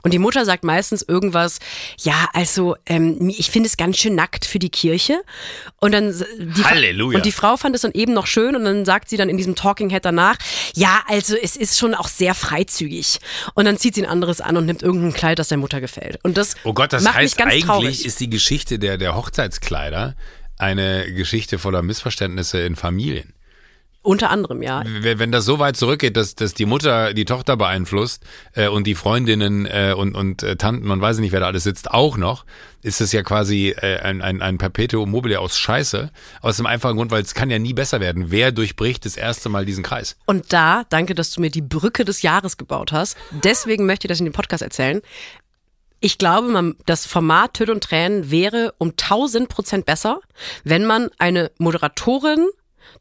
Und 0.03 0.13
die 0.13 0.19
Mutter 0.19 0.45
sagt 0.45 0.63
meistens 0.63 1.01
irgendwas, 1.01 1.59
ja, 1.99 2.27
also 2.33 2.75
ähm, 2.85 3.33
ich 3.37 3.51
finde 3.51 3.67
es 3.67 3.77
ganz 3.77 3.97
schön 3.97 4.15
nackt 4.15 4.45
für 4.45 4.59
die 4.59 4.69
Kirche. 4.69 5.21
Und 5.79 5.93
dann 5.93 6.13
die 6.37 6.63
Halleluja. 6.63 7.17
Und 7.17 7.25
die 7.25 7.31
Frau 7.31 7.57
fand 7.57 7.75
es 7.75 7.81
dann 7.81 7.91
eben 7.93 8.13
noch 8.13 8.27
schön 8.27 8.55
und 8.55 8.63
dann 8.63 8.85
sagt 8.85 9.09
sie 9.09 9.17
dann 9.17 9.29
in 9.29 9.37
diesem 9.37 9.55
Talking 9.55 9.89
Head 9.89 10.05
danach, 10.05 10.37
ja, 10.75 11.01
also 11.07 11.35
es 11.35 11.55
ist 11.55 11.77
schon 11.77 11.93
auch 11.93 12.07
sehr 12.07 12.33
freizügig. 12.33 13.19
Und 13.53 13.65
dann 13.65 13.77
zieht 13.77 13.95
sie 13.95 14.03
ein 14.03 14.09
anderes 14.09 14.41
an 14.41 14.57
und 14.57 14.65
nimmt 14.65 14.83
irgendein 14.83 15.13
Kleid, 15.13 15.39
das 15.39 15.49
der 15.49 15.57
Mutter 15.57 15.81
gefällt. 15.81 16.19
Und 16.23 16.37
das 16.37 16.55
Oh 16.63 16.73
Gott, 16.73 16.93
das 16.93 17.03
macht 17.03 17.15
heißt 17.15 17.35
mich 17.35 17.37
ganz 17.37 17.51
eigentlich 17.51 17.65
traurig. 17.65 18.05
ist 18.05 18.19
die 18.19 18.29
Geschichte 18.29 18.79
der 18.79 18.97
der 18.97 19.15
Hochzeitskleider 19.15 20.15
eine 20.57 21.11
Geschichte 21.13 21.57
voller 21.57 21.81
Missverständnisse 21.81 22.59
in 22.59 22.75
Familien. 22.75 23.33
Unter 24.09 24.31
anderem, 24.31 24.63
ja. 24.63 24.81
Wenn 24.87 25.31
das 25.31 25.45
so 25.45 25.59
weit 25.59 25.77
zurückgeht, 25.77 26.17
dass, 26.17 26.33
dass 26.33 26.55
die 26.55 26.65
Mutter 26.65 27.13
die 27.13 27.25
Tochter 27.25 27.55
beeinflusst 27.55 28.23
äh, 28.53 28.67
und 28.67 28.87
die 28.87 28.95
Freundinnen 28.95 29.67
äh, 29.67 29.93
und, 29.95 30.15
und 30.15 30.41
äh, 30.41 30.55
Tanten 30.55 30.89
und 30.89 30.99
weiß 30.99 31.17
ich 31.17 31.21
nicht, 31.21 31.31
wer 31.31 31.41
da 31.41 31.45
alles 31.45 31.63
sitzt, 31.63 31.91
auch 31.91 32.17
noch, 32.17 32.43
ist 32.81 33.01
es 33.01 33.11
ja 33.11 33.21
quasi 33.21 33.75
äh, 33.79 33.99
ein, 33.99 34.23
ein, 34.23 34.41
ein 34.41 34.57
Perpetuum 34.57 35.11
mobile 35.11 35.39
aus 35.39 35.59
Scheiße. 35.59 36.09
Aus 36.41 36.57
dem 36.57 36.65
einfachen 36.65 36.97
Grund, 36.97 37.11
weil 37.11 37.21
es 37.21 37.35
kann 37.35 37.51
ja 37.51 37.59
nie 37.59 37.75
besser 37.75 37.99
werden. 37.99 38.31
Wer 38.31 38.51
durchbricht 38.51 39.05
das 39.05 39.15
erste 39.15 39.47
Mal 39.47 39.67
diesen 39.67 39.83
Kreis? 39.83 40.17
Und 40.25 40.53
da, 40.53 40.85
danke, 40.89 41.13
dass 41.13 41.29
du 41.29 41.41
mir 41.41 41.51
die 41.51 41.61
Brücke 41.61 42.03
des 42.03 42.23
Jahres 42.23 42.57
gebaut 42.57 42.91
hast. 42.91 43.15
Deswegen 43.43 43.85
möchte 43.85 44.07
ich 44.07 44.09
das 44.09 44.19
in 44.19 44.25
dem 44.25 44.33
Podcast 44.33 44.63
erzählen. 44.63 45.01
Ich 45.99 46.17
glaube, 46.17 46.47
man, 46.47 46.75
das 46.87 47.05
Format 47.05 47.53
Tüll 47.53 47.69
und 47.69 47.83
Tränen 47.83 48.31
wäre 48.31 48.73
um 48.79 48.89
1000 48.89 49.49
Prozent 49.49 49.85
besser, 49.85 50.19
wenn 50.63 50.87
man 50.87 51.09
eine 51.19 51.51
Moderatorin 51.59 52.47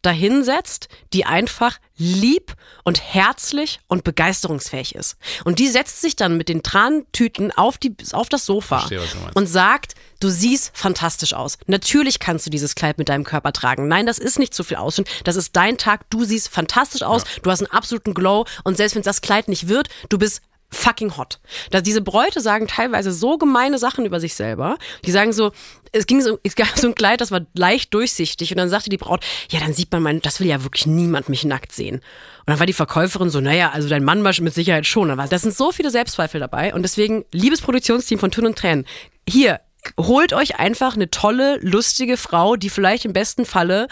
dahinsetzt, 0.03 0.89
die 1.13 1.25
einfach 1.25 1.79
lieb 1.97 2.55
und 2.85 3.01
herzlich 3.03 3.81
und 3.89 4.05
begeisterungsfähig 4.05 4.95
ist. 4.95 5.17
Und 5.45 5.59
die 5.59 5.69
setzt 5.69 6.01
sich 6.01 6.17
dann 6.17 6.37
mit 6.37 6.49
den 6.49 6.63
Trantüten 6.63 7.53
auf, 7.53 7.79
die, 7.79 7.95
auf 8.13 8.29
das 8.29 8.47
Sofa 8.47 8.81
Verstehe, 8.81 9.03
und 9.35 9.47
sagt, 9.47 9.95
du 10.21 10.29
siehst 10.29 10.71
fantastisch 10.77 11.35
aus. 11.35 11.59
Natürlich 11.67 12.19
kannst 12.19 12.47
du 12.47 12.51
dieses 12.51 12.75
Kleid 12.75 12.99
mit 12.99 13.09
deinem 13.09 13.25
Körper 13.25 13.53
tragen. 13.53 13.89
Nein, 13.89 14.07
das 14.07 14.19
ist 14.19 14.39
nicht 14.39 14.55
zu 14.55 14.65
viel 14.65 14.77
Ausschnitt. 14.77 15.09
Das 15.25 15.37
ist 15.37 15.57
dein 15.57 15.77
Tag. 15.77 16.09
Du 16.11 16.25
siehst 16.25 16.49
fantastisch 16.49 17.03
aus. 17.03 17.23
Ja. 17.23 17.43
Du 17.43 17.51
hast 17.51 17.61
einen 17.61 17.73
absoluten 17.73 18.15
Glow. 18.15 18.47
Und 18.65 18.77
selbst 18.77 18.95
wenn 18.95 19.03
das 19.03 19.21
Kleid 19.21 19.49
nicht 19.49 19.69
wird, 19.69 19.89
du 20.09 20.19
bist 20.19 20.43
fucking 20.71 21.17
hot. 21.17 21.41
Da 21.71 21.81
diese 21.81 22.03
Bräute 22.03 22.41
sagen 22.41 22.67
teilweise 22.67 23.13
so 23.13 23.39
gemeine 23.39 23.79
Sachen 23.79 24.05
über 24.05 24.21
sich 24.21 24.35
selber. 24.35 24.77
Die 25.05 25.11
sagen 25.11 25.33
so, 25.33 25.53
es 25.93 26.07
ging 26.07 26.21
so, 26.21 26.39
es 26.43 26.55
gab 26.55 26.79
so 26.79 26.89
ein 26.89 26.95
Kleid, 26.95 27.21
das 27.21 27.31
war 27.31 27.43
leicht 27.55 27.93
durchsichtig 27.95 28.51
und 28.51 28.59
dann 28.59 28.69
sagte 28.69 28.91
die 28.91 28.97
Braut, 28.97 29.25
ja, 29.51 29.61
dann 29.61 29.73
sieht 29.73 29.93
man 29.93 30.03
mein, 30.03 30.21
das 30.21 30.41
will 30.41 30.47
ja 30.47 30.63
wirklich 30.63 30.87
niemand 30.87 31.29
mich 31.29 31.45
nackt 31.45 31.73
sehen. 31.73 31.97
Und 31.97 32.47
dann 32.47 32.59
war 32.59 32.67
die 32.67 32.73
Verkäuferin 32.73 33.31
so, 33.31 33.41
naja, 33.41 33.71
also 33.71 33.89
dein 33.89 34.05
Mann 34.05 34.25
war 34.25 34.33
mit 34.41 34.55
Sicherheit 34.55 34.87
schon. 34.87 35.11
Aber 35.11 35.27
das 35.27 35.43
sind 35.43 35.57
so 35.57 35.73
viele 35.73 35.91
Selbstzweifel 35.91 36.41
dabei 36.41 36.75
und 36.75 36.83
deswegen, 36.83 37.25
liebes 37.33 37.61
Produktionsteam 37.61 38.19
von 38.19 38.31
Tun 38.31 38.47
und 38.47 38.57
Tränen, 38.57 38.87
hier, 39.29 39.61
holt 39.97 40.33
euch 40.33 40.59
einfach 40.59 40.95
eine 40.95 41.11
tolle, 41.11 41.59
lustige 41.61 42.17
Frau, 42.17 42.57
die 42.57 42.71
vielleicht 42.71 43.05
im 43.05 43.13
besten 43.13 43.45
Falle 43.45 43.89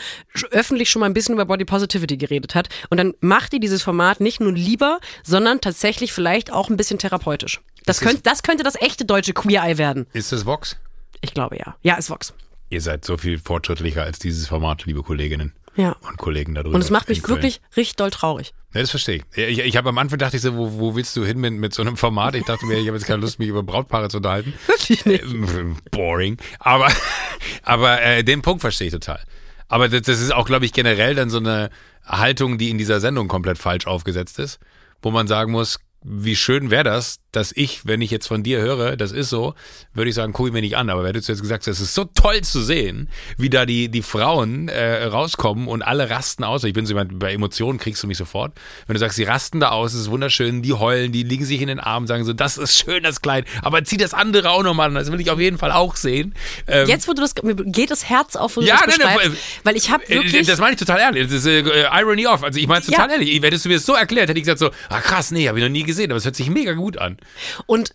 öffentlich 0.51 0.91
schon 0.91 1.01
mal 1.01 1.07
ein 1.07 1.15
bisschen 1.15 1.35
über 1.35 1.47
Body 1.47 1.65
Positivity 1.65 2.17
geredet 2.17 2.55
hat. 2.55 2.69
Und 2.91 2.99
dann 2.99 3.15
macht 3.21 3.53
ihr 3.53 3.61
dieses 3.61 3.83
Format 3.83 4.21
nicht 4.21 4.41
nur 4.41 4.53
lieber, 4.53 5.01
sondern 5.23 5.61
tatsächlich 5.61 6.13
vielleicht 6.13 6.53
auch 6.53 6.69
ein 6.69 6.77
bisschen 6.77 6.99
therapeutisch. 6.99 7.61
Das, 7.85 8.01
könnte, 8.01 8.23
das 8.23 8.43
könnte 8.43 8.65
das 8.65 8.75
echte 8.81 9.05
deutsche 9.05 9.33
Queer 9.33 9.63
Eye 9.63 9.79
werden. 9.79 10.07
Ist 10.13 10.33
das 10.33 10.45
Vox? 10.45 10.77
Ich 11.27 11.35
glaube 11.35 11.57
ja. 11.59 11.77
Ja, 11.83 11.97
ist 11.97 12.09
Vox. 12.09 12.33
Ihr 12.71 12.81
seid 12.81 13.05
so 13.05 13.17
viel 13.17 13.39
fortschrittlicher 13.39 14.03
als 14.03 14.19
dieses 14.19 14.47
Format, 14.47 14.85
liebe 14.87 15.03
Kolleginnen 15.03 15.53
ja. 15.77 15.97
und 16.09 16.17
Kollegen 16.19 16.55
da 16.55 16.62
drüben. 16.62 16.75
Und 16.75 16.81
es 16.81 16.91
macht 16.91 17.09
mich 17.09 17.27
wirklich 17.29 17.61
richtig 17.77 17.97
doll 17.97 18.11
traurig. 18.11 18.55
Ja, 18.75 18.81
das 18.81 18.91
verstehe 18.91 19.23
ich. 19.35 19.39
Ich, 19.39 19.59
ich 19.59 19.77
habe 19.77 19.89
am 19.89 19.99
Anfang 19.99 20.19
dachte 20.19 20.37
ich 20.37 20.43
so, 20.43 20.57
wo, 20.57 20.79
wo 20.79 20.97
willst 20.97 21.17
du 21.17 21.25
hin 21.25 21.39
mit, 21.39 21.55
mit 21.55 21.75
so 21.75 21.83
einem 21.83 21.97
Format? 21.97 22.35
Ich 22.35 22.45
dachte 22.45 22.67
mir, 22.67 22.79
ich 22.79 22.87
habe 22.87 22.97
jetzt 22.97 23.07
keine 23.07 23.21
Lust, 23.23 23.39
mich 23.39 23.49
über 23.49 23.62
Brautpaare 23.62 24.09
zu 24.09 24.19
unterhalten. 24.19 24.55
Wirklich 24.67 25.05
nicht. 25.05 25.25
Ähm, 25.25 25.77
boring. 25.91 26.37
Aber, 26.59 26.89
aber 27.62 28.03
äh, 28.03 28.23
den 28.23 28.43
Punkt 28.43 28.61
verstehe 28.61 28.89
ich 28.89 28.93
total. 28.93 29.21
Aber 29.69 29.89
das, 29.89 30.03
das 30.03 30.21
ist 30.21 30.33
auch, 30.33 30.47
glaube 30.47 30.65
ich, 30.65 30.73
generell 30.73 31.15
dann 31.15 31.31
so 31.31 31.39
eine 31.39 31.71
Haltung, 32.05 32.59
die 32.59 32.71
in 32.71 32.79
dieser 32.79 33.01
Sendung 33.01 33.29
komplett 33.29 33.59
falsch 33.59 33.87
aufgesetzt 33.87 34.39
ist, 34.39 34.61
wo 35.03 35.11
man 35.11 35.27
sagen 35.27 35.53
muss, 35.53 35.81
wie 36.03 36.37
schön 36.37 36.71
wäre 36.71 36.85
das, 36.85 37.19
dass 37.37 37.53
ich, 37.55 37.87
wenn 37.87 38.01
ich 38.01 38.11
jetzt 38.11 38.27
von 38.27 38.42
dir 38.42 38.61
höre, 38.61 38.96
das 38.96 39.12
ist 39.12 39.29
so, 39.29 39.55
würde 39.94 40.09
ich 40.09 40.14
sagen, 40.14 40.33
guck 40.33 40.49
ich 40.49 40.53
mir 40.53 40.62
nicht 40.62 40.77
an. 40.77 40.90
Aber 40.90 41.05
wenn 41.05 41.12
du 41.12 41.18
jetzt 41.18 41.29
gesagt 41.29 41.66
hast, 41.66 41.68
es 41.68 41.81
ist 41.81 41.94
so 41.94 42.05
toll 42.05 42.40
zu 42.40 42.62
sehen, 42.62 43.09
wie 43.37 43.51
da 43.51 43.66
die, 43.66 43.88
die 43.88 44.03
Frauen 44.03 44.68
äh, 44.68 45.05
rauskommen 45.05 45.68
und 45.68 45.83
alle 45.83 46.09
rasten 46.09 46.44
aus. 46.44 46.64
Ich 46.64 46.72
bin 46.72 46.87
so 46.87 46.94
jemand, 46.94 47.18
bei 47.18 47.33
Emotionen 47.33 47.79
kriegst 47.79 48.03
du 48.03 48.07
mich 48.07 48.16
sofort. 48.16 48.53
Wenn 48.87 48.94
du 48.94 49.01
sagst, 49.01 49.16
sie 49.16 49.25
rasten 49.25 49.61
da 49.61 49.70
aus, 49.70 49.92
es 49.92 50.03
ist 50.03 50.11
wunderschön, 50.11 50.62
die 50.62 50.72
heulen, 50.72 51.12
die 51.12 51.22
liegen 51.22 51.44
sich 51.44 51.61
in 51.61 51.68
den 51.68 51.79
Armen, 51.79 52.07
sagen 52.07 52.25
so, 52.25 52.33
das 52.33 52.57
ist 52.57 52.79
schön, 52.79 53.03
das 53.03 53.20
Kleid, 53.20 53.44
aber 53.62 53.85
zieh 53.85 53.96
das 53.96 54.14
andere 54.14 54.51
auch 54.51 54.62
nochmal 54.62 54.88
an, 54.88 54.94
das 54.94 55.12
will 55.12 55.20
ich 55.20 55.31
auf 55.31 55.40
jeden 55.40 55.59
Fall 55.59 55.72
auch 55.72 55.96
sehen. 55.96 56.35
Ähm, 56.66 56.88
jetzt, 56.88 57.07
wo 57.07 57.12
du 57.12 57.20
das, 57.20 57.35
mir 57.42 57.55
geht 57.55 57.90
das 57.90 58.09
Herz 58.09 58.37
auf, 58.37 58.57
wo 58.57 58.61
du 58.61 58.66
ja, 58.66 58.81
das 58.85 58.99
nein, 58.99 59.16
nein, 59.16 59.37
weil 59.64 59.77
ich 59.77 59.90
habe 59.90 60.05
äh, 60.09 60.16
wirklich... 60.16 60.46
Das 60.46 60.59
meine 60.59 60.72
ich 60.72 60.79
total 60.79 61.01
ehrlich, 61.01 61.25
das 61.25 61.33
ist 61.33 61.46
äh, 61.46 61.62
Irony 61.92 62.27
off, 62.27 62.42
also 62.42 62.59
ich 62.59 62.66
meine 62.66 62.81
es 62.81 62.87
total 62.87 63.09
ja. 63.09 63.14
ehrlich, 63.14 63.42
hättest 63.42 63.64
du 63.64 63.68
mir 63.68 63.77
das 63.77 63.85
so 63.85 63.94
erklärt, 63.94 64.29
hätte 64.29 64.38
ich 64.38 64.44
gesagt 64.44 64.59
so, 64.59 64.70
ah 64.88 65.01
krass, 65.01 65.31
nee, 65.31 65.49
habe 65.49 65.59
ich 65.59 65.64
noch 65.64 65.70
nie 65.70 65.83
gesehen, 65.83 66.11
aber 66.11 66.18
es 66.18 66.25
hört 66.25 66.37
sich 66.37 66.49
mega 66.49 66.72
gut 66.72 66.99
an. 66.99 67.18
Und 67.67 67.95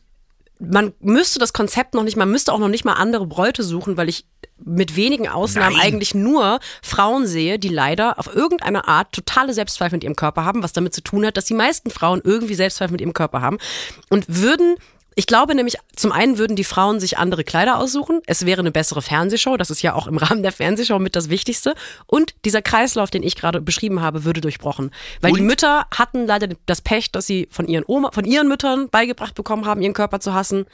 man 0.60 0.94
müsste 1.00 1.39
das 1.39 1.54
Konzept 1.54 1.94
noch 1.96 2.04
nicht, 2.04 2.17
man 2.17 2.30
müsste 2.30 2.54
auch 2.54 2.60
noch 2.60 2.67
nicht 2.67 2.86
mal 2.86 2.94
andere 2.94 3.26
Bräute 3.26 3.63
suchen, 3.63 3.98
weil 3.98 4.10
ich 4.10 4.26
mit 4.63 4.96
wenigen 4.96 5.28
Ausnahmen 5.28 5.76
Nein. 5.76 5.86
eigentlich 5.88 6.13
nur 6.13 6.60
Frauen 6.84 7.26
sehe, 7.26 7.58
die 7.58 7.70
leider 7.70 8.20
auf 8.20 8.34
irgendeine 8.34 8.88
Art 8.88 9.12
totale 9.12 9.54
Selbstzweifel 9.54 9.98
mit 9.98 10.04
ihrem 10.04 10.15
Körper 10.15 10.46
haben, 10.46 10.62
was 10.62 10.74
damit 10.74 10.94
zu 10.94 11.02
tun 11.02 11.26
hat, 11.26 11.36
dass 11.36 11.46
die 11.46 11.56
meisten 11.56 11.89
Frauen 11.89 12.22
irgendwie 12.24 12.54
Selbstzweifel 12.54 12.91
mit 12.91 13.02
ihrem 13.02 13.13
Körper 13.13 13.41
haben 13.41 13.58
und 14.10 14.26
würden 14.28 14.76
ich 15.15 15.28
glaube 15.28 15.56
nämlich, 15.56 15.78
zum 15.95 16.12
einen 16.12 16.38
würden 16.38 16.56
die 16.56 16.63
Frauen 16.63 17.00
sich 17.00 17.17
andere 17.17 17.43
Kleider 17.43 17.78
aussuchen. 17.78 18.21
Es 18.28 18.45
wäre 18.45 18.62
eine 18.62 18.71
bessere 18.71 19.02
Fernsehshow. 19.02 19.58
Das 19.58 19.69
ist 19.69 19.82
ja 19.82 19.93
auch 19.93 20.08
im 20.08 20.17
Rahmen 20.19 20.41
der 20.41 20.52
Fernsehshow 20.52 21.00
mit 21.00 21.15
das 21.15 21.30
Wichtigste. 21.30 21.76
Und 22.06 22.34
dieser 22.45 22.62
Kreislauf, 22.62 23.10
den 23.10 23.24
ich 23.24 23.36
gerade 23.36 23.62
beschrieben 23.62 24.02
habe, 24.02 24.24
würde 24.24 24.39
durchbrochen. 24.39 24.91
Weil 25.19 25.32
Und? 25.32 25.39
die 25.39 25.43
Mütter 25.43 25.86
hatten 25.93 26.28
leider 26.28 26.47
das 26.65 26.82
Pech, 26.82 27.12
dass 27.12 27.28
sie 27.28 27.50
von 27.52 27.67
ihren 27.67 27.84
Oma, 27.86 28.12
von 28.12 28.24
ihren 28.26 28.47
Müttern 28.47 28.89
beigebracht 28.89 29.36
bekommen 29.36 29.65
haben, 29.65 29.82
ihren 29.82 29.93
Körper 29.93 30.21
zu 30.21 30.34
hassen. 30.34 30.65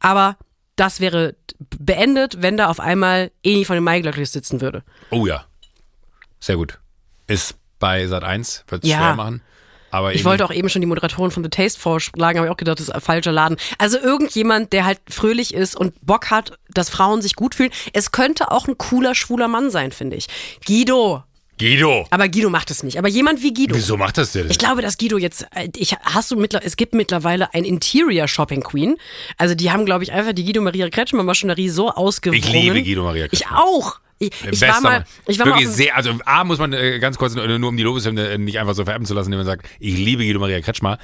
Aber 0.00 0.36
das 0.76 1.00
wäre 1.00 1.34
beendet, 1.58 2.42
wenn 2.42 2.56
da 2.56 2.68
auf 2.68 2.80
einmal 2.80 3.30
Eni 3.42 3.64
von 3.64 3.74
den 3.74 3.84
Maiglöcklis 3.84 4.32
sitzen 4.32 4.60
würde. 4.60 4.84
Oh 5.10 5.26
ja. 5.26 5.44
Sehr 6.40 6.56
gut. 6.56 6.78
Ist 7.26 7.56
bei 7.78 8.06
Sat 8.06 8.22
1, 8.22 8.64
wird 8.68 8.84
es 8.84 8.90
ja. 8.90 8.98
schwer 8.98 9.14
machen. 9.16 9.42
Aber 9.90 10.14
ich 10.14 10.24
wollte 10.24 10.44
auch 10.44 10.52
eben 10.52 10.68
schon 10.68 10.82
die 10.82 10.86
Moderatorin 10.86 11.30
von 11.30 11.42
The 11.42 11.50
Taste 11.50 11.80
vorschlagen, 11.80 12.38
habe 12.38 12.48
ich 12.48 12.52
auch 12.52 12.56
gedacht, 12.56 12.78
das 12.78 12.88
ist 12.88 12.94
ein 12.94 13.00
falscher 13.00 13.32
Laden. 13.32 13.56
Also 13.78 13.98
irgendjemand, 13.98 14.72
der 14.72 14.84
halt 14.84 15.00
fröhlich 15.08 15.54
ist 15.54 15.76
und 15.76 15.94
Bock 16.04 16.30
hat, 16.30 16.58
dass 16.68 16.90
Frauen 16.90 17.22
sich 17.22 17.34
gut 17.34 17.54
fühlen. 17.54 17.70
Es 17.92 18.12
könnte 18.12 18.50
auch 18.50 18.68
ein 18.68 18.78
cooler, 18.78 19.14
schwuler 19.14 19.48
Mann 19.48 19.70
sein, 19.70 19.92
finde 19.92 20.16
ich. 20.16 20.28
Guido. 20.66 21.22
Guido. 21.58 22.06
Aber 22.10 22.28
Guido 22.28 22.50
macht 22.50 22.70
es 22.70 22.82
nicht. 22.82 22.98
Aber 22.98 23.08
jemand 23.08 23.42
wie 23.42 23.52
Guido. 23.52 23.74
Wieso 23.74 23.96
macht 23.96 24.18
das 24.18 24.32
der 24.32 24.42
denn? 24.42 24.50
Ich 24.50 24.58
glaube, 24.58 24.82
dass 24.82 24.96
Guido 24.98 25.18
jetzt, 25.18 25.46
äh, 25.54 25.68
ich, 25.76 25.94
hast 26.02 26.30
du 26.30 26.36
mittler, 26.36 26.60
es 26.64 26.76
gibt 26.76 26.94
mittlerweile 26.94 27.52
ein 27.54 27.64
Interior 27.64 28.28
Shopping 28.28 28.62
Queen. 28.62 28.96
Also 29.36 29.54
die 29.54 29.70
haben, 29.70 29.84
glaube 29.84 30.04
ich, 30.04 30.12
einfach 30.12 30.32
die 30.32 30.44
Guido 30.44 30.62
Maria 30.62 30.88
Kretschmer 30.88 31.22
Maschinerie 31.22 31.68
so 31.68 31.90
ausgewrungen. 31.90 32.42
Ich 32.42 32.52
liebe 32.52 32.82
Guido 32.82 33.02
Maria 33.02 33.28
Kretschmer. 33.28 33.50
Ich 33.50 33.56
auch. 33.56 34.00
Ich, 34.20 34.32
ich 34.50 34.60
war 34.62 34.80
mal, 34.80 35.04
ich 35.26 35.38
war 35.38 35.46
wirklich 35.46 35.66
mal 35.66 35.72
sehr, 35.72 35.96
also 35.96 36.12
A 36.24 36.42
muss 36.42 36.58
man 36.58 36.72
äh, 36.72 36.98
ganz 36.98 37.18
kurz, 37.18 37.34
nur, 37.34 37.46
nur 37.58 37.68
um 37.68 37.76
die 37.76 37.84
Lobeshymne 37.84 38.30
äh, 38.30 38.38
nicht 38.38 38.58
einfach 38.58 38.74
so 38.74 38.84
vererben 38.84 39.06
zu 39.06 39.14
lassen, 39.14 39.28
indem 39.28 39.38
man 39.38 39.46
sagt, 39.46 39.68
ich 39.78 39.96
liebe 39.96 40.24
Guido 40.24 40.40
Maria 40.40 40.60
Kretschmer. 40.60 40.98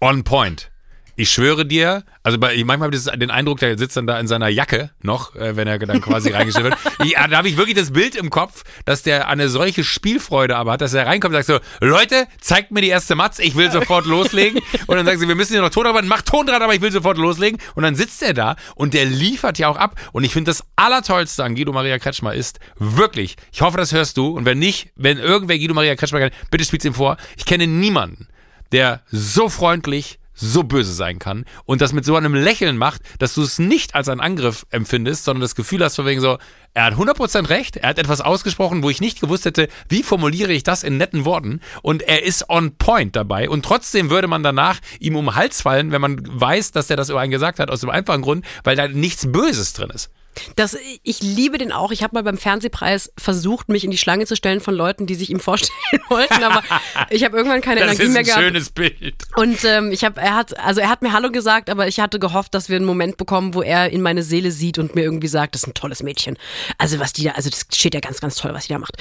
On 0.00 0.24
point. 0.24 0.71
Ich 1.14 1.30
schwöre 1.30 1.66
dir, 1.66 2.04
also 2.22 2.38
bei, 2.38 2.56
manchmal 2.64 2.86
habe 2.86 2.96
ich 2.96 3.04
den 3.04 3.30
Eindruck, 3.30 3.58
der 3.58 3.76
sitzt 3.76 3.96
dann 3.98 4.06
da 4.06 4.18
in 4.18 4.26
seiner 4.26 4.48
Jacke 4.48 4.90
noch, 5.02 5.36
äh, 5.36 5.56
wenn 5.56 5.68
er 5.68 5.78
dann 5.78 6.00
quasi 6.00 6.30
reingestellt 6.32 6.64
wird. 6.64 6.78
Ich, 7.04 7.12
da 7.12 7.36
habe 7.36 7.48
ich 7.48 7.58
wirklich 7.58 7.76
das 7.76 7.92
Bild 7.92 8.16
im 8.16 8.30
Kopf, 8.30 8.64
dass 8.86 9.02
der 9.02 9.28
eine 9.28 9.50
solche 9.50 9.84
Spielfreude 9.84 10.56
aber 10.56 10.72
hat, 10.72 10.80
dass 10.80 10.94
er 10.94 11.06
reinkommt 11.06 11.34
und 11.34 11.44
sagt 11.44 11.62
so, 11.80 11.86
Leute, 11.86 12.26
zeigt 12.40 12.70
mir 12.70 12.80
die 12.80 12.88
erste 12.88 13.14
Matz, 13.14 13.38
ich 13.38 13.56
will 13.56 13.70
sofort 13.70 14.06
loslegen. 14.06 14.62
Und 14.86 14.96
dann 14.96 15.04
sagen 15.04 15.18
sie, 15.18 15.28
wir 15.28 15.34
müssen 15.34 15.52
hier 15.52 15.60
noch 15.60 15.70
Ton 15.70 15.86
arbeiten, 15.86 16.08
mach 16.08 16.22
Ton 16.22 16.46
dran, 16.46 16.62
aber 16.62 16.74
ich 16.74 16.80
will 16.80 16.92
sofort 16.92 17.18
loslegen. 17.18 17.60
Und 17.74 17.82
dann 17.82 17.94
sitzt 17.94 18.22
er 18.22 18.32
da 18.32 18.56
und 18.74 18.94
der 18.94 19.04
liefert 19.04 19.58
ja 19.58 19.68
auch 19.68 19.76
ab. 19.76 20.00
Und 20.12 20.24
ich 20.24 20.32
finde 20.32 20.50
das 20.50 20.64
Allertollste 20.76 21.44
an 21.44 21.54
Guido 21.54 21.72
Maria 21.72 21.98
Kretschmer 21.98 22.34
ist 22.34 22.58
wirklich, 22.78 23.36
ich 23.52 23.60
hoffe, 23.60 23.76
das 23.76 23.92
hörst 23.92 24.16
du. 24.16 24.28
Und 24.28 24.46
wenn 24.46 24.58
nicht, 24.58 24.90
wenn 24.96 25.18
irgendwer 25.18 25.58
Guido 25.58 25.74
Maria 25.74 25.94
Kretschmer 25.94 26.20
kennt, 26.20 26.34
bitte 26.50 26.64
spiel's 26.64 26.84
ihm 26.84 26.94
vor. 26.94 27.16
Ich 27.36 27.44
kenne 27.44 27.66
niemanden, 27.66 28.28
der 28.72 29.02
so 29.10 29.48
freundlich, 29.48 30.18
so 30.34 30.62
böse 30.62 30.92
sein 30.92 31.18
kann 31.18 31.44
und 31.64 31.80
das 31.80 31.92
mit 31.92 32.04
so 32.04 32.16
einem 32.16 32.34
Lächeln 32.34 32.76
macht, 32.76 33.02
dass 33.18 33.34
du 33.34 33.42
es 33.42 33.58
nicht 33.58 33.94
als 33.94 34.08
einen 34.08 34.20
Angriff 34.20 34.66
empfindest, 34.70 35.24
sondern 35.24 35.42
das 35.42 35.54
Gefühl 35.54 35.84
hast 35.84 35.96
von 35.96 36.06
wegen 36.06 36.20
so, 36.20 36.38
er 36.74 36.84
hat 36.84 36.94
100% 36.94 37.48
recht, 37.48 37.76
er 37.76 37.90
hat 37.90 37.98
etwas 37.98 38.20
ausgesprochen, 38.20 38.82
wo 38.82 38.90
ich 38.90 39.00
nicht 39.00 39.20
gewusst 39.20 39.44
hätte, 39.44 39.68
wie 39.88 40.02
formuliere 40.02 40.52
ich 40.52 40.62
das 40.62 40.82
in 40.82 40.96
netten 40.96 41.24
Worten 41.24 41.60
und 41.82 42.02
er 42.02 42.24
ist 42.24 42.48
on 42.48 42.76
point 42.76 43.14
dabei 43.14 43.48
und 43.48 43.64
trotzdem 43.64 44.10
würde 44.10 44.28
man 44.28 44.42
danach 44.42 44.80
ihm 45.00 45.16
um 45.16 45.26
den 45.26 45.34
Hals 45.34 45.62
fallen, 45.62 45.92
wenn 45.92 46.00
man 46.00 46.20
weiß, 46.22 46.72
dass 46.72 46.90
er 46.90 46.96
das 46.96 47.10
über 47.10 47.20
einen 47.20 47.30
gesagt 47.30 47.58
hat, 47.58 47.70
aus 47.70 47.80
dem 47.80 47.90
einfachen 47.90 48.22
Grund, 48.22 48.44
weil 48.64 48.76
da 48.76 48.88
nichts 48.88 49.30
Böses 49.30 49.72
drin 49.72 49.90
ist. 49.90 50.10
Das, 50.56 50.76
ich 51.02 51.22
liebe 51.22 51.58
den 51.58 51.72
auch. 51.72 51.90
Ich 51.90 52.02
habe 52.02 52.14
mal 52.14 52.22
beim 52.22 52.38
Fernsehpreis 52.38 53.12
versucht, 53.18 53.68
mich 53.68 53.84
in 53.84 53.90
die 53.90 53.98
Schlange 53.98 54.26
zu 54.26 54.36
stellen 54.36 54.60
von 54.60 54.74
Leuten, 54.74 55.06
die 55.06 55.14
sich 55.14 55.30
ihm 55.30 55.40
vorstellen 55.40 55.78
wollten, 56.08 56.42
aber 56.42 56.62
ich 57.10 57.24
habe 57.24 57.36
irgendwann 57.36 57.60
keine 57.60 57.80
das 57.80 57.98
Energie 57.98 58.12
mehr 58.12 58.22
gehabt. 58.22 58.42
Das 58.42 58.52
ist 58.56 58.76
ein 58.76 58.76
schönes 58.76 58.98
Bild. 59.00 59.14
Und 59.36 59.64
ähm, 59.64 59.92
ich 59.92 60.04
habe, 60.04 60.20
er 60.20 60.34
hat, 60.34 60.58
also 60.58 60.80
er 60.80 60.88
hat 60.88 61.02
mir 61.02 61.12
Hallo 61.12 61.30
gesagt, 61.30 61.70
aber 61.70 61.88
ich 61.88 62.00
hatte 62.00 62.18
gehofft, 62.18 62.54
dass 62.54 62.68
wir 62.68 62.76
einen 62.76 62.86
Moment 62.86 63.16
bekommen, 63.16 63.54
wo 63.54 63.62
er 63.62 63.90
in 63.90 64.02
meine 64.02 64.22
Seele 64.22 64.50
sieht 64.50 64.78
und 64.78 64.94
mir 64.94 65.02
irgendwie 65.02 65.28
sagt, 65.28 65.54
das 65.54 65.62
ist 65.62 65.68
ein 65.68 65.74
tolles 65.74 66.02
Mädchen. 66.02 66.38
Also 66.78 66.98
was 66.98 67.12
die 67.12 67.24
da, 67.24 67.32
also 67.32 67.50
das 67.50 67.66
steht 67.72 67.94
ja 67.94 68.00
ganz, 68.00 68.20
ganz 68.20 68.36
toll, 68.36 68.54
was 68.54 68.66
die 68.66 68.72
da 68.72 68.78
macht. 68.78 68.96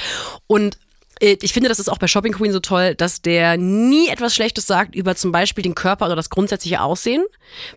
Und 0.48 0.78
ich 1.22 1.54
finde, 1.54 1.70
das 1.70 1.80
ist 1.80 1.88
auch 1.88 2.00
bei 2.00 2.08
Shopping 2.08 2.34
Queen 2.34 2.52
so 2.52 2.60
toll, 2.60 2.96
dass 2.96 3.22
der 3.22 3.56
nie 3.56 4.10
etwas 4.10 4.34
Schlechtes 4.34 4.66
sagt 4.66 4.96
über 4.96 5.16
zum 5.16 5.32
Beispiel 5.32 5.62
den 5.62 5.76
Körper 5.76 6.06
oder 6.06 6.16
das 6.16 6.32
grundsätzliche 6.32 6.82
Aussehen, 6.82 7.24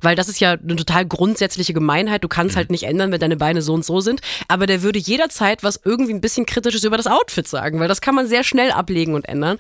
weil 0.01 0.17
das 0.17 0.29
ist 0.29 0.41
ja 0.41 0.53
eine 0.53 0.77
total 0.77 1.05
grundsätzliche 1.05 1.75
Gemeinheit. 1.75 2.25
Du 2.25 2.29
kannst 2.29 2.55
mhm. 2.55 2.59
halt 2.59 2.71
nicht 2.71 2.85
ändern, 2.85 3.13
wenn 3.13 3.21
deine 3.21 3.37
Beine 3.37 3.61
so 3.61 3.75
und 3.75 3.85
so 3.85 4.01
sind. 4.01 4.23
Aber 4.49 4.67
der 4.67 4.83
würde 4.83 4.99
jederzeit 4.99 5.63
was 5.63 5.79
irgendwie 5.85 6.15
ein 6.15 6.23
bisschen 6.23 6.47
Kritisches 6.47 6.85
über 6.85 6.97
das 6.97 7.07
Outfit 7.07 7.47
sagen, 7.47 7.81
weil 7.81 7.89
das 7.89 8.01
kann 8.01 8.15
man 8.15 8.27
sehr 8.27 8.45
schnell 8.45 8.71
ablegen 8.71 9.15
und 9.15 9.29
ändern. 9.29 9.59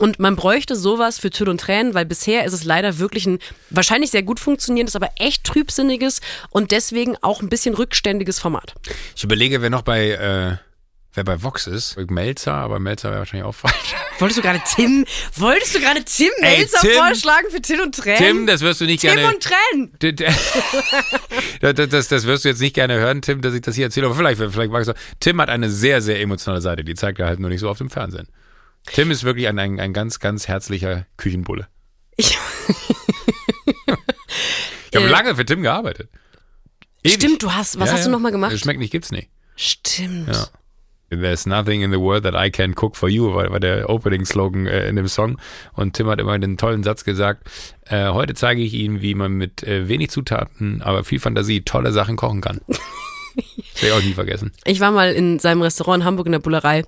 Und 0.00 0.18
man 0.18 0.34
bräuchte 0.34 0.74
sowas 0.74 1.20
für 1.20 1.30
Tüll 1.30 1.48
und 1.48 1.60
Tränen, 1.60 1.94
weil 1.94 2.06
bisher 2.06 2.44
ist 2.44 2.52
es 2.52 2.64
leider 2.64 2.98
wirklich 2.98 3.26
ein 3.26 3.38
wahrscheinlich 3.70 4.10
sehr 4.10 4.24
gut 4.24 4.40
funktionierendes, 4.40 4.96
aber 4.96 5.10
echt 5.16 5.44
trübsinniges 5.44 6.20
und 6.50 6.72
deswegen 6.72 7.16
auch 7.22 7.42
ein 7.42 7.48
bisschen 7.48 7.74
rückständiges 7.76 8.40
Format. 8.40 8.74
Ich 9.14 9.22
überlege, 9.22 9.62
wer 9.62 9.70
noch 9.70 9.82
bei 9.82 10.10
äh 10.10 10.69
Wer 11.12 11.24
bei 11.24 11.42
Vox 11.42 11.66
ist, 11.66 11.96
Melzer, 12.08 12.52
aber 12.52 12.78
Melzer 12.78 13.10
wäre 13.10 13.18
wahrscheinlich 13.18 13.44
auch 13.44 13.54
falsch. 13.54 13.96
Wolltest 14.20 14.38
du 14.38 14.42
gerade 14.42 14.60
Tim, 14.76 15.04
wolltest 15.34 15.74
du 15.74 15.80
gerade 15.80 16.04
Tim 16.04 16.30
Ey, 16.40 16.58
Melzer 16.58 16.78
Tim, 16.80 16.92
vorschlagen 16.92 17.46
für 17.50 17.60
Till 17.60 17.80
und 17.80 17.96
Tränen? 17.96 18.18
Tim, 18.18 18.46
das 18.46 18.60
wirst 18.60 18.80
du 18.80 18.84
nicht 18.84 19.00
Tim 19.00 19.14
gerne. 19.14 19.22
Tim 19.22 19.34
und 19.34 19.42
Tränen! 19.42 20.24
das, 21.60 21.88
das, 21.88 22.08
das 22.08 22.24
wirst 22.26 22.44
du 22.44 22.48
jetzt 22.50 22.60
nicht 22.60 22.74
gerne 22.74 22.94
hören, 22.94 23.22
Tim, 23.22 23.40
dass 23.40 23.54
ich 23.54 23.62
das 23.62 23.74
hier 23.74 23.86
erzähle. 23.86 24.06
Aber 24.06 24.14
vielleicht, 24.14 24.38
vielleicht 24.38 24.70
magst 24.70 24.88
du. 24.88 24.94
Tim 25.18 25.40
hat 25.40 25.48
eine 25.48 25.68
sehr, 25.68 26.00
sehr 26.00 26.20
emotionale 26.20 26.60
Seite. 26.60 26.84
Die 26.84 26.94
zeigt 26.94 27.18
er 27.18 27.26
halt 27.26 27.40
nur 27.40 27.50
nicht 27.50 27.60
so 27.60 27.68
auf 27.68 27.78
dem 27.78 27.90
Fernsehen. 27.90 28.28
Tim 28.86 29.10
ist 29.10 29.24
wirklich 29.24 29.48
ein, 29.48 29.58
ein, 29.58 29.80
ein 29.80 29.92
ganz, 29.92 30.20
ganz 30.20 30.46
herzlicher 30.46 31.06
Küchenbulle. 31.16 31.66
Ich, 32.16 32.38
ich 34.90 34.96
habe 34.96 35.06
äh, 35.06 35.10
lange 35.10 35.34
für 35.34 35.44
Tim 35.44 35.62
gearbeitet. 35.62 36.08
Ewig. 37.02 37.14
Stimmt, 37.14 37.42
du 37.42 37.52
hast, 37.52 37.80
was 37.80 37.88
ja, 37.88 37.96
hast 37.96 38.06
du 38.06 38.10
nochmal 38.10 38.30
gemacht? 38.32 38.56
Schmeckt 38.58 38.78
nicht, 38.78 38.92
gibt's 38.92 39.10
nicht. 39.10 39.28
Stimmt. 39.56 40.28
Ja. 40.28 40.48
There's 41.10 41.44
nothing 41.44 41.82
in 41.82 41.90
the 41.90 41.98
world 41.98 42.22
that 42.22 42.34
I 42.34 42.50
can 42.50 42.74
cook 42.74 42.96
for 42.96 43.08
you, 43.08 43.34
war, 43.34 43.50
war 43.50 43.58
der 43.58 43.90
Opening-Slogan 43.90 44.66
äh, 44.66 44.88
in 44.88 44.94
dem 44.94 45.08
Song. 45.08 45.38
Und 45.74 45.94
Tim 45.94 46.06
hat 46.06 46.20
immer 46.20 46.38
den 46.38 46.56
tollen 46.56 46.84
Satz 46.84 47.04
gesagt, 47.04 47.48
äh, 47.86 48.10
heute 48.10 48.34
zeige 48.34 48.62
ich 48.62 48.74
Ihnen, 48.74 49.02
wie 49.02 49.14
man 49.14 49.32
mit 49.32 49.64
äh, 49.64 49.88
wenig 49.88 50.10
Zutaten, 50.10 50.82
aber 50.82 51.02
viel 51.02 51.18
Fantasie 51.18 51.62
tolle 51.62 51.90
Sachen 51.90 52.14
kochen 52.16 52.40
kann. 52.40 52.60
das 52.68 52.78
werde 53.82 53.86
ich 53.86 53.92
auch 53.92 54.02
nie 54.02 54.14
vergessen. 54.14 54.52
Ich 54.64 54.78
war 54.78 54.92
mal 54.92 55.12
in 55.12 55.40
seinem 55.40 55.62
Restaurant 55.62 56.02
in 56.02 56.06
Hamburg 56.06 56.26
in 56.26 56.32
der 56.32 56.38
Bullerei 56.38 56.84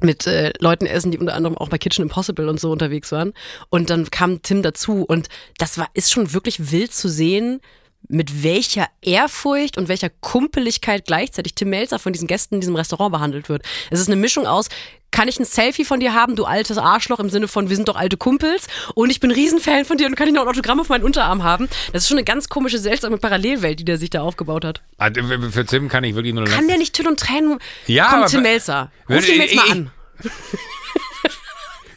mit 0.00 0.28
äh, 0.28 0.52
Leuten 0.60 0.86
essen, 0.86 1.10
die 1.10 1.18
unter 1.18 1.34
anderem 1.34 1.58
auch 1.58 1.68
bei 1.68 1.78
Kitchen 1.78 2.02
Impossible 2.02 2.48
und 2.48 2.60
so 2.60 2.70
unterwegs 2.70 3.10
waren. 3.10 3.32
Und 3.70 3.90
dann 3.90 4.08
kam 4.10 4.42
Tim 4.42 4.62
dazu 4.62 5.02
und 5.02 5.28
das 5.58 5.78
war 5.78 5.88
ist 5.94 6.12
schon 6.12 6.32
wirklich 6.32 6.70
wild 6.70 6.92
zu 6.92 7.08
sehen, 7.08 7.60
mit 8.08 8.42
welcher 8.42 8.86
Ehrfurcht 9.02 9.76
und 9.76 9.88
welcher 9.88 10.08
Kumpeligkeit 10.08 11.04
gleichzeitig 11.06 11.54
Tim 11.54 11.70
Melzer 11.70 11.98
von 11.98 12.12
diesen 12.12 12.26
Gästen 12.26 12.54
in 12.56 12.60
diesem 12.60 12.76
Restaurant 12.76 13.12
behandelt 13.12 13.48
wird. 13.48 13.62
Es 13.90 14.00
ist 14.00 14.08
eine 14.08 14.16
Mischung 14.16 14.46
aus, 14.46 14.68
kann 15.10 15.28
ich 15.28 15.38
ein 15.38 15.44
Selfie 15.44 15.84
von 15.84 16.00
dir 16.00 16.14
haben, 16.14 16.36
du 16.36 16.44
altes 16.44 16.78
Arschloch, 16.78 17.18
im 17.18 17.30
Sinne 17.30 17.48
von, 17.48 17.68
wir 17.68 17.76
sind 17.76 17.88
doch 17.88 17.96
alte 17.96 18.16
Kumpels 18.16 18.66
und 18.94 19.10
ich 19.10 19.20
bin 19.20 19.30
ein 19.30 19.34
Riesenfan 19.34 19.84
von 19.84 19.96
dir 19.96 20.06
und 20.06 20.16
kann 20.16 20.28
ich 20.28 20.34
noch 20.34 20.42
ein 20.42 20.48
Autogramm 20.48 20.80
auf 20.80 20.88
meinen 20.88 21.04
Unterarm 21.04 21.42
haben. 21.42 21.68
Das 21.92 22.02
ist 22.02 22.08
schon 22.08 22.18
eine 22.18 22.24
ganz 22.24 22.48
komische, 22.48 22.78
seltsame 22.78 23.18
Parallelwelt, 23.18 23.80
die 23.80 23.84
der 23.84 23.98
sich 23.98 24.10
da 24.10 24.22
aufgebaut 24.22 24.64
hat. 24.64 24.82
Ah, 24.98 25.10
für 25.50 25.64
Tim 25.64 25.88
kann 25.88 26.04
ich 26.04 26.14
wirklich 26.14 26.34
nur 26.34 26.44
Kann 26.44 26.68
der 26.68 26.78
nicht 26.78 26.94
Till 26.94 27.08
und 27.08 27.18
Tränen? 27.20 27.58
Ja, 27.86 28.08
Komm, 28.10 28.26
Tim 28.26 28.42
Melzer. 28.42 28.90
Ruf 29.08 29.28
ihn 29.28 29.40
jetzt 29.40 29.54
mal 29.54 29.70
an. 29.70 29.90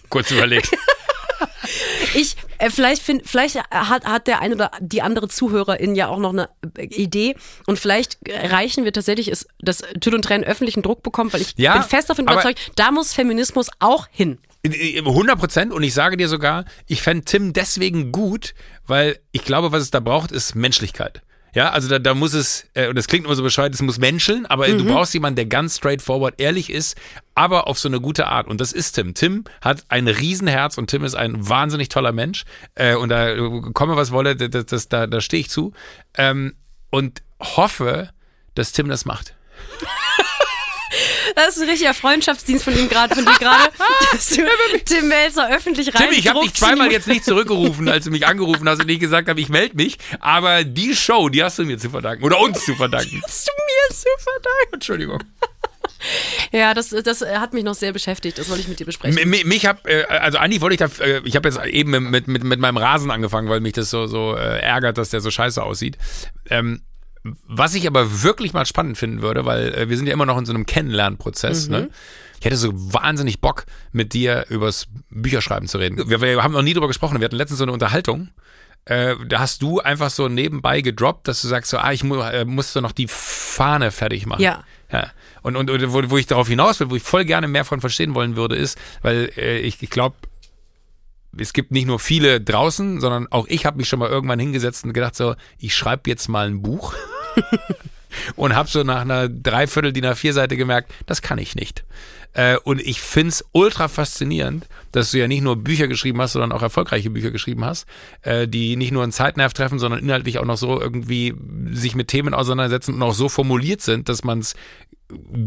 Kurz 0.10 0.32
überlegt. 0.32 0.70
Ich, 2.14 2.36
äh, 2.62 2.70
vielleicht, 2.70 3.02
find, 3.02 3.28
vielleicht 3.28 3.58
hat, 3.72 4.06
hat 4.06 4.28
der 4.28 4.42
eine 4.42 4.56
oder 4.56 4.72
die 4.80 5.02
andere 5.02 5.28
Zuhörerin 5.28 5.96
ja 5.96 6.08
auch 6.08 6.20
noch 6.20 6.32
eine 6.32 6.50
Idee 6.78 7.36
und 7.66 7.80
vielleicht 7.80 8.28
erreichen 8.28 8.86
wir 8.86 8.94
tatsächlich, 8.94 9.30
ist, 9.30 9.48
dass 9.60 9.82
Tüll 10.00 10.14
und 10.14 10.24
Tränen 10.24 10.44
öffentlichen 10.44 10.84
Druck 10.84 11.02
bekommt, 11.02 11.34
weil 11.34 11.42
ich 11.42 11.54
ja, 11.58 11.74
bin 11.74 11.84
fest 11.84 12.10
davon 12.10 12.26
überzeugt, 12.26 12.72
da 12.76 12.92
muss 12.92 13.14
Feminismus 13.14 13.70
auch 13.80 14.08
hin. 14.12 14.38
100 14.64 15.40
Prozent 15.40 15.74
und 15.74 15.82
ich 15.82 15.96
sage 15.96 16.18
dir 16.18 16.28
sogar, 16.28 16.66
ich 16.86 17.02
fände 17.02 17.26
Tim 17.26 17.52
deswegen 17.52 18.12
gut, 18.12 18.54
weil 18.86 19.18
ich 19.32 19.44
glaube, 19.44 19.72
was 19.72 19.82
es 19.82 19.90
da 19.90 20.00
braucht, 20.00 20.32
ist 20.32 20.54
Menschlichkeit. 20.54 21.24
Ja, 21.54 21.72
also 21.72 21.90
da, 21.90 22.00
da 22.00 22.14
muss 22.14 22.34
es, 22.34 22.68
äh, 22.74 22.88
und 22.88 22.98
das 22.98 23.08
klingt 23.08 23.26
immer 23.26 23.36
so 23.36 23.44
bescheuert, 23.44 23.74
es 23.74 23.82
muss 23.82 23.98
menscheln, 23.98 24.46
aber 24.46 24.68
mhm. 24.68 24.78
du 24.78 24.86
brauchst 24.86 25.14
jemanden, 25.14 25.36
der 25.36 25.46
ganz 25.46 25.78
straightforward 25.78 26.40
ehrlich 26.40 26.70
ist, 26.70 26.98
aber 27.36 27.68
auf 27.68 27.78
so 27.78 27.90
eine 27.90 28.00
gute 28.00 28.28
Art. 28.28 28.48
Und 28.48 28.62
das 28.62 28.72
ist 28.72 28.94
Tim. 28.94 29.14
Tim 29.14 29.44
hat 29.62 29.84
ein 29.90 30.08
Riesenherz 30.08 30.78
und 30.78 30.90
Tim 30.90 31.04
ist 31.04 31.16
ein 31.16 31.48
wahnsinnig 31.48 31.90
toller 31.90 32.14
Mensch. 32.14 32.46
Äh, 32.76 32.96
und 32.96 33.10
da 33.10 33.36
komme 33.74 33.96
was 33.96 34.12
wolle, 34.12 34.36
das, 34.36 34.66
das, 34.66 34.90
da, 34.90 35.08
da 35.08 35.22
stehe 35.22 35.42
ich 35.42 35.50
zu. 35.50 35.74
Ähm, 36.18 36.56
und 36.90 37.22
hoffe, 37.40 38.10
dass 38.56 38.72
Tim 38.72 38.90
das 38.90 39.06
macht. 39.06 39.36
Das 41.36 41.56
ist 41.56 41.64
ein 41.64 41.70
richtiger 41.70 41.94
Freundschaftsdienst 41.94 42.64
von 42.64 42.78
ihm 42.78 42.90
gerade, 42.90 43.16
von 43.16 43.26
dir 43.26 43.38
gerade, 43.40 43.72
dass 44.12 44.30
du 44.30 44.44
Tim 44.86 45.08
Melzer 45.08 45.50
öffentlich 45.50 45.94
rein 45.94 46.10
Tim, 46.10 46.18
ich 46.18 46.28
habe 46.28 46.42
dich 46.42 46.54
zweimal 46.54 46.92
jetzt 46.92 47.08
nicht 47.08 47.24
zurückgerufen, 47.26 47.88
als 47.90 48.06
du 48.06 48.12
mich 48.12 48.28
angerufen 48.28 48.68
hast 48.68 48.82
und 48.82 48.90
ich 48.90 49.00
gesagt 49.00 49.30
habe, 49.30 49.40
ich 49.40 49.50
melde 49.50 49.76
mich. 49.76 49.98
Aber 50.20 50.64
die 50.64 50.96
Show, 50.96 51.30
die 51.30 51.44
hast 51.44 51.60
du 51.60 51.64
mir 51.64 51.78
zu 51.78 51.90
verdanken. 51.90 52.24
Oder 52.24 52.40
uns 52.40 52.66
zu 52.66 52.76
verdanken. 52.76 53.10
Die 53.10 53.22
hast 53.22 53.48
du 53.48 53.52
mir 53.52 53.96
zu 53.96 54.10
verdanken. 54.24 54.74
Entschuldigung. 54.74 55.24
Ja, 56.52 56.74
das, 56.74 56.90
das 56.90 57.22
hat 57.22 57.54
mich 57.54 57.64
noch 57.64 57.76
sehr 57.76 57.94
beschäftigt. 57.94 58.38
Das 58.38 58.50
wollte 58.50 58.62
ich 58.62 58.68
mit 58.68 58.80
dir 58.80 58.86
besprechen. 58.86 59.30
Mich, 59.30 59.46
mich 59.46 59.66
hab, 59.66 59.88
äh, 59.88 60.04
also 60.04 60.38
eigentlich 60.38 60.62
wollte 60.62 60.74
ich 60.74 60.80
da, 60.80 61.04
äh, 61.04 61.22
ich 61.24 61.36
habe 61.36 61.48
jetzt 61.48 61.64
eben 61.66 62.10
mit, 62.10 62.28
mit, 62.28 62.44
mit 62.44 62.60
meinem 62.60 62.78
Rasen 62.78 63.12
angefangen, 63.12 63.50
weil 63.50 63.60
mich 63.60 63.74
das 63.74 63.90
so, 63.90 64.08
so 64.08 64.36
äh, 64.36 64.60
ärgert, 64.60 64.98
dass 64.98 65.10
der 65.10 65.22
so 65.22 65.32
scheiße 65.32 65.62
aussieht. 65.62 65.98
Ähm, 66.50 66.82
was 67.24 67.76
ich 67.76 67.88
aber 67.88 68.24
wirklich 68.24 68.54
mal 68.54 68.66
spannend 68.66 68.98
finden 68.98 69.22
würde, 69.22 69.46
weil 69.46 69.74
äh, 69.74 69.90
wir 69.90 69.98
sind 69.98 70.08
ja 70.08 70.14
immer 70.14 70.26
noch 70.26 70.38
in 70.38 70.46
so 70.46 70.54
einem 70.54 70.66
Kennenlernprozess, 70.66 71.68
mhm. 71.68 71.74
ne? 71.74 71.90
Ich 72.40 72.46
hätte 72.46 72.58
so 72.58 72.72
wahnsinnig 72.74 73.40
Bock, 73.40 73.66
mit 73.92 74.14
dir 74.14 74.48
übers 74.50 74.88
Bücherschreiben 75.12 75.68
zu 75.68 75.78
reden. 75.78 76.10
Wir, 76.10 76.22
wir 76.22 76.42
haben 76.42 76.54
noch 76.54 76.64
nie 76.64 76.74
drüber 76.74 76.88
gesprochen. 76.88 77.20
Wir 77.20 77.26
hatten 77.26 77.36
letztens 77.36 77.60
so 77.60 77.66
eine 77.66 77.72
Unterhaltung. 77.72 78.30
Äh, 78.86 79.14
da 79.28 79.38
hast 79.38 79.62
du 79.62 79.80
einfach 79.80 80.10
so 80.10 80.28
nebenbei 80.28 80.82
gedroppt, 80.82 81.28
dass 81.28 81.44
du 81.44 81.48
sagst 81.48 81.70
so, 81.70 81.78
ah, 81.78 81.92
ich 81.92 82.04
mu 82.04 82.16
äh, 82.16 82.44
musste 82.46 82.82
noch 82.82 82.94
die 82.94 83.08
Fahne 83.08 83.92
fertig 83.92 84.26
machen. 84.26 84.42
Ja. 84.42 84.64
ja. 84.92 85.12
Und, 85.44 85.56
und, 85.56 85.70
und 85.70 85.94
wo, 85.94 86.10
wo 86.10 86.18
ich 86.18 86.26
darauf 86.26 86.48
hinaus 86.48 86.80
will, 86.80 86.90
wo 86.90 86.96
ich 86.96 87.04
voll 87.04 87.26
gerne 87.26 87.48
mehr 87.48 87.64
von 87.64 87.80
verstehen 87.80 88.16
wollen 88.16 88.36
würde, 88.36 88.56
ist, 88.56 88.76
weil 89.04 89.32
äh, 89.38 89.60
ich, 89.60 89.84
ich 89.84 89.92
glaube, 89.92 90.16
es 91.38 91.54
gibt 91.54 91.72
nicht 91.72 91.86
nur 91.86 92.00
viele 92.00 92.42
draußen, 92.42 93.00
sondern 93.00 93.28
auch 93.32 93.46
ich 93.48 93.68
habe 93.68 93.78
mich 93.78 93.88
schon 93.88 94.00
mal 94.00 94.10
irgendwann 94.10 94.40
hingesetzt 94.40 94.84
und 94.84 94.94
gedacht 94.94 95.16
so, 95.16 95.36
ich 95.60 95.76
schreibe 95.76 96.10
jetzt 96.10 96.28
mal 96.28 96.48
ein 96.48 96.64
Buch. 96.64 96.96
und 98.36 98.56
habe 98.56 98.70
so 98.70 98.84
nach 98.84 99.02
einer 99.02 99.30
Dreiviertel 99.30 99.94
DIN 99.94 100.06
A4-Seite 100.06 100.58
gemerkt, 100.58 100.92
das 101.06 101.22
kann 101.22 101.38
ich 101.38 101.56
nicht. 101.56 101.84
Äh, 102.34 102.58
und 102.64 102.82
ich 102.82 103.02
find's 103.02 103.44
ultra 103.52 103.88
faszinierend, 103.88 104.68
dass 104.92 105.12
du 105.12 105.20
ja 105.20 105.28
nicht 105.28 105.42
nur 105.42 105.58
Bücher 105.58 105.88
geschrieben 105.88 106.22
hast, 106.22 106.34
sondern 106.34 106.54
auch 106.54 106.62
erfolgreiche 106.62 107.10
Bücher 107.10 107.32
geschrieben 107.32 107.66
hast, 107.66 107.86
äh, 108.22 108.48
die 108.48 108.78
nicht 108.78 108.92
nur 108.92 109.04
einen 109.04 109.12
Zeitnerv 109.12 109.54
treffen, 109.54 109.80
sondern 109.80 110.00
inhaltlich 110.00 110.40
auch 110.40 110.46
noch 110.46 110.58
so 110.58 110.80
irgendwie 110.80 111.34
sich 111.72 111.96
mit 111.96 112.08
Themen 112.08 112.34
auseinandersetzen 112.34 112.94
und 112.94 113.04
auch 113.04 113.14
so 113.14 113.28
formuliert 113.28 113.82
sind, 113.82 114.08
dass 114.08 114.24
man 114.24 114.40
es 114.40 114.56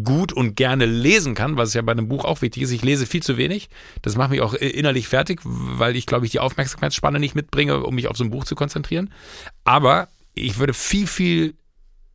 gut 0.05 0.35
und 0.35 0.57
gerne 0.57 0.85
lesen 0.85 1.35
kann, 1.35 1.57
was 1.57 1.73
ja 1.73 1.81
bei 1.81 1.93
einem 1.93 2.09
Buch 2.09 2.27
auch 2.27 2.43
wichtig 2.43 2.65
ist. 2.65 2.71
Ich 2.71 2.83
lese 2.83 3.07
viel 3.07 3.23
zu 3.23 3.39
wenig. 3.39 3.71
Das 4.03 4.15
macht 4.15 4.29
mich 4.29 4.43
auch 4.43 4.53
innerlich 4.53 5.09
fertig, 5.09 5.41
weil 5.45 5.97
ich, 5.97 6.05
glaube 6.05 6.27
ich, 6.27 6.33
die 6.33 6.41
Aufmerksamkeitsspanne 6.41 7.19
nicht 7.19 7.35
mitbringe, 7.35 7.83
um 7.83 7.95
mich 7.95 8.09
auf 8.09 8.17
so 8.19 8.25
ein 8.25 8.31
Buch 8.31 8.45
zu 8.45 8.57
konzentrieren. 8.57 9.11
Aber 9.65 10.09
ich 10.35 10.59
würde 10.59 10.75
viel, 10.75 11.07
viel 11.07 11.55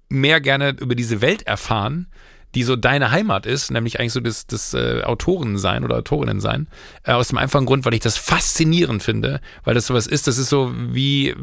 mehr 0.10 0.42
gerne 0.42 0.76
über 0.80 0.96
diese 0.96 1.22
Welt 1.22 1.44
erfahren, 1.44 2.08
die 2.56 2.64
so 2.64 2.76
deine 2.76 3.12
Heimat 3.12 3.46
ist, 3.46 3.70
nämlich 3.70 4.00
eigentlich 4.00 4.14
so 4.14 4.20
das, 4.20 4.48
das 4.48 4.74
äh, 4.74 5.04
Autorensein 5.04 5.84
oder 5.84 5.98
Autorinnensein, 5.98 6.68
äh, 7.04 7.12
aus 7.12 7.28
dem 7.28 7.38
einfachen 7.38 7.68
Grund, 7.68 7.86
weil 7.86 7.94
ich 7.94 8.00
das 8.00 8.18
faszinierend 8.18 9.04
finde, 9.04 9.40
weil 9.64 9.76
das 9.76 9.86
sowas 9.86 10.08
ist, 10.08 10.28
das 10.28 10.40
ist 10.40 10.50
so 10.50 10.74
wie, 10.76 11.36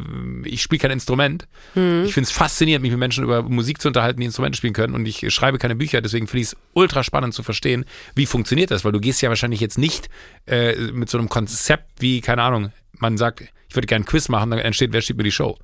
ich 0.44 0.62
spiele 0.62 0.80
kein 0.80 0.90
Instrument. 0.90 1.46
Hm. 1.74 2.04
Ich 2.04 2.14
finde 2.14 2.26
es 2.26 2.32
faszinierend, 2.32 2.82
mich 2.82 2.90
mit 2.90 2.98
Menschen 2.98 3.22
über 3.22 3.42
Musik 3.42 3.80
zu 3.80 3.88
unterhalten, 3.88 4.18
die 4.18 4.26
Instrumente 4.26 4.56
spielen 4.56 4.72
können 4.72 4.94
und 4.94 5.06
ich 5.06 5.32
schreibe 5.32 5.58
keine 5.58 5.76
Bücher, 5.76 6.00
deswegen 6.00 6.26
finde 6.26 6.42
ich 6.42 6.48
es 6.48 6.56
ultra 6.72 7.04
spannend 7.04 7.34
zu 7.34 7.44
verstehen, 7.44 7.84
wie 8.16 8.26
funktioniert 8.26 8.72
das, 8.72 8.84
weil 8.84 8.92
du 8.92 9.00
gehst 9.00 9.22
ja 9.22 9.28
wahrscheinlich 9.28 9.60
jetzt 9.60 9.78
nicht 9.78 10.08
äh, 10.46 10.74
mit 10.92 11.08
so 11.08 11.18
einem 11.18 11.28
Konzept 11.28 11.86
wie, 12.00 12.20
keine 12.20 12.42
Ahnung, 12.42 12.72
man 12.98 13.16
sagt, 13.16 13.44
ich 13.68 13.76
würde 13.76 13.86
gerne 13.86 14.04
ein 14.04 14.06
Quiz 14.06 14.28
machen, 14.28 14.50
dann 14.50 14.58
entsteht, 14.58 14.92
wer 14.92 15.02
steht 15.02 15.16
mir 15.16 15.24
die 15.24 15.32
Show. 15.32 15.56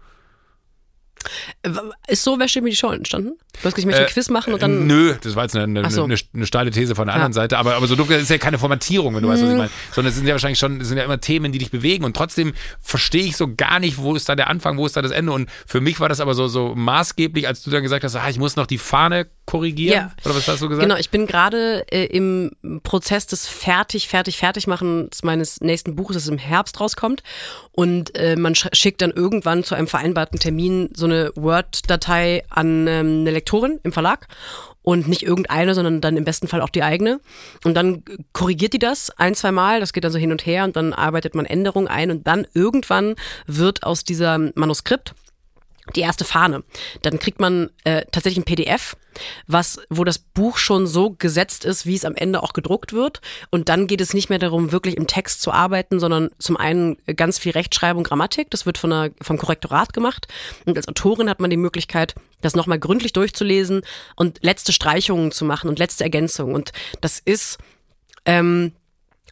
Ist 2.08 2.24
so 2.24 2.38
Wäsche 2.38 2.60
mir 2.60 2.70
die 2.70 2.76
Show 2.76 2.90
entstanden? 2.90 3.32
Du 3.52 3.58
hast 3.58 3.74
gesagt, 3.74 3.78
ich 3.78 3.86
möchte 3.86 4.02
ein 4.02 4.08
äh, 4.08 4.10
Quiz 4.10 4.30
machen 4.30 4.54
und 4.54 4.62
dann. 4.62 4.86
Nö, 4.86 5.14
das 5.22 5.36
war 5.36 5.44
jetzt 5.44 5.56
eine, 5.56 5.80
eine, 5.80 5.90
so. 5.90 6.04
eine, 6.04 6.16
eine 6.34 6.46
steile 6.46 6.70
These 6.70 6.94
von 6.94 7.06
der 7.06 7.14
anderen 7.14 7.32
Seite, 7.32 7.58
aber, 7.58 7.74
aber 7.76 7.86
so 7.86 7.94
das 7.94 8.08
ist 8.22 8.30
ja 8.30 8.38
keine 8.38 8.58
Formatierung, 8.58 9.14
wenn 9.14 9.22
du 9.22 9.28
mhm. 9.28 9.32
weißt, 9.32 9.42
was 9.42 9.50
ich 9.50 9.56
meine. 9.56 9.70
Sondern 9.92 10.10
es 10.10 10.16
sind 10.16 10.26
ja 10.26 10.34
wahrscheinlich 10.34 10.58
schon, 10.58 10.80
es 10.80 10.88
sind 10.88 10.98
ja 10.98 11.04
immer 11.04 11.20
Themen, 11.20 11.52
die 11.52 11.58
dich 11.58 11.70
bewegen 11.70 12.04
und 12.04 12.16
trotzdem 12.16 12.54
verstehe 12.80 13.24
ich 13.24 13.36
so 13.36 13.54
gar 13.54 13.78
nicht, 13.78 13.98
wo 13.98 14.14
ist 14.14 14.28
da 14.28 14.34
der 14.34 14.48
Anfang, 14.48 14.78
wo 14.78 14.86
ist 14.86 14.96
da 14.96 15.02
das 15.02 15.12
Ende. 15.12 15.32
Und 15.32 15.50
für 15.66 15.80
mich 15.80 16.00
war 16.00 16.08
das 16.08 16.20
aber 16.20 16.34
so, 16.34 16.48
so 16.48 16.74
maßgeblich, 16.74 17.46
als 17.46 17.62
du 17.62 17.70
dann 17.70 17.82
gesagt 17.82 18.04
hast, 18.04 18.16
ah, 18.16 18.28
ich 18.28 18.38
muss 18.38 18.56
noch 18.56 18.66
die 18.66 18.78
Fahne 18.78 19.26
korrigieren. 19.46 19.94
Ja. 19.94 20.12
Oder 20.24 20.36
was 20.36 20.48
hast 20.48 20.62
du 20.62 20.68
gesagt? 20.68 20.88
Genau, 20.88 20.98
ich 20.98 21.10
bin 21.10 21.26
gerade 21.26 21.84
äh, 21.90 22.04
im 22.06 22.52
Prozess 22.82 23.26
des 23.26 23.48
fertig, 23.48 24.08
fertig, 24.08 24.36
fertig 24.36 24.66
machens 24.66 25.22
meines 25.22 25.60
nächsten 25.60 25.96
Buches, 25.96 26.16
das 26.16 26.28
im 26.28 26.38
Herbst 26.38 26.80
rauskommt. 26.80 27.22
Und 27.72 28.16
äh, 28.16 28.36
man 28.36 28.54
schickt 28.54 29.02
dann 29.02 29.10
irgendwann 29.10 29.64
zu 29.64 29.74
einem 29.74 29.88
vereinbarten 29.88 30.38
Termin 30.38 30.90
so 30.94 31.06
eine 31.06 31.32
Word-Datei 31.34 32.44
an 32.50 32.86
ähm, 32.86 33.20
eine 33.20 33.30
Lektorin 33.30 33.80
im 33.82 33.92
Verlag 33.92 34.28
und 34.82 35.08
nicht 35.08 35.22
irgendeine, 35.22 35.74
sondern 35.74 36.00
dann 36.00 36.16
im 36.16 36.24
besten 36.24 36.48
Fall 36.48 36.60
auch 36.60 36.68
die 36.68 36.82
eigene. 36.82 37.20
Und 37.64 37.74
dann 37.74 38.04
korrigiert 38.32 38.72
die 38.72 38.78
das 38.78 39.10
ein, 39.10 39.34
zwei 39.34 39.52
Mal, 39.52 39.80
das 39.80 39.92
geht 39.92 40.04
dann 40.04 40.12
so 40.12 40.18
hin 40.18 40.32
und 40.32 40.44
her 40.44 40.64
und 40.64 40.76
dann 40.76 40.92
arbeitet 40.92 41.34
man 41.34 41.46
Änderungen 41.46 41.88
ein 41.88 42.10
und 42.10 42.26
dann 42.26 42.46
irgendwann 42.52 43.14
wird 43.46 43.84
aus 43.84 44.04
dieser 44.04 44.38
Manuskript 44.54 45.14
die 45.96 46.00
erste 46.00 46.24
Fahne. 46.24 46.62
Dann 47.02 47.18
kriegt 47.18 47.40
man 47.40 47.70
äh, 47.84 48.04
tatsächlich 48.12 48.42
ein 48.42 48.44
PDF, 48.44 48.96
was, 49.46 49.80
wo 49.90 50.04
das 50.04 50.18
Buch 50.18 50.56
schon 50.56 50.86
so 50.86 51.10
gesetzt 51.10 51.64
ist, 51.64 51.86
wie 51.86 51.96
es 51.96 52.04
am 52.04 52.14
Ende 52.14 52.42
auch 52.42 52.52
gedruckt 52.52 52.92
wird. 52.92 53.20
Und 53.50 53.68
dann 53.68 53.86
geht 53.86 54.00
es 54.00 54.14
nicht 54.14 54.30
mehr 54.30 54.38
darum, 54.38 54.72
wirklich 54.72 54.96
im 54.96 55.06
Text 55.06 55.42
zu 55.42 55.50
arbeiten, 55.50 55.98
sondern 55.98 56.30
zum 56.38 56.56
einen 56.56 56.96
ganz 57.16 57.38
viel 57.38 57.52
Rechtschreibung, 57.52 58.04
Grammatik. 58.04 58.50
Das 58.50 58.64
wird 58.64 58.78
von 58.78 58.90
der, 58.90 59.10
vom 59.20 59.38
Korrektorat 59.38 59.92
gemacht. 59.92 60.28
Und 60.64 60.76
als 60.76 60.88
Autorin 60.88 61.28
hat 61.28 61.40
man 61.40 61.50
die 61.50 61.56
Möglichkeit, 61.56 62.14
das 62.40 62.54
nochmal 62.54 62.78
gründlich 62.78 63.12
durchzulesen 63.12 63.82
und 64.16 64.38
letzte 64.42 64.72
Streichungen 64.72 65.32
zu 65.32 65.44
machen 65.44 65.68
und 65.68 65.78
letzte 65.78 66.04
Ergänzungen. 66.04 66.54
Und 66.54 66.72
das 67.00 67.18
ist 67.18 67.58
ähm, 68.24 68.72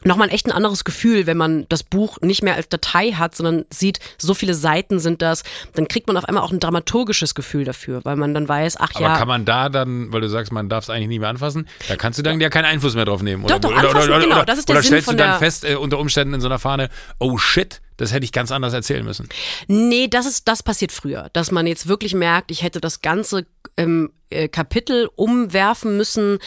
nochmal 0.03 0.29
echt 0.29 0.47
ein 0.47 0.51
anderes 0.51 0.83
Gefühl, 0.83 1.27
wenn 1.27 1.37
man 1.37 1.65
das 1.69 1.83
Buch 1.83 2.19
nicht 2.21 2.43
mehr 2.43 2.55
als 2.55 2.69
Datei 2.69 3.11
hat, 3.11 3.35
sondern 3.35 3.65
sieht, 3.69 3.99
so 4.17 4.33
viele 4.33 4.53
Seiten 4.53 4.99
sind 4.99 5.21
das, 5.21 5.43
dann 5.73 5.87
kriegt 5.87 6.07
man 6.07 6.17
auf 6.17 6.25
einmal 6.25 6.43
auch 6.43 6.51
ein 6.51 6.59
dramaturgisches 6.59 7.35
Gefühl 7.35 7.65
dafür, 7.65 8.03
weil 8.03 8.15
man 8.15 8.33
dann 8.33 8.47
weiß, 8.47 8.77
ach 8.77 8.91
Aber 8.95 9.01
ja. 9.01 9.07
Aber 9.09 9.17
kann 9.19 9.27
man 9.27 9.45
da 9.45 9.69
dann, 9.69 10.11
weil 10.11 10.21
du 10.21 10.29
sagst, 10.29 10.51
man 10.51 10.69
darf 10.69 10.85
es 10.85 10.89
eigentlich 10.89 11.07
nicht 11.07 11.19
mehr 11.19 11.29
anfassen, 11.29 11.67
da 11.87 11.95
kannst 11.95 12.19
du 12.19 12.23
dann 12.23 12.39
ja 12.41 12.49
keinen 12.49 12.65
Einfluss 12.65 12.95
mehr 12.95 13.05
drauf 13.05 13.21
nehmen. 13.21 13.43
Oder, 13.43 13.59
doch, 13.59 13.69
doch, 13.69 13.77
oder, 13.77 13.89
anfassen, 13.89 14.09
oder, 14.09 14.19
genau, 14.19 14.43
das 14.43 14.59
ist 14.59 14.69
der 14.69 14.75
oder 14.75 14.83
Sinn 14.83 14.89
stellst 14.89 15.11
du 15.11 15.15
dann 15.15 15.39
fest, 15.39 15.65
äh, 15.65 15.75
unter 15.75 15.99
Umständen 15.99 16.33
in 16.33 16.41
so 16.41 16.47
einer 16.47 16.59
Fahne, 16.59 16.89
oh 17.19 17.37
shit, 17.37 17.81
das 17.97 18.13
hätte 18.13 18.25
ich 18.25 18.31
ganz 18.31 18.51
anders 18.51 18.73
erzählen 18.73 19.05
müssen. 19.05 19.29
Nee, 19.67 20.07
das 20.07 20.25
ist, 20.25 20.47
das 20.47 20.63
passiert 20.63 20.91
früher, 20.91 21.29
dass 21.33 21.51
man 21.51 21.67
jetzt 21.67 21.87
wirklich 21.87 22.15
merkt, 22.15 22.49
ich 22.49 22.63
hätte 22.63 22.81
das 22.81 23.01
ganze 23.01 23.45
ähm, 23.77 24.11
äh, 24.31 24.47
Kapitel 24.47 25.09
umwerfen 25.15 25.97
müssen. 25.97 26.39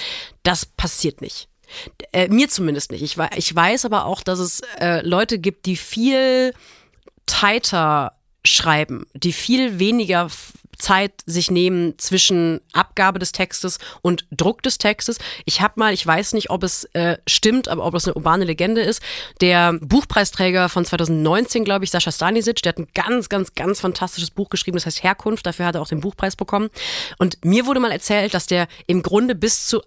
Das 0.42 0.66
passiert 0.66 1.20
nicht. 1.20 1.48
Äh, 2.12 2.28
mir 2.28 2.48
zumindest 2.48 2.90
nicht. 2.90 3.02
Ich, 3.02 3.16
ich 3.36 3.54
weiß 3.54 3.84
aber 3.84 4.06
auch, 4.06 4.22
dass 4.22 4.38
es 4.38 4.60
äh, 4.80 5.00
Leute 5.06 5.38
gibt, 5.38 5.66
die 5.66 5.76
viel 5.76 6.52
tighter 7.26 8.12
schreiben, 8.44 9.06
die 9.14 9.32
viel 9.32 9.78
weniger 9.78 10.28
Zeit 10.78 11.12
sich 11.26 11.50
nehmen 11.50 11.98
zwischen 11.98 12.60
Abgabe 12.72 13.18
des 13.18 13.32
Textes 13.32 13.78
und 14.02 14.26
Druck 14.30 14.62
des 14.62 14.78
Textes. 14.78 15.18
Ich 15.44 15.60
habe 15.60 15.74
mal, 15.76 15.92
ich 15.92 16.06
weiß 16.06 16.32
nicht, 16.34 16.50
ob 16.50 16.62
es 16.62 16.84
äh, 16.94 17.18
stimmt, 17.26 17.68
aber 17.68 17.84
ob 17.84 17.94
es 17.94 18.06
eine 18.06 18.14
urbane 18.14 18.44
Legende 18.44 18.80
ist, 18.80 19.00
der 19.40 19.74
Buchpreisträger 19.74 20.68
von 20.68 20.84
2019, 20.84 21.64
glaube 21.64 21.84
ich, 21.84 21.90
Sascha 21.90 22.12
Stanisic, 22.12 22.62
der 22.62 22.70
hat 22.70 22.78
ein 22.78 22.88
ganz, 22.94 23.28
ganz, 23.28 23.54
ganz 23.54 23.80
fantastisches 23.80 24.30
Buch 24.30 24.50
geschrieben, 24.50 24.76
das 24.76 24.86
heißt 24.86 25.02
Herkunft, 25.02 25.46
dafür 25.46 25.66
hat 25.66 25.74
er 25.74 25.82
auch 25.82 25.88
den 25.88 26.00
Buchpreis 26.00 26.36
bekommen. 26.36 26.70
Und 27.18 27.44
mir 27.44 27.66
wurde 27.66 27.80
mal 27.80 27.92
erzählt, 27.92 28.34
dass 28.34 28.46
der 28.46 28.68
im 28.86 29.02
Grunde 29.02 29.34
bis 29.34 29.66
zu 29.66 29.82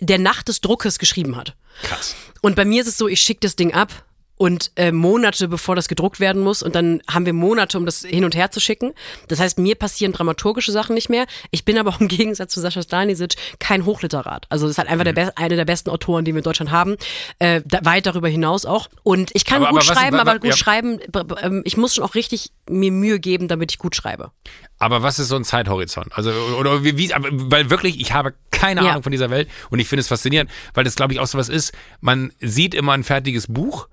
der 0.00 0.18
Nacht 0.18 0.48
des 0.48 0.60
Druckes 0.60 0.98
geschrieben 0.98 1.36
hat. 1.36 1.54
Krass. 1.82 2.14
Und 2.42 2.56
bei 2.56 2.64
mir 2.64 2.82
ist 2.82 2.88
es 2.88 2.98
so, 2.98 3.08
ich 3.08 3.20
schicke 3.20 3.40
das 3.40 3.56
Ding 3.56 3.72
ab 3.74 4.05
und 4.36 4.70
äh, 4.76 4.92
Monate 4.92 5.48
bevor 5.48 5.76
das 5.76 5.88
gedruckt 5.88 6.20
werden 6.20 6.42
muss 6.42 6.62
und 6.62 6.74
dann 6.74 7.00
haben 7.08 7.26
wir 7.26 7.32
Monate, 7.32 7.78
um 7.78 7.86
das 7.86 8.02
hin 8.02 8.24
und 8.24 8.34
her 8.34 8.50
zu 8.50 8.60
schicken. 8.60 8.92
Das 9.28 9.40
heißt, 9.40 9.58
mir 9.58 9.74
passieren 9.74 10.12
dramaturgische 10.12 10.72
Sachen 10.72 10.94
nicht 10.94 11.08
mehr. 11.08 11.26
Ich 11.50 11.64
bin 11.64 11.78
aber 11.78 11.90
auch 11.90 12.00
im 12.00 12.08
Gegensatz 12.08 12.52
zu 12.52 12.60
Sascha 12.60 12.82
Stanisic 12.82 13.34
kein 13.58 13.84
Hochliterat. 13.86 14.46
Also 14.48 14.66
das 14.66 14.72
ist 14.72 14.78
halt 14.78 14.88
einfach 14.88 15.06
mhm. 15.06 15.14
der 15.14 15.38
eine 15.38 15.56
der 15.56 15.64
besten 15.64 15.90
Autoren, 15.90 16.24
die 16.24 16.32
wir 16.32 16.38
in 16.38 16.44
Deutschland 16.44 16.70
haben. 16.70 16.96
Äh, 17.38 17.62
da, 17.64 17.80
weit 17.84 18.06
darüber 18.06 18.28
hinaus 18.28 18.66
auch. 18.66 18.88
Und 19.02 19.30
ich 19.34 19.44
kann 19.44 19.62
aber, 19.62 19.70
gut 19.70 19.88
aber 19.88 19.94
schreiben, 19.94 20.16
was, 20.16 20.20
aber 20.20 20.38
gut 20.38 20.50
ja. 20.50 20.56
schreiben, 20.56 20.98
ähm, 21.42 21.62
ich 21.64 21.76
muss 21.76 21.94
schon 21.94 22.04
auch 22.04 22.14
richtig 22.14 22.52
mir 22.68 22.92
Mühe 22.92 23.18
geben, 23.20 23.48
damit 23.48 23.72
ich 23.72 23.78
gut 23.78 23.96
schreibe. 23.96 24.32
Aber 24.78 25.02
was 25.02 25.18
ist 25.18 25.28
so 25.28 25.36
ein 25.36 25.44
Zeithorizont? 25.44 26.08
Also, 26.12 26.30
oder 26.58 26.84
wie, 26.84 26.98
wie 26.98 27.10
weil 27.10 27.70
wirklich, 27.70 28.00
ich 28.00 28.12
habe 28.12 28.34
keine 28.50 28.82
Ja. 28.82 28.90
Ahnung 28.90 29.02
von 29.02 29.12
dieser 29.12 29.30
Welt. 29.30 29.48
Und 29.70 29.78
ich 29.78 29.88
finde 29.88 30.00
es 30.00 30.08
faszinierend, 30.08 30.50
weil 30.74 30.84
das, 30.84 30.96
glaube 30.96 31.12
ich, 31.12 31.20
auch 31.20 31.26
so 31.26 31.38
was 31.38 31.48
ist. 31.48 31.72
Man 32.00 32.32
sieht 32.40 32.74
immer 32.74 32.92
ein 32.92 33.04
fertiges 33.04 33.46
Buch 33.46 33.88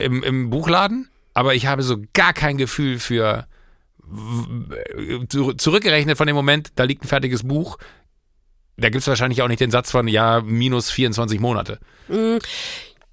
im, 0.00 0.22
im 0.22 0.50
Buchladen, 0.50 1.08
aber 1.34 1.54
ich 1.54 1.66
habe 1.66 1.82
so 1.82 1.98
gar 2.12 2.32
kein 2.32 2.58
Gefühl 2.58 2.98
für 2.98 3.46
zurückgerechnet 5.28 6.18
von 6.18 6.26
dem 6.26 6.34
Moment, 6.34 6.72
da 6.74 6.84
liegt 6.84 7.04
ein 7.04 7.08
fertiges 7.08 7.46
Buch. 7.46 7.78
Da 8.76 8.88
gibt 8.88 9.02
es 9.02 9.06
wahrscheinlich 9.06 9.42
auch 9.42 9.48
nicht 9.48 9.60
den 9.60 9.70
Satz 9.70 9.90
von 9.90 10.08
ja, 10.08 10.40
minus 10.40 10.90
24 10.90 11.38
Monate. 11.38 11.78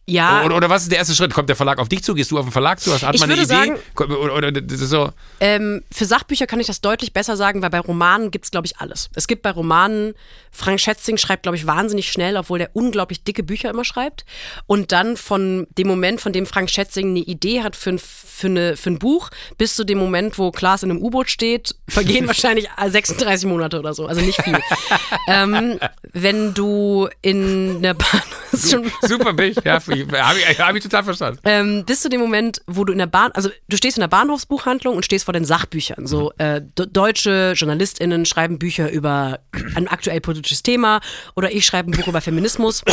Ja, 0.10 0.44
Oder, 0.46 0.56
oder 0.56 0.70
was 0.70 0.84
ist 0.84 0.92
der 0.92 1.00
erste 1.00 1.14
Schritt? 1.16 1.34
Kommt 1.34 1.50
der 1.50 1.56
Verlag 1.56 1.80
auf 1.80 1.90
dich 1.90 2.04
zu? 2.04 2.14
Gehst 2.14 2.32
du 2.32 2.38
auf 2.38 2.46
den 2.46 2.52
Verlag 2.52 2.80
zu? 2.80 2.94
Hast, 2.94 3.04
hat 3.04 3.14
Ich 3.16 3.22
man 3.22 3.30
eine 3.30 3.42
Idee? 3.42 3.48
sagen- 3.48 3.78
oder, 3.96 4.36
oder 4.36 4.52
so. 4.68 5.12
Ähm, 5.40 5.84
für 5.92 6.06
Sachbücher 6.06 6.48
kann 6.48 6.60
ich 6.60 6.68
das 6.68 6.82
deutlich 6.82 7.14
besser 7.14 7.36
sagen, 7.36 7.62
weil 7.62 7.70
bei 7.70 7.80
Romanen 7.80 8.32
gibt's 8.32 8.52
glaub 8.52 8.58
glaube 8.58 8.68
ich, 8.68 8.78
alles. 8.82 9.10
Es 9.14 9.28
gibt 9.28 9.44
bei 9.44 9.52
Romanen, 9.52 10.16
Frank 10.52 10.80
Schätzing 10.80 11.18
schreibt, 11.18 11.44
glaube 11.44 11.56
ich, 11.56 11.68
wahnsinnig 11.68 12.12
schnell, 12.12 12.36
obwohl 12.38 12.58
der 12.58 12.76
unglaublich 12.76 13.24
dicke 13.24 13.44
Bücher 13.44 13.70
immer 13.70 13.86
schreibt. 13.86 14.26
Und 14.66 14.92
dann 14.92 15.16
von 15.16 15.68
dem 15.78 15.88
Moment, 15.88 16.20
von 16.20 16.34
dem 16.34 16.48
Frank 16.48 16.72
Schätzing 16.72 17.10
eine 17.10 17.20
Idee 17.20 17.62
hat 17.62 17.76
für 17.76 17.92
ein, 17.92 18.00
für, 18.00 18.48
eine, 18.48 18.76
für 18.76 18.90
ein 18.90 18.98
Buch, 18.98 19.30
bis 19.60 19.76
zu 19.76 19.84
dem 19.84 20.00
Moment, 20.00 20.40
wo 20.40 20.50
Klaas 20.50 20.82
in 20.82 20.90
einem 20.90 21.04
U-Boot 21.04 21.30
steht, 21.30 21.76
vergehen 21.88 22.26
wahrscheinlich 22.28 22.68
36 22.84 23.48
Monate 23.48 23.78
oder 23.78 23.94
so. 23.94 24.08
Also 24.08 24.22
nicht 24.22 24.42
viel. 24.42 24.58
ähm, 25.28 25.80
wenn 26.14 26.56
du 26.56 27.08
in 27.22 27.84
der 27.84 27.94
Bahn... 27.94 28.22
Super 28.52 29.34
Bild, 29.34 29.64
ja, 29.64 29.80
habe 30.06 30.40
ich, 30.40 30.60
hab 30.60 30.76
ich 30.76 30.84
total 30.84 31.04
verstanden. 31.04 31.40
ähm, 31.44 31.84
bis 31.86 32.02
zu 32.02 32.10
dem 32.10 32.20
Moment, 32.22 32.62
wo 32.68 32.84
du 32.84 32.92
in 32.94 33.00
der 33.00 33.08
Bahn, 33.08 33.32
also 33.34 33.50
du 33.68 33.78
stehst 33.78 33.98
in 33.98 34.02
der 34.02 34.08
Bahnhofsbuchhandlung 34.08 34.96
und 34.96 35.04
stehst 35.06 35.26
vor 35.26 35.34
den 35.34 35.46
Sachbüchern. 35.46 36.08
So 36.08 36.32
äh, 36.38 36.62
d- 36.62 36.86
deutsche 36.90 37.54
JournalistInnen 37.56 38.26
schreiben 38.26 38.60
Bücher 38.60 38.92
über 38.92 39.40
ein 39.76 39.88
aktuell 39.88 40.22
politisches 40.22 40.64
Thema 40.64 41.00
oder 41.36 41.52
ich 41.52 41.66
schreibe 41.66 41.92
ein 41.92 41.98
Buch 41.98 42.08
über 42.08 42.22
Feminismus. 42.22 42.84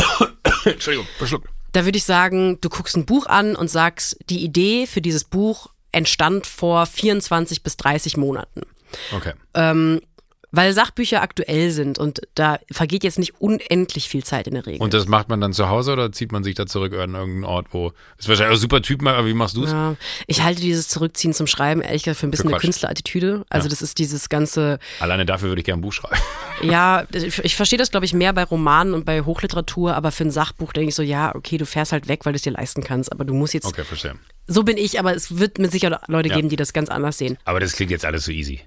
Entschuldigung, 0.65 1.07
verschluckt. 1.17 1.47
Da 1.73 1.85
würde 1.85 1.97
ich 1.97 2.05
sagen, 2.05 2.59
du 2.61 2.69
guckst 2.69 2.95
ein 2.95 3.05
Buch 3.05 3.25
an 3.27 3.55
und 3.55 3.69
sagst, 3.69 4.17
die 4.29 4.43
Idee 4.43 4.87
für 4.87 5.01
dieses 5.01 5.23
Buch 5.25 5.67
entstand 5.91 6.47
vor 6.47 6.85
24 6.85 7.63
bis 7.63 7.77
30 7.77 8.17
Monaten. 8.17 8.61
Okay. 9.15 9.33
Weil 10.55 10.73
Sachbücher 10.73 11.21
aktuell 11.21 11.71
sind 11.71 11.97
und 11.99 12.21
da 12.35 12.59
vergeht 12.71 13.03
jetzt 13.03 13.19
nicht 13.19 13.41
unendlich 13.41 14.07
viel 14.07 14.23
Zeit 14.23 14.47
in 14.47 14.53
der 14.53 14.65
Regel. 14.65 14.81
Und 14.81 14.93
das 14.93 15.07
macht 15.07 15.27
man 15.27 15.41
dann 15.41 15.51
zu 15.53 15.67
Hause 15.69 15.91
oder 15.93 16.11
zieht 16.11 16.31
man 16.31 16.43
sich 16.43 16.55
da 16.55 16.65
zurück 16.65 16.93
an 16.93 17.13
irgendeinen 17.15 17.43
Ort, 17.43 17.67
wo. 17.71 17.91
Ist 18.17 18.29
wahrscheinlich 18.29 18.55
auch 18.57 18.61
super 18.61 18.81
Typ, 18.81 19.05
aber 19.05 19.25
wie 19.27 19.33
machst 19.33 19.57
du 19.57 19.63
es? 19.65 19.71
Ja, 19.71 19.95
ich 20.27 20.43
halte 20.43 20.61
dieses 20.61 20.87
Zurückziehen 20.87 21.33
zum 21.33 21.47
Schreiben 21.47 21.81
ehrlich 21.81 22.03
gesagt 22.03 22.19
für 22.19 22.27
ein 22.27 22.31
bisschen 22.31 22.49
Für 22.49 22.55
eine. 22.55 22.61
Künstlerattitüde. 22.61 23.45
Also 23.49 23.67
das 23.67 23.81
ist 23.81 23.99
dieses 23.99 24.29
ganze, 24.29 24.79
Alleine 24.99 25.25
dafür 25.25 25.49
würde 25.49 25.59
ich 25.59 25.65
gerne 25.65 25.79
ein 25.79 25.81
Buch 25.81 25.93
schreiben. 25.93 26.15
ja, 26.61 27.05
ich 27.13 27.39
ich 27.43 27.55
verstehe 27.55 27.77
das 27.79 27.91
glaube 27.91 28.05
ich 28.05 28.13
mehr 28.13 28.31
bei 28.33 28.43
Romanen 28.43 28.93
und 28.93 29.05
bei 29.05 29.21
Hochliteratur, 29.21 29.95
aber 29.95 30.11
für 30.11 30.23
ein 30.23 30.31
Sachbuch 30.31 30.71
denke 30.73 30.89
ich 30.89 30.95
so, 30.95 31.03
ja, 31.03 31.35
okay, 31.35 31.57
du 31.57 31.65
fährst 31.65 31.91
halt 31.91 32.07
weg, 32.07 32.25
weil 32.25 32.33
du 32.33 32.37
es 32.37 32.43
dir 32.43 32.51
leisten 32.51 32.83
kannst, 32.83 33.11
aber 33.11 33.25
du 33.25 33.33
musst 33.33 33.53
jetzt, 33.53 33.65
Okay, 33.65 33.83
verstehe. 33.83 34.15
so 34.47 34.63
bin 34.63 34.77
ich, 34.77 34.99
aber 34.99 35.13
es 35.15 35.37
wird 35.37 35.57
mit 35.59 35.71
Sicherheit 35.71 35.99
Leute 36.07 36.29
Ja. 36.29 36.35
geben, 36.35 36.49
die 36.49 36.55
das 36.55 36.71
ganz 36.73 36.89
anders 36.89 37.17
sehen. 37.17 37.37
Aber 37.45 37.59
das 37.59 37.73
klingt 37.73 37.91
jetzt 37.91 38.05
alles 38.05 38.25
so 38.25 38.31
easy. 38.31 38.61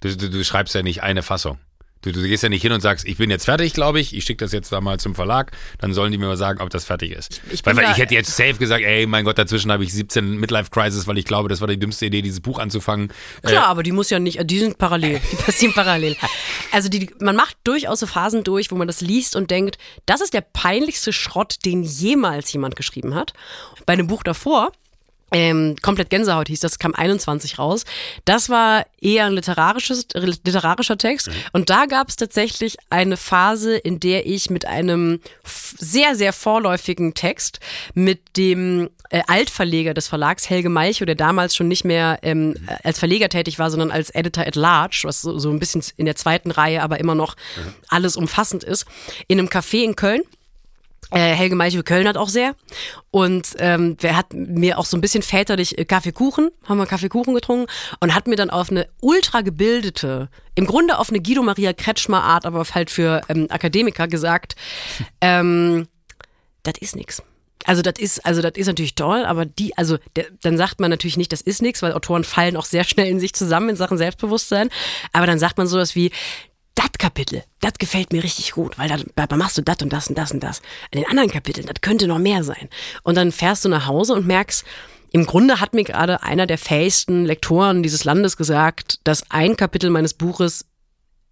Du, 0.00 0.16
du, 0.16 0.30
du 0.30 0.44
schreibst 0.44 0.74
ja 0.74 0.82
nicht 0.82 1.02
eine 1.02 1.22
Fassung. 1.22 1.58
Du, 2.02 2.12
du 2.12 2.22
gehst 2.22 2.44
ja 2.44 2.48
nicht 2.48 2.62
hin 2.62 2.70
und 2.70 2.80
sagst, 2.80 3.04
ich 3.08 3.16
bin 3.16 3.28
jetzt 3.28 3.46
fertig, 3.46 3.72
glaube 3.72 3.98
ich, 3.98 4.14
ich 4.14 4.22
schicke 4.22 4.44
das 4.44 4.52
jetzt 4.52 4.70
da 4.70 4.80
mal 4.80 5.00
zum 5.00 5.16
Verlag, 5.16 5.50
dann 5.80 5.92
sollen 5.92 6.12
die 6.12 6.18
mir 6.18 6.28
mal 6.28 6.36
sagen, 6.36 6.60
ob 6.60 6.70
das 6.70 6.84
fertig 6.84 7.10
ist. 7.10 7.40
Ich 7.50 7.66
weil, 7.66 7.74
bin 7.74 7.78
weil 7.82 7.86
da- 7.86 7.90
ich 7.92 7.98
hätte 7.98 8.14
jetzt 8.14 8.36
safe 8.36 8.54
gesagt, 8.54 8.84
ey, 8.84 9.04
mein 9.08 9.24
Gott, 9.24 9.36
dazwischen 9.36 9.72
habe 9.72 9.82
ich 9.82 9.92
17 9.92 10.38
Midlife-Crisis, 10.38 11.08
weil 11.08 11.18
ich 11.18 11.24
glaube, 11.24 11.48
das 11.48 11.60
war 11.60 11.66
die 11.66 11.76
dümmste 11.76 12.06
Idee, 12.06 12.22
dieses 12.22 12.38
Buch 12.40 12.60
anzufangen. 12.60 13.10
Äh, 13.42 13.48
Klar, 13.48 13.66
aber 13.66 13.82
die 13.82 13.90
muss 13.90 14.10
ja 14.10 14.20
nicht, 14.20 14.38
die 14.48 14.60
sind 14.60 14.78
parallel, 14.78 15.20
die 15.32 15.36
passieren 15.44 15.74
parallel. 15.74 16.16
Also 16.70 16.88
die, 16.88 17.10
man 17.18 17.34
macht 17.34 17.56
durchaus 17.64 17.98
so 17.98 18.06
Phasen 18.06 18.44
durch, 18.44 18.70
wo 18.70 18.76
man 18.76 18.86
das 18.86 19.00
liest 19.00 19.34
und 19.34 19.50
denkt, 19.50 19.76
das 20.06 20.20
ist 20.20 20.34
der 20.34 20.42
peinlichste 20.42 21.12
Schrott, 21.12 21.56
den 21.64 21.82
jemals 21.82 22.52
jemand 22.52 22.76
geschrieben 22.76 23.16
hat. 23.16 23.32
Bei 23.86 23.94
einem 23.94 24.06
Buch 24.06 24.22
davor, 24.22 24.70
ähm, 25.32 25.76
komplett 25.82 26.10
Gänsehaut 26.10 26.48
hieß 26.48 26.60
das, 26.60 26.78
kam 26.78 26.94
21 26.94 27.58
raus. 27.58 27.84
Das 28.24 28.48
war 28.48 28.86
eher 29.00 29.26
ein 29.26 29.32
literarisches, 29.32 30.06
literarischer 30.14 30.96
Text. 30.96 31.30
Und 31.52 31.70
da 31.70 31.86
gab 31.86 32.08
es 32.08 32.16
tatsächlich 32.16 32.76
eine 32.90 33.16
Phase, 33.16 33.76
in 33.76 34.00
der 34.00 34.26
ich 34.26 34.50
mit 34.50 34.64
einem 34.64 35.20
sehr, 35.44 36.14
sehr 36.14 36.32
vorläufigen 36.32 37.14
Text 37.14 37.60
mit 37.94 38.36
dem 38.36 38.90
äh, 39.10 39.22
Altverleger 39.26 39.94
des 39.94 40.08
Verlags, 40.08 40.48
Helge 40.48 40.68
Malchow, 40.68 41.06
der 41.06 41.14
damals 41.14 41.54
schon 41.54 41.68
nicht 41.68 41.84
mehr 41.84 42.18
ähm, 42.22 42.54
als 42.82 42.98
Verleger 42.98 43.28
tätig 43.28 43.58
war, 43.58 43.70
sondern 43.70 43.90
als 43.90 44.10
Editor 44.10 44.46
at 44.46 44.56
Large, 44.56 45.02
was 45.04 45.20
so, 45.20 45.38
so 45.38 45.50
ein 45.50 45.58
bisschen 45.58 45.82
in 45.96 46.06
der 46.06 46.16
zweiten 46.16 46.50
Reihe, 46.50 46.82
aber 46.82 47.00
immer 47.00 47.14
noch 47.14 47.36
alles 47.88 48.16
umfassend 48.16 48.64
ist, 48.64 48.86
in 49.26 49.38
einem 49.38 49.48
Café 49.48 49.84
in 49.84 49.96
Köln. 49.96 50.22
Äh, 51.10 51.34
Helge 51.34 51.56
Meichel 51.56 51.82
Köln 51.82 52.06
hat 52.06 52.16
auch 52.16 52.28
sehr. 52.28 52.54
Und 53.10 53.54
ähm, 53.58 53.96
wer 54.00 54.16
hat 54.16 54.34
mir 54.34 54.78
auch 54.78 54.84
so 54.84 54.96
ein 54.96 55.00
bisschen 55.00 55.22
väterlich 55.22 55.78
äh, 55.78 55.84
Kaffeekuchen, 55.84 56.50
haben 56.68 56.78
wir 56.78 56.86
Kaffeekuchen 56.86 57.34
getrunken 57.34 57.66
und 58.00 58.14
hat 58.14 58.26
mir 58.26 58.36
dann 58.36 58.50
auf 58.50 58.70
eine 58.70 58.88
ultra 59.00 59.40
gebildete, 59.40 60.28
im 60.54 60.66
Grunde 60.66 60.98
auf 60.98 61.08
eine 61.08 61.20
Guido 61.20 61.42
Maria 61.42 61.72
Kretschmer 61.72 62.22
Art, 62.22 62.44
aber 62.44 62.62
halt 62.74 62.90
für 62.90 63.22
ähm, 63.28 63.46
Akademiker 63.48 64.06
gesagt, 64.06 64.56
ähm, 65.20 65.88
das 66.62 66.74
ist 66.80 66.96
nix. 66.96 67.22
Also 67.64 67.82
das 67.82 67.94
ist, 67.98 68.24
also 68.24 68.40
das 68.40 68.52
ist 68.54 68.66
natürlich 68.66 68.94
toll, 68.94 69.24
aber 69.24 69.44
die, 69.44 69.76
also 69.76 69.98
der, 70.16 70.26
dann 70.42 70.56
sagt 70.56 70.80
man 70.80 70.90
natürlich 70.90 71.16
nicht, 71.16 71.32
das 71.32 71.40
ist 71.40 71.60
nix, 71.60 71.82
weil 71.82 71.92
Autoren 71.92 72.24
fallen 72.24 72.56
auch 72.56 72.64
sehr 72.64 72.84
schnell 72.84 73.08
in 73.08 73.18
sich 73.20 73.34
zusammen 73.34 73.70
in 73.70 73.76
Sachen 73.76 73.98
Selbstbewusstsein. 73.98 74.70
Aber 75.12 75.26
dann 75.26 75.38
sagt 75.38 75.58
man 75.58 75.66
sowas 75.66 75.94
wie, 75.94 76.10
das 76.78 76.92
Kapitel, 76.96 77.42
das 77.60 77.72
gefällt 77.78 78.12
mir 78.12 78.22
richtig 78.22 78.52
gut, 78.52 78.78
weil 78.78 78.88
da, 78.88 79.36
machst 79.36 79.58
du 79.58 79.62
das 79.62 79.78
und 79.82 79.92
das 79.92 80.06
und 80.08 80.16
das 80.16 80.30
und 80.30 80.40
das. 80.40 80.62
In 80.92 81.00
den 81.00 81.10
anderen 81.10 81.30
Kapiteln, 81.30 81.66
das 81.66 81.80
könnte 81.80 82.06
noch 82.06 82.18
mehr 82.20 82.44
sein. 82.44 82.68
Und 83.02 83.16
dann 83.16 83.32
fährst 83.32 83.64
du 83.64 83.68
nach 83.68 83.86
Hause 83.86 84.14
und 84.14 84.26
merkst, 84.26 84.64
im 85.10 85.26
Grunde 85.26 85.60
hat 85.60 85.74
mir 85.74 85.84
gerade 85.84 86.22
einer 86.22 86.46
der 86.46 86.58
fähigsten 86.58 87.24
Lektoren 87.24 87.82
dieses 87.82 88.04
Landes 88.04 88.36
gesagt, 88.36 89.00
dass 89.04 89.28
ein 89.30 89.56
Kapitel 89.56 89.90
meines 89.90 90.14
Buches 90.14 90.66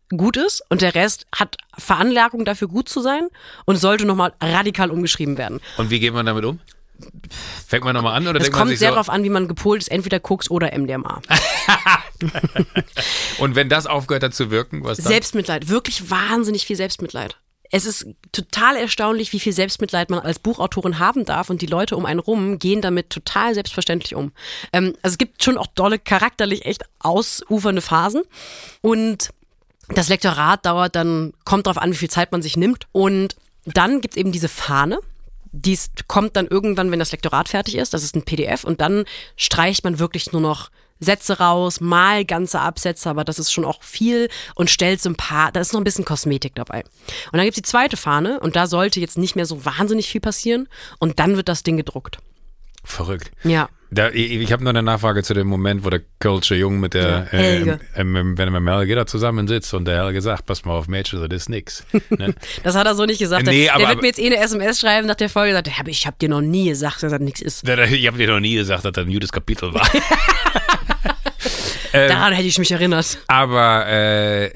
gut 0.08 0.36
ist 0.36 0.62
und 0.68 0.82
der 0.82 0.94
Rest 0.94 1.26
hat 1.34 1.56
Veranlagung 1.76 2.44
dafür 2.44 2.68
gut 2.68 2.88
zu 2.88 3.00
sein 3.00 3.28
und 3.66 3.76
sollte 3.76 4.04
nochmal 4.04 4.32
radikal 4.40 4.90
umgeschrieben 4.90 5.38
werden. 5.38 5.60
Und 5.76 5.90
wie 5.90 6.00
geht 6.00 6.14
man 6.14 6.26
damit 6.26 6.44
um? 6.44 6.58
Fängt 7.66 7.84
man 7.84 7.94
nochmal 7.94 8.14
an 8.14 8.26
oder 8.26 8.38
Es 8.38 8.44
denkt 8.44 8.56
man 8.56 8.68
kommt 8.68 8.78
sehr 8.78 8.90
so, 8.90 8.94
darauf 8.94 9.10
an, 9.10 9.24
wie 9.24 9.30
man 9.30 9.48
gepolt 9.48 9.82
ist, 9.82 9.88
entweder 9.88 10.20
Koks 10.20 10.50
oder 10.50 10.76
MDMA. 10.76 11.20
und 13.38 13.54
wenn 13.54 13.68
das 13.68 13.86
aufgehört 13.86 14.22
hat 14.22 14.34
zu 14.34 14.50
wirken, 14.50 14.84
was 14.84 14.98
dann? 14.98 15.06
Selbstmitleid, 15.06 15.68
wirklich 15.68 16.10
wahnsinnig 16.10 16.66
viel 16.66 16.76
Selbstmitleid. 16.76 17.36
Es 17.70 17.84
ist 17.84 18.06
total 18.30 18.76
erstaunlich, 18.76 19.32
wie 19.32 19.40
viel 19.40 19.52
Selbstmitleid 19.52 20.08
man 20.10 20.20
als 20.20 20.38
Buchautorin 20.38 21.00
haben 21.00 21.24
darf 21.24 21.50
und 21.50 21.62
die 21.62 21.66
Leute 21.66 21.96
um 21.96 22.06
einen 22.06 22.20
rum 22.20 22.58
gehen 22.58 22.80
damit 22.80 23.10
total 23.10 23.54
selbstverständlich 23.54 24.14
um. 24.14 24.32
Ähm, 24.72 24.94
also 25.02 25.14
es 25.14 25.18
gibt 25.18 25.42
schon 25.42 25.58
auch 25.58 25.66
dolle, 25.66 25.98
charakterlich 25.98 26.64
echt 26.64 26.84
ausufernde 27.00 27.82
Phasen 27.82 28.22
und 28.82 29.30
das 29.88 30.08
Lektorat 30.08 30.66
dauert 30.66 30.96
dann, 30.96 31.32
kommt 31.44 31.66
darauf 31.66 31.82
an, 31.82 31.92
wie 31.92 31.96
viel 31.96 32.10
Zeit 32.10 32.32
man 32.32 32.42
sich 32.42 32.56
nimmt 32.56 32.86
und 32.92 33.36
dann 33.64 34.00
gibt's 34.00 34.16
eben 34.16 34.32
diese 34.32 34.48
Fahne, 34.48 35.00
dies 35.56 35.90
kommt 36.06 36.36
dann 36.36 36.46
irgendwann, 36.46 36.90
wenn 36.90 36.98
das 36.98 37.12
Lektorat 37.12 37.48
fertig 37.48 37.76
ist. 37.76 37.94
Das 37.94 38.02
ist 38.02 38.14
ein 38.14 38.24
PDF 38.24 38.64
und 38.64 38.80
dann 38.80 39.04
streicht 39.36 39.84
man 39.84 39.98
wirklich 39.98 40.32
nur 40.32 40.40
noch 40.40 40.70
Sätze 40.98 41.38
raus, 41.38 41.80
mal 41.80 42.24
ganze 42.24 42.60
Absätze, 42.60 43.10
aber 43.10 43.24
das 43.24 43.38
ist 43.38 43.52
schon 43.52 43.64
auch 43.64 43.82
viel 43.82 44.28
und 44.54 44.70
stellt 44.70 45.00
so 45.00 45.10
ein 45.10 45.16
paar, 45.16 45.52
da 45.52 45.60
ist 45.60 45.72
noch 45.72 45.80
ein 45.80 45.84
bisschen 45.84 46.06
Kosmetik 46.06 46.54
dabei. 46.54 46.84
Und 47.32 47.34
dann 47.34 47.44
gibt's 47.44 47.56
die 47.56 47.62
zweite 47.62 47.96
Fahne 47.96 48.40
und 48.40 48.56
da 48.56 48.66
sollte 48.66 49.00
jetzt 49.00 49.18
nicht 49.18 49.36
mehr 49.36 49.46
so 49.46 49.64
wahnsinnig 49.64 50.08
viel 50.08 50.20
passieren 50.20 50.68
und 50.98 51.18
dann 51.18 51.36
wird 51.36 51.48
das 51.48 51.62
Ding 51.62 51.76
gedruckt. 51.76 52.18
Verrückt. 52.86 53.30
Ja. 53.42 53.68
Da, 53.90 54.10
ich 54.10 54.52
habe 54.52 54.64
noch 54.64 54.70
eine 54.70 54.82
Nachfrage 54.82 55.22
zu 55.22 55.32
dem 55.32 55.46
Moment, 55.46 55.84
wo 55.84 55.90
der 55.90 56.02
Kölsche 56.18 56.56
Jung 56.56 56.80
mit 56.80 56.94
der 56.94 57.08
Ja, 57.08 57.24
Helge. 57.30 57.78
äh, 57.94 58.00
ähm, 58.00 58.16
ähm, 58.16 58.38
wenn 58.38 58.48
er 58.48 58.50
mit 58.50 58.60
dem 58.60 58.68
Helge 58.68 58.94
da 58.96 59.06
zusammensitzt 59.06 59.72
und 59.74 59.84
der 59.86 60.02
Helge 60.04 60.20
sagt, 60.22 60.44
pass 60.46 60.64
mal 60.64 60.72
auf, 60.74 60.88
Mädchen, 60.88 61.20
das 61.28 61.42
ist 61.42 61.48
nix. 61.48 61.84
Ne? 62.10 62.34
Das 62.64 62.74
hat 62.74 62.86
er 62.86 62.94
so 62.96 63.04
nicht 63.06 63.18
gesagt. 63.20 63.46
Nee, 63.46 63.64
der, 63.64 63.74
aber- 63.74 63.80
der 63.84 63.88
wird 63.90 64.02
mir 64.02 64.08
jetzt 64.08 64.18
eh 64.18 64.26
eine 64.26 64.38
SMS 64.38 64.80
schreiben 64.80 65.06
nach 65.06 65.14
der 65.14 65.28
Folge 65.28 65.50
und 65.50 65.56
sagt, 65.56 65.68
"Ja, 65.68 65.74
aber 65.80 65.90
ich 65.90 66.04
habe 66.06 66.16
dir 66.20 66.28
noch 66.28 66.40
nie 66.40 66.68
gesagt, 66.68 67.02
dass 67.02 67.12
das 67.12 67.20
nichts 67.20 67.40
ist. 67.40 67.68
ich 67.68 68.06
habe 68.06 68.18
dir 68.18 68.26
noch 68.28 68.40
nie 68.40 68.54
gesagt, 68.56 68.84
dass 68.84 68.92
das 68.92 69.04
ein 69.04 69.12
gutes 69.12 69.30
Kapitel 69.30 69.72
war. 69.72 69.88
Daran 71.92 72.32
hätte 72.32 72.48
ich 72.48 72.58
mich 72.58 72.72
erinnert. 72.72 73.18
Aber 73.28 73.86
äh, 73.86 74.50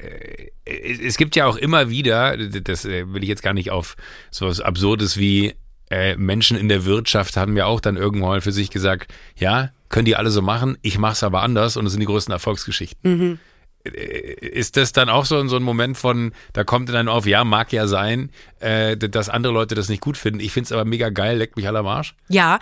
es 0.65 1.17
gibt 1.17 1.35
ja 1.35 1.45
auch 1.47 1.55
immer 1.57 1.89
wieder, 1.89 2.37
das 2.37 2.85
äh, 2.85 3.11
will 3.13 3.23
ich 3.23 3.29
jetzt 3.29 3.41
gar 3.43 3.53
nicht 3.53 3.71
auf 3.71 3.95
so 4.29 4.47
was 4.47 4.59
Absurdes 4.61 5.17
wie 5.17 5.55
äh, 5.91 6.15
Menschen 6.15 6.57
in 6.57 6.69
der 6.69 6.85
Wirtschaft 6.85 7.35
haben 7.37 7.55
ja 7.57 7.65
auch 7.65 7.81
dann 7.81 7.97
irgendwann 7.97 8.29
mal 8.29 8.41
für 8.41 8.53
sich 8.53 8.69
gesagt, 8.69 9.13
ja, 9.35 9.71
können 9.89 10.05
die 10.05 10.15
alle 10.15 10.31
so 10.31 10.41
machen, 10.41 10.77
ich 10.81 10.97
mach's 10.97 11.21
aber 11.21 11.41
anders 11.43 11.75
und 11.75 11.85
es 11.85 11.91
sind 11.91 11.99
die 11.99 12.05
größten 12.05 12.31
Erfolgsgeschichten. 12.31 13.39
ist 13.83 14.77
das 14.77 14.93
dann 14.93 15.09
auch 15.09 15.25
so, 15.25 15.45
so 15.47 15.55
ein 15.57 15.63
Moment 15.63 15.97
von, 15.97 16.33
da 16.53 16.63
kommt 16.63 16.89
dann 16.89 17.09
auf, 17.09 17.25
ja, 17.25 17.43
mag 17.43 17.73
ja 17.73 17.87
sein, 17.87 18.29
äh, 18.59 18.95
dass 18.95 19.27
andere 19.27 19.51
Leute 19.51 19.75
das 19.75 19.89
nicht 19.89 20.01
gut 20.01 20.17
finden. 20.17 20.39
Ich 20.39 20.53
finde 20.53 20.65
es 20.65 20.71
aber 20.71 20.85
mega 20.85 21.09
geil, 21.09 21.37
leckt 21.37 21.57
mich 21.57 21.67
aller 21.67 21.83
Marsch. 21.83 22.15
Ja, 22.29 22.59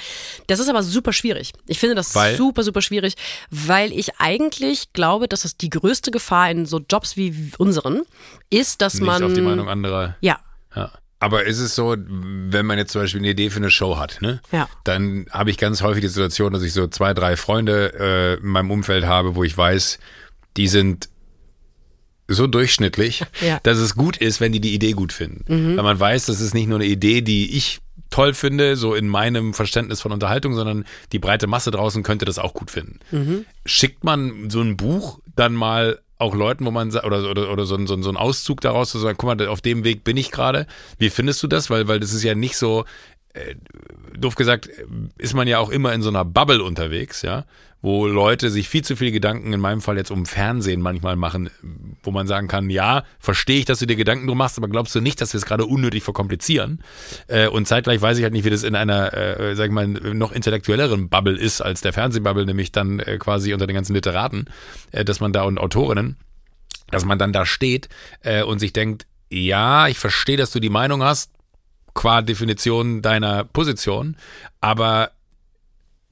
das 0.48 0.60
ist 0.60 0.70
aber 0.70 0.82
super 0.82 1.14
schwierig. 1.14 1.52
Ich 1.68 1.78
finde 1.78 1.96
das 1.96 2.16
weil? 2.16 2.36
super, 2.36 2.64
super 2.64 2.82
schwierig, 2.82 3.14
weil 3.52 3.92
ich 3.92 4.20
eigentlich 4.20 4.94
glaube, 4.94 5.28
dass 5.28 5.42
das 5.42 5.56
die 5.56 5.70
größte 5.70 6.10
Gefahr 6.10 6.50
in 6.50 6.66
so 6.66 6.80
Jobs 6.90 7.16
wie 7.16 7.52
unseren 7.60 8.04
ist, 8.50 8.82
dass 8.82 8.96
nicht 8.96 9.06
man. 9.06 9.22
auf 9.22 9.34
die 9.34 9.42
Meinung 9.42 9.70
anderer. 9.70 10.16
Ja. 10.22 10.40
Ja. 10.76 10.90
Aber 11.20 11.46
ist 11.46 11.60
es 11.60 11.76
so, 11.76 11.96
wenn 11.98 12.66
man 12.66 12.78
jetzt 12.78 12.94
zum 12.94 13.02
Beispiel 13.02 13.20
eine 13.20 13.30
Idee 13.30 13.50
für 13.50 13.58
eine 13.58 13.72
Show 13.72 13.98
hat, 13.98 14.22
ne? 14.22 14.42
Ja. 14.54 14.70
Dann 14.86 15.26
habe 15.32 15.50
ich 15.50 15.58
ganz 15.58 15.82
häufig 15.82 16.02
die 16.02 16.08
Situation, 16.08 16.54
dass 16.54 16.64
ich 16.64 16.72
so 16.72 16.88
zwei, 16.88 17.14
drei 17.14 17.36
Freunde 17.36 17.94
äh, 18.00 18.34
in 18.42 18.48
meinem 18.48 18.72
Umfeld 18.72 19.06
habe, 19.06 19.36
wo 19.36 19.44
ich 19.44 19.58
weiß, 19.58 20.00
die 20.56 20.68
sind 20.68 21.10
so 22.30 22.48
durchschnittlich, 22.48 23.26
ja. 23.42 23.60
dass 23.64 23.80
es 23.80 23.96
gut 23.96 24.16
ist, 24.18 24.40
wenn 24.40 24.54
die 24.54 24.62
die 24.62 24.74
Idee 24.74 24.94
gut 24.94 25.12
finden. 25.12 25.44
Mhm. 25.48 25.78
Weil 25.78 25.84
man 25.84 26.00
weiß, 26.00 26.28
das 26.28 26.40
ist 26.40 26.54
nicht 26.54 26.68
nur 26.68 26.80
eine 26.80 26.88
Idee, 26.88 27.22
die 27.22 27.58
ich 27.58 27.80
toll 28.10 28.34
finde, 28.34 28.76
so 28.76 28.96
in 28.96 29.08
meinem 29.08 29.54
Verständnis 29.54 30.02
von 30.02 30.12
Unterhaltung, 30.12 30.56
sondern 30.56 30.86
die 31.12 31.20
breite 31.20 31.48
Masse 31.48 31.70
draußen 31.72 32.02
könnte 32.02 32.26
das 32.26 32.40
auch 32.40 32.54
gut 32.54 32.72
finden. 32.72 33.00
Mhm. 33.12 33.46
Schickt 33.66 34.04
man 34.04 34.50
so 34.50 34.62
ein 34.62 34.78
Buch 34.78 35.20
dann 35.36 35.54
mal 35.54 36.00
auch 36.20 36.36
Leuten, 36.36 36.66
wo 36.66 36.72
man 36.72 36.90
oder 36.90 37.30
oder, 37.30 37.52
oder 37.52 37.66
so, 37.66 37.76
ein, 37.76 37.88
so, 37.88 38.00
so 38.02 38.10
ein 38.10 38.18
Auszug 38.18 38.62
daraus 38.62 38.92
zu 38.92 39.00
sagen, 39.00 39.18
guck 39.18 39.38
mal, 39.38 39.48
auf 39.48 39.62
dem 39.62 39.84
Weg 39.84 40.04
bin 40.04 40.18
ich 40.18 40.32
gerade. 40.32 40.68
Wie 41.00 41.10
findest 41.10 41.42
du 41.42 41.48
das? 41.48 41.70
Weil 41.70 41.88
weil 41.88 42.00
das 42.00 42.14
ist 42.14 42.24
ja 42.24 42.36
nicht 42.36 42.58
so 42.58 42.86
äh, 43.34 43.56
doof 44.18 44.36
gesagt, 44.36 44.70
ist 45.18 45.34
man 45.34 45.48
ja 45.48 45.60
auch 45.60 45.70
immer 45.70 45.94
in 45.94 46.02
so 46.02 46.10
einer 46.10 46.26
Bubble 46.26 46.64
unterwegs, 46.64 47.22
ja, 47.22 47.46
wo 47.82 48.08
Leute 48.08 48.50
sich 48.50 48.68
viel 48.68 48.84
zu 48.84 48.96
viel 48.96 49.12
Gedanken, 49.12 49.54
in 49.54 49.60
meinem 49.62 49.82
Fall 49.82 49.98
jetzt 49.98 50.12
um 50.12 50.26
Fernsehen 50.26 50.82
manchmal 50.82 51.16
machen, 51.16 51.50
wo 52.04 52.12
man 52.12 52.28
sagen 52.28 52.48
kann, 52.48 52.70
ja, 52.70 53.04
verstehe 53.20 53.60
ich, 53.60 53.66
dass 53.66 53.80
du 53.80 53.86
dir 53.86 53.96
Gedanken 53.96 54.28
drum 54.28 54.38
machst, 54.38 54.58
aber 54.58 54.68
glaubst 54.68 54.94
du 54.96 55.02
nicht, 55.02 55.22
dass 55.22 55.34
wir 55.34 55.38
es 55.38 55.46
gerade 55.46 55.66
unnötig 55.66 56.04
verkomplizieren? 56.04 56.84
Äh, 57.28 57.48
und 57.48 57.68
zeitgleich 57.68 58.02
weiß 58.02 58.18
ich 58.18 58.24
halt 58.24 58.34
nicht, 58.34 58.44
wie 58.44 58.50
das 58.50 58.64
in 58.64 58.76
einer, 58.76 59.14
äh, 59.14 59.56
sag 59.56 59.68
ich 59.68 59.72
mal, 59.72 59.88
noch 59.88 60.34
intellektuelleren 60.34 61.08
Bubble 61.08 61.38
ist 61.38 61.62
als 61.62 61.80
der 61.80 61.94
Fernsehbubble, 61.94 62.46
nämlich 62.46 62.74
dann 62.74 63.00
äh, 63.00 63.18
quasi 63.18 63.54
unter 63.54 63.68
den 63.68 63.76
ganzen 63.76 63.94
Literaten, 63.94 64.46
äh, 64.92 65.06
dass 65.06 65.22
man 65.22 65.32
da 65.32 65.44
und 65.44 65.58
Autorinnen, 65.58 66.18
dass 66.92 67.06
man 67.06 67.18
dann 67.18 67.32
da 67.32 67.46
steht 67.46 67.88
äh, 68.24 68.44
und 68.44 68.60
sich 68.60 68.74
denkt, 68.74 69.06
ja, 69.30 69.88
ich 69.88 70.00
verstehe, 70.00 70.38
dass 70.38 70.52
du 70.52 70.60
die 70.60 70.70
Meinung 70.70 71.04
hast, 71.04 71.32
qua 71.94 72.22
Definition 72.22 73.02
deiner 73.02 73.46
Position, 73.46 74.18
aber 74.60 75.12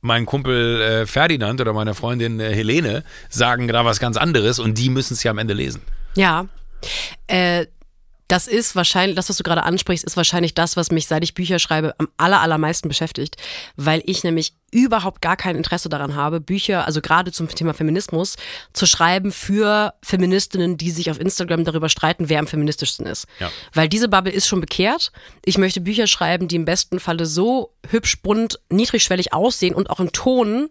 mein 0.01 0.25
Kumpel 0.25 0.81
äh, 0.81 1.05
Ferdinand 1.05 1.61
oder 1.61 1.73
meine 1.73 1.93
Freundin 1.93 2.39
äh, 2.39 2.53
Helene 2.53 3.03
sagen 3.29 3.67
da 3.67 3.85
was 3.85 3.99
ganz 3.99 4.17
anderes 4.17 4.59
und 4.59 4.77
die 4.77 4.89
müssen 4.89 5.13
es 5.13 5.23
ja 5.23 5.31
am 5.31 5.37
Ende 5.37 5.53
lesen. 5.53 5.81
Ja. 6.15 6.47
Äh, 7.27 7.65
das 8.27 8.47
ist 8.47 8.75
wahrscheinlich, 8.75 9.15
das, 9.15 9.29
was 9.29 9.37
du 9.37 9.43
gerade 9.43 9.63
ansprichst, 9.63 10.05
ist 10.05 10.17
wahrscheinlich 10.17 10.53
das, 10.53 10.75
was 10.75 10.91
mich, 10.91 11.07
seit 11.07 11.23
ich 11.23 11.33
Bücher 11.33 11.59
schreibe, 11.59 11.95
am 11.97 12.09
aller, 12.17 12.41
allermeisten 12.41 12.89
beschäftigt, 12.89 13.37
weil 13.75 14.01
ich 14.05 14.23
nämlich 14.23 14.53
überhaupt 14.71 15.21
gar 15.21 15.37
kein 15.37 15.55
Interesse 15.55 15.87
daran 15.87 16.15
habe, 16.15 16.41
Bücher, 16.41 16.85
also 16.85 17.01
gerade 17.01 17.31
zum 17.31 17.47
Thema 17.47 17.73
Feminismus, 17.73 18.35
zu 18.73 18.85
schreiben 18.85 19.31
für 19.31 19.93
Feministinnen, 20.03 20.75
die 20.77 20.91
sich 20.91 21.09
auf 21.09 21.19
Instagram 21.19 21.63
darüber 21.63 21.87
streiten, 21.87 22.27
wer 22.27 22.39
am 22.39 22.47
feministischsten 22.47 23.05
ist. 23.05 23.27
Ja. 23.39 23.49
Weil 23.73 23.87
diese 23.87 24.09
Bubble 24.09 24.33
ist 24.33 24.47
schon 24.47 24.59
bekehrt. 24.59 25.11
Ich 25.45 25.57
möchte 25.57 25.79
Bücher 25.79 26.07
schreiben, 26.07 26.49
die 26.49 26.57
im 26.57 26.65
besten 26.65 26.99
Falle 26.99 27.25
so 27.25 27.73
hübsch, 27.89 28.21
bunt, 28.21 28.59
niedrigschwellig 28.69 29.31
aussehen 29.31 29.73
und 29.73 29.89
auch 29.89 30.01
im 30.01 30.11
Ton 30.11 30.67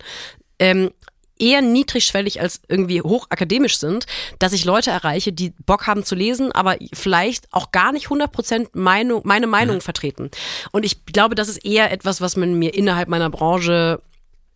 ähm, 0.59 0.91
eher 1.39 1.63
niedrigschwellig 1.63 2.41
als 2.41 2.61
irgendwie 2.69 3.03
hochakademisch 3.03 3.79
sind, 3.79 4.07
dass 4.39 4.53
ich 4.53 4.65
Leute 4.65 4.91
erreiche, 4.91 5.33
die 5.33 5.53
Bock 5.65 5.87
haben 5.87 6.05
zu 6.05 6.15
lesen, 6.15 6.53
aber 6.53 6.77
vielleicht 6.93 7.53
auch 7.53 7.73
gar 7.73 7.93
nicht 7.93 8.09
100% 8.09 8.69
Meinung, 8.73 9.23
meine 9.25 9.47
Meinung 9.47 9.77
mhm. 9.77 9.81
vertreten. 9.81 10.31
Und 10.73 10.85
ich 10.85 11.05
glaube, 11.07 11.35
das 11.35 11.49
ist 11.49 11.65
eher 11.65 11.91
etwas, 11.93 12.21
was 12.21 12.37
man 12.37 12.59
mir 12.59 12.75
innerhalb 12.75 13.09
meiner 13.09 13.31
Branche 13.31 14.01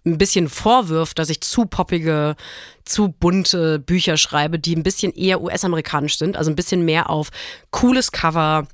ein 0.07 0.19
bisschen 0.19 0.49
vorwirft, 0.49 1.19
dass 1.19 1.29
ich 1.29 1.43
zu 1.43 1.67
poppige, 1.67 2.37
zu 2.85 3.09
bunte 3.09 3.79
Bücher 3.79 4.17
schreibe, 4.17 4.59
die 4.59 4.75
ein 4.75 4.83
bisschen 4.83 5.13
eher 5.13 5.43
US-amerikanisch 5.43 6.17
sind, 6.17 6.37
also 6.37 6.51
ein 6.51 6.57
bisschen 6.57 6.85
mehr 6.85 7.11
auf 7.11 7.31
cooles 7.71 8.11
Cover, 8.11 8.67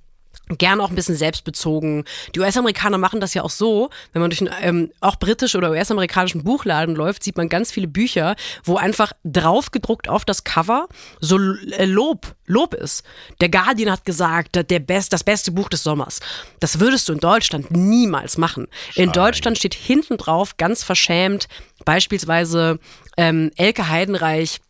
Gern 0.48 0.80
auch 0.80 0.90
ein 0.90 0.94
bisschen 0.94 1.16
selbstbezogen. 1.16 2.04
Die 2.34 2.40
US-Amerikaner 2.40 2.98
machen 2.98 3.20
das 3.20 3.34
ja 3.34 3.42
auch 3.42 3.50
so, 3.50 3.90
wenn 4.12 4.20
man 4.20 4.30
durch 4.30 4.40
einen 4.40 4.54
ähm, 4.60 4.92
auch 5.00 5.16
britisch 5.16 5.56
oder 5.56 5.70
US-amerikanischen 5.70 6.44
Buchladen 6.44 6.94
läuft, 6.94 7.24
sieht 7.24 7.36
man 7.36 7.48
ganz 7.48 7.72
viele 7.72 7.88
Bücher, 7.88 8.36
wo 8.62 8.76
einfach 8.76 9.12
draufgedruckt 9.24 10.08
auf 10.08 10.24
das 10.24 10.44
Cover 10.44 10.88
so 11.20 11.38
äh, 11.38 11.84
Lob, 11.84 12.34
Lob 12.46 12.74
ist. 12.74 13.04
Der 13.40 13.48
Guardian 13.48 13.90
hat 13.90 14.04
gesagt, 14.04 14.56
der 14.70 14.78
Best, 14.78 15.12
das 15.12 15.24
beste 15.24 15.50
Buch 15.50 15.68
des 15.68 15.82
Sommers. 15.82 16.20
Das 16.60 16.78
würdest 16.78 17.08
du 17.08 17.12
in 17.12 17.20
Deutschland 17.20 17.70
niemals 17.72 18.38
machen. 18.38 18.68
Schade. 18.90 19.02
In 19.02 19.12
Deutschland 19.12 19.58
steht 19.58 19.74
hinten 19.74 20.16
drauf, 20.16 20.56
ganz 20.56 20.84
verschämt, 20.84 21.48
beispielsweise 21.84 22.78
ähm, 23.16 23.50
Elke 23.56 23.88
Heidenreich 23.88 24.60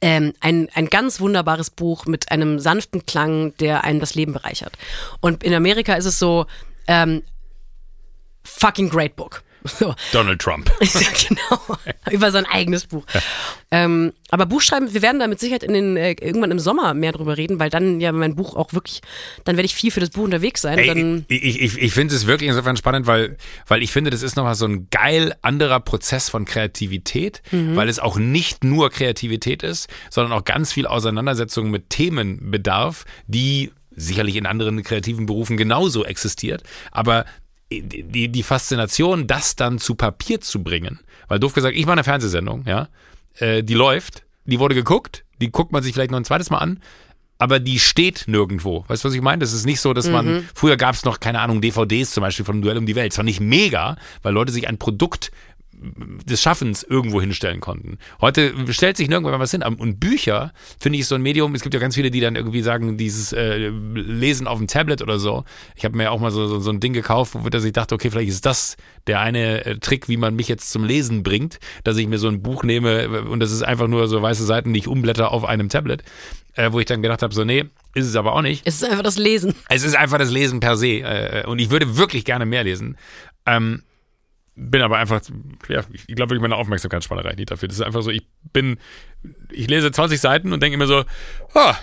ähm, 0.00 0.32
ein, 0.40 0.68
ein 0.74 0.86
ganz 0.86 1.20
wunderbares 1.20 1.70
Buch 1.70 2.06
mit 2.06 2.30
einem 2.30 2.58
sanften 2.58 3.06
Klang, 3.06 3.56
der 3.58 3.84
einen 3.84 4.00
das 4.00 4.14
Leben 4.14 4.32
bereichert. 4.32 4.76
Und 5.20 5.44
in 5.44 5.54
Amerika 5.54 5.94
ist 5.94 6.06
es 6.06 6.18
so, 6.18 6.46
ähm, 6.86 7.22
fucking 8.44 8.90
great 8.90 9.16
book. 9.16 9.43
So. 9.64 9.94
Donald 10.12 10.40
Trump. 10.40 10.70
genau. 10.80 11.78
Über 12.10 12.30
sein 12.30 12.44
eigenes 12.44 12.86
Buch. 12.86 13.04
Ja. 13.12 13.20
Ähm, 13.70 14.12
aber 14.30 14.44
Buchschreiben, 14.46 14.92
wir 14.92 15.00
werden 15.00 15.18
da 15.18 15.26
mit 15.26 15.40
Sicherheit 15.40 15.62
in 15.62 15.72
den, 15.72 15.96
äh, 15.96 16.10
irgendwann 16.10 16.50
im 16.50 16.58
Sommer 16.58 16.92
mehr 16.92 17.12
drüber 17.12 17.36
reden, 17.38 17.58
weil 17.58 17.70
dann 17.70 18.00
ja 18.00 18.12
mein 18.12 18.36
Buch 18.36 18.56
auch 18.56 18.74
wirklich, 18.74 19.00
dann 19.44 19.56
werde 19.56 19.66
ich 19.66 19.74
viel 19.74 19.90
für 19.90 20.00
das 20.00 20.10
Buch 20.10 20.24
unterwegs 20.24 20.60
sein. 20.60 20.78
Ey, 20.78 21.24
ich 21.28 21.60
ich, 21.62 21.78
ich 21.78 21.92
finde 21.92 22.14
es 22.14 22.26
wirklich 22.26 22.50
insofern 22.50 22.76
spannend, 22.76 23.06
weil, 23.06 23.38
weil 23.66 23.82
ich 23.82 23.90
finde, 23.90 24.10
das 24.10 24.22
ist 24.22 24.36
nochmal 24.36 24.54
so 24.54 24.66
ein 24.66 24.88
geil 24.90 25.34
anderer 25.40 25.80
Prozess 25.80 26.28
von 26.28 26.44
Kreativität, 26.44 27.42
mhm. 27.50 27.74
weil 27.74 27.88
es 27.88 27.98
auch 27.98 28.18
nicht 28.18 28.64
nur 28.64 28.90
Kreativität 28.90 29.62
ist, 29.62 29.88
sondern 30.10 30.32
auch 30.38 30.44
ganz 30.44 30.72
viel 30.72 30.86
Auseinandersetzung 30.86 31.70
mit 31.70 31.88
Themen 31.88 32.50
bedarf, 32.50 33.04
die 33.26 33.72
sicherlich 33.96 34.36
in 34.36 34.46
anderen 34.46 34.82
kreativen 34.82 35.26
Berufen 35.26 35.56
genauso 35.56 36.04
existiert, 36.04 36.62
aber 36.90 37.24
die, 37.70 38.28
die 38.28 38.42
Faszination, 38.42 39.26
das 39.26 39.56
dann 39.56 39.78
zu 39.78 39.94
Papier 39.94 40.40
zu 40.40 40.62
bringen. 40.62 41.00
Weil 41.28 41.38
doof 41.38 41.54
gesagt, 41.54 41.76
ich 41.76 41.86
mache 41.86 41.94
eine 41.94 42.04
Fernsehsendung, 42.04 42.64
ja, 42.66 42.88
äh, 43.38 43.62
die 43.62 43.74
läuft, 43.74 44.24
die 44.44 44.60
wurde 44.60 44.74
geguckt, 44.74 45.24
die 45.40 45.50
guckt 45.50 45.72
man 45.72 45.82
sich 45.82 45.94
vielleicht 45.94 46.10
noch 46.10 46.18
ein 46.18 46.24
zweites 46.24 46.50
Mal 46.50 46.58
an, 46.58 46.80
aber 47.38 47.58
die 47.58 47.78
steht 47.78 48.24
nirgendwo. 48.26 48.84
Weißt 48.86 49.04
du, 49.04 49.08
was 49.08 49.14
ich 49.14 49.20
meine? 49.20 49.40
Das 49.40 49.52
ist 49.52 49.66
nicht 49.66 49.80
so, 49.80 49.92
dass 49.92 50.08
man, 50.08 50.26
mhm. 50.26 50.48
früher 50.54 50.76
gab 50.76 50.94
es 50.94 51.04
noch, 51.04 51.20
keine 51.20 51.40
Ahnung, 51.40 51.60
DVDs 51.60 52.12
zum 52.12 52.22
Beispiel 52.22 52.44
von 52.44 52.62
Duell 52.62 52.78
um 52.78 52.86
die 52.86 52.94
Welt. 52.94 53.12
Das 53.12 53.18
war 53.18 53.24
nicht 53.24 53.40
mega, 53.40 53.96
weil 54.22 54.32
Leute 54.32 54.52
sich 54.52 54.68
ein 54.68 54.78
Produkt 54.78 55.32
des 56.24 56.40
Schaffens 56.40 56.82
irgendwo 56.82 57.20
hinstellen 57.20 57.60
konnten. 57.60 57.98
Heute 58.20 58.52
stellt 58.72 58.96
sich 58.96 59.08
nirgendwo 59.08 59.38
was 59.38 59.50
hin. 59.50 59.62
Und 59.62 60.00
Bücher, 60.00 60.52
finde 60.78 60.98
ich, 60.98 61.06
so 61.06 61.14
ein 61.14 61.22
Medium. 61.22 61.54
Es 61.54 61.62
gibt 61.62 61.74
ja 61.74 61.80
ganz 61.80 61.94
viele, 61.94 62.10
die 62.10 62.20
dann 62.20 62.36
irgendwie 62.36 62.62
sagen, 62.62 62.96
dieses 62.96 63.32
äh, 63.32 63.68
Lesen 63.68 64.46
auf 64.46 64.58
dem 64.58 64.66
Tablet 64.66 65.02
oder 65.02 65.18
so. 65.18 65.44
Ich 65.76 65.84
habe 65.84 65.96
mir 65.96 66.10
auch 66.10 66.20
mal 66.20 66.30
so, 66.30 66.46
so, 66.46 66.60
so, 66.60 66.70
ein 66.70 66.80
Ding 66.80 66.92
gekauft, 66.92 67.34
wo 67.34 67.46
ich 67.46 67.72
dachte, 67.72 67.94
okay, 67.94 68.10
vielleicht 68.10 68.30
ist 68.30 68.46
das 68.46 68.76
der 69.06 69.20
eine 69.20 69.64
äh, 69.64 69.78
Trick, 69.78 70.08
wie 70.08 70.16
man 70.16 70.34
mich 70.34 70.48
jetzt 70.48 70.70
zum 70.70 70.84
Lesen 70.84 71.22
bringt, 71.22 71.58
dass 71.82 71.96
ich 71.96 72.06
mir 72.06 72.18
so 72.18 72.28
ein 72.28 72.42
Buch 72.42 72.62
nehme 72.62 73.22
und 73.22 73.40
das 73.40 73.52
ist 73.52 73.62
einfach 73.62 73.88
nur 73.88 74.08
so 74.08 74.22
weiße 74.22 74.44
Seiten, 74.44 74.72
die 74.72 74.80
ich 74.80 74.88
umblätter 74.88 75.30
auf 75.30 75.44
einem 75.44 75.68
Tablet. 75.68 76.02
Äh, 76.56 76.72
wo 76.72 76.78
ich 76.78 76.86
dann 76.86 77.02
gedacht 77.02 77.22
habe, 77.22 77.34
so, 77.34 77.44
nee, 77.44 77.64
ist 77.94 78.06
es 78.06 78.14
aber 78.14 78.32
auch 78.32 78.42
nicht. 78.42 78.64
Es 78.64 78.76
ist 78.76 78.88
einfach 78.88 79.02
das 79.02 79.18
Lesen. 79.18 79.56
Es 79.68 79.82
ist 79.82 79.96
einfach 79.96 80.18
das 80.18 80.30
Lesen 80.30 80.60
per 80.60 80.76
se. 80.76 81.00
Äh, 81.00 81.44
und 81.46 81.58
ich 81.58 81.70
würde 81.70 81.96
wirklich 81.96 82.24
gerne 82.24 82.46
mehr 82.46 82.62
lesen. 82.62 82.96
Ähm, 83.44 83.82
bin 84.56 84.82
aber 84.82 84.98
einfach, 84.98 85.20
ja, 85.68 85.82
ich 85.92 86.06
glaube 86.06 86.30
wirklich 86.30 86.42
meine 86.42 86.56
Aufmerksamkeitsspanne 86.56 87.24
reicht 87.24 87.38
nicht 87.38 87.50
dafür. 87.50 87.68
Das 87.68 87.76
ist 87.76 87.82
einfach 87.82 88.02
so, 88.02 88.10
ich 88.10 88.26
bin, 88.52 88.78
ich 89.50 89.68
lese 89.68 89.90
20 89.90 90.20
Seiten 90.20 90.52
und 90.52 90.62
denke 90.62 90.74
immer 90.74 90.86
so, 90.86 91.04
ah, 91.54 91.74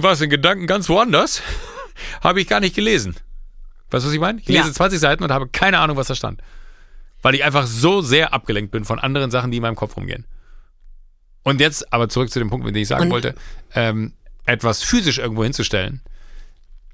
was 0.00 0.20
in 0.20 0.28
Gedanken 0.30 0.66
ganz 0.66 0.88
woanders? 0.88 1.42
habe 2.20 2.40
ich 2.40 2.48
gar 2.48 2.60
nicht 2.60 2.74
gelesen. 2.74 3.16
Weißt 3.90 4.04
du, 4.04 4.08
was 4.08 4.14
ich 4.14 4.20
meine? 4.20 4.40
Ich 4.40 4.48
lese 4.48 4.68
ja. 4.68 4.72
20 4.72 4.98
Seiten 4.98 5.24
und 5.24 5.30
habe 5.30 5.48
keine 5.48 5.78
Ahnung, 5.78 5.96
was 5.96 6.08
da 6.08 6.14
stand. 6.14 6.42
Weil 7.22 7.34
ich 7.34 7.44
einfach 7.44 7.66
so 7.66 8.02
sehr 8.02 8.32
abgelenkt 8.32 8.72
bin 8.72 8.84
von 8.84 8.98
anderen 8.98 9.30
Sachen, 9.30 9.50
die 9.50 9.58
in 9.58 9.62
meinem 9.62 9.76
Kopf 9.76 9.96
rumgehen. 9.96 10.26
Und 11.44 11.60
jetzt 11.60 11.92
aber 11.92 12.08
zurück 12.08 12.30
zu 12.30 12.38
dem 12.38 12.50
Punkt, 12.50 12.66
den 12.66 12.74
ich 12.74 12.88
sagen 12.88 13.04
und? 13.04 13.10
wollte, 13.10 13.34
ähm, 13.74 14.12
etwas 14.44 14.82
physisch 14.82 15.18
irgendwo 15.18 15.44
hinzustellen, 15.44 16.00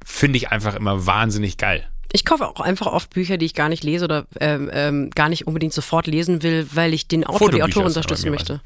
finde 0.05 0.37
ich 0.37 0.51
einfach 0.51 0.75
immer 0.75 1.07
wahnsinnig 1.07 1.57
geil. 1.57 1.89
Ich 2.13 2.25
kaufe 2.25 2.47
auch 2.47 2.61
einfach 2.61 2.87
oft 2.87 3.11
Bücher, 3.11 3.37
die 3.37 3.47
ich 3.47 3.55
gar 3.55 3.69
nicht 3.69 3.85
lese 3.85 4.05
oder 4.07 4.27
ähm, 4.41 4.71
ähm, 4.73 5.11
gar 5.11 5.29
nicht 5.29 5.47
unbedingt 5.47 5.75
sofort 5.75 6.07
lesen 6.07 6.43
will, 6.43 6.67
weil 6.73 6.95
ich 6.95 7.07
den 7.07 7.25
Autor, 7.25 7.51
die 7.51 7.63
Autorin 7.63 7.87
unterstützen 7.87 8.31
möchte. 8.31 8.61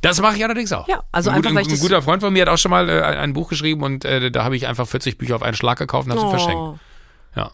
Das 0.00 0.20
mache 0.20 0.36
ich 0.36 0.44
allerdings 0.44 0.72
auch. 0.72 0.86
Ja, 0.86 1.02
also 1.10 1.30
ein 1.30 1.36
einfach, 1.36 1.54
weil 1.54 1.66
ich 1.66 1.72
Ein 1.72 1.80
guter 1.80 2.02
Freund 2.02 2.22
von 2.22 2.32
mir 2.32 2.42
hat 2.42 2.48
auch 2.48 2.58
schon 2.58 2.70
mal 2.70 2.88
äh, 2.88 3.02
ein 3.02 3.32
Buch 3.32 3.48
geschrieben 3.48 3.82
und 3.82 4.04
äh, 4.04 4.30
da 4.30 4.44
habe 4.44 4.56
ich 4.56 4.66
einfach 4.68 4.86
40 4.86 5.18
Bücher 5.18 5.34
auf 5.34 5.42
einen 5.42 5.56
Schlag 5.56 5.78
gekauft 5.78 6.06
und 6.06 6.12
habe 6.12 6.22
oh. 6.22 6.30
sie 6.30 6.36
verschenkt. 6.38 6.80
Ja. 7.34 7.50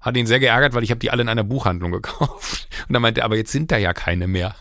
Hat 0.00 0.16
ihn 0.16 0.26
sehr 0.26 0.40
geärgert, 0.40 0.74
weil 0.74 0.82
ich 0.82 0.90
habe 0.90 0.98
die 0.98 1.10
alle 1.10 1.22
in 1.22 1.28
einer 1.28 1.44
Buchhandlung 1.44 1.92
gekauft. 1.92 2.68
Und 2.88 2.94
er 2.94 3.00
meinte, 3.00 3.24
aber 3.24 3.36
jetzt 3.36 3.52
sind 3.52 3.70
da 3.70 3.76
ja 3.76 3.92
keine 3.92 4.26
mehr. 4.26 4.56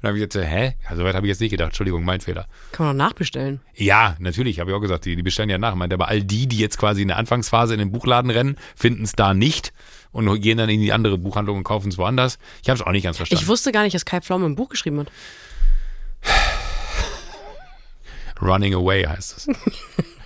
Dann 0.00 0.08
habe 0.10 0.18
ich 0.18 0.28
gesagt, 0.28 0.48
hä? 0.48 0.74
Ja, 0.88 0.96
soweit 0.96 1.14
habe 1.14 1.26
ich 1.26 1.30
jetzt 1.30 1.40
nicht 1.40 1.50
gedacht. 1.50 1.68
Entschuldigung, 1.68 2.04
mein 2.04 2.20
Fehler. 2.20 2.46
Kann 2.72 2.86
man 2.86 2.98
doch 2.98 3.04
nachbestellen. 3.04 3.60
Ja, 3.74 4.16
natürlich, 4.18 4.60
habe 4.60 4.70
ich 4.70 4.76
auch 4.76 4.80
gesagt, 4.80 5.04
die, 5.04 5.16
die 5.16 5.22
bestellen 5.22 5.50
ja 5.50 5.58
nach. 5.58 5.74
Meint 5.74 5.92
aber 5.92 6.08
all 6.08 6.22
die, 6.22 6.46
die 6.46 6.58
jetzt 6.58 6.78
quasi 6.78 7.02
in 7.02 7.08
der 7.08 7.16
Anfangsphase 7.18 7.74
in 7.74 7.78
den 7.78 7.92
Buchladen 7.92 8.30
rennen, 8.30 8.56
finden 8.76 9.04
es 9.04 9.12
da 9.12 9.34
nicht 9.34 9.72
und 10.12 10.40
gehen 10.40 10.58
dann 10.58 10.68
in 10.68 10.80
die 10.80 10.92
andere 10.92 11.18
Buchhandlung 11.18 11.58
und 11.58 11.64
kaufen 11.64 11.88
es 11.88 11.98
woanders. 11.98 12.38
Ich 12.62 12.68
habe 12.68 12.78
es 12.78 12.86
auch 12.86 12.92
nicht 12.92 13.04
ganz 13.04 13.16
verstanden. 13.16 13.42
Ich 13.42 13.48
wusste 13.48 13.72
gar 13.72 13.82
nicht, 13.82 13.94
dass 13.94 14.04
Kai 14.04 14.20
Pflaume 14.20 14.46
ein 14.46 14.56
Buch 14.56 14.68
geschrieben 14.68 15.00
hat. 15.00 15.10
Running 18.40 18.74
Away 18.74 19.04
heißt 19.04 19.36
es. 19.36 19.48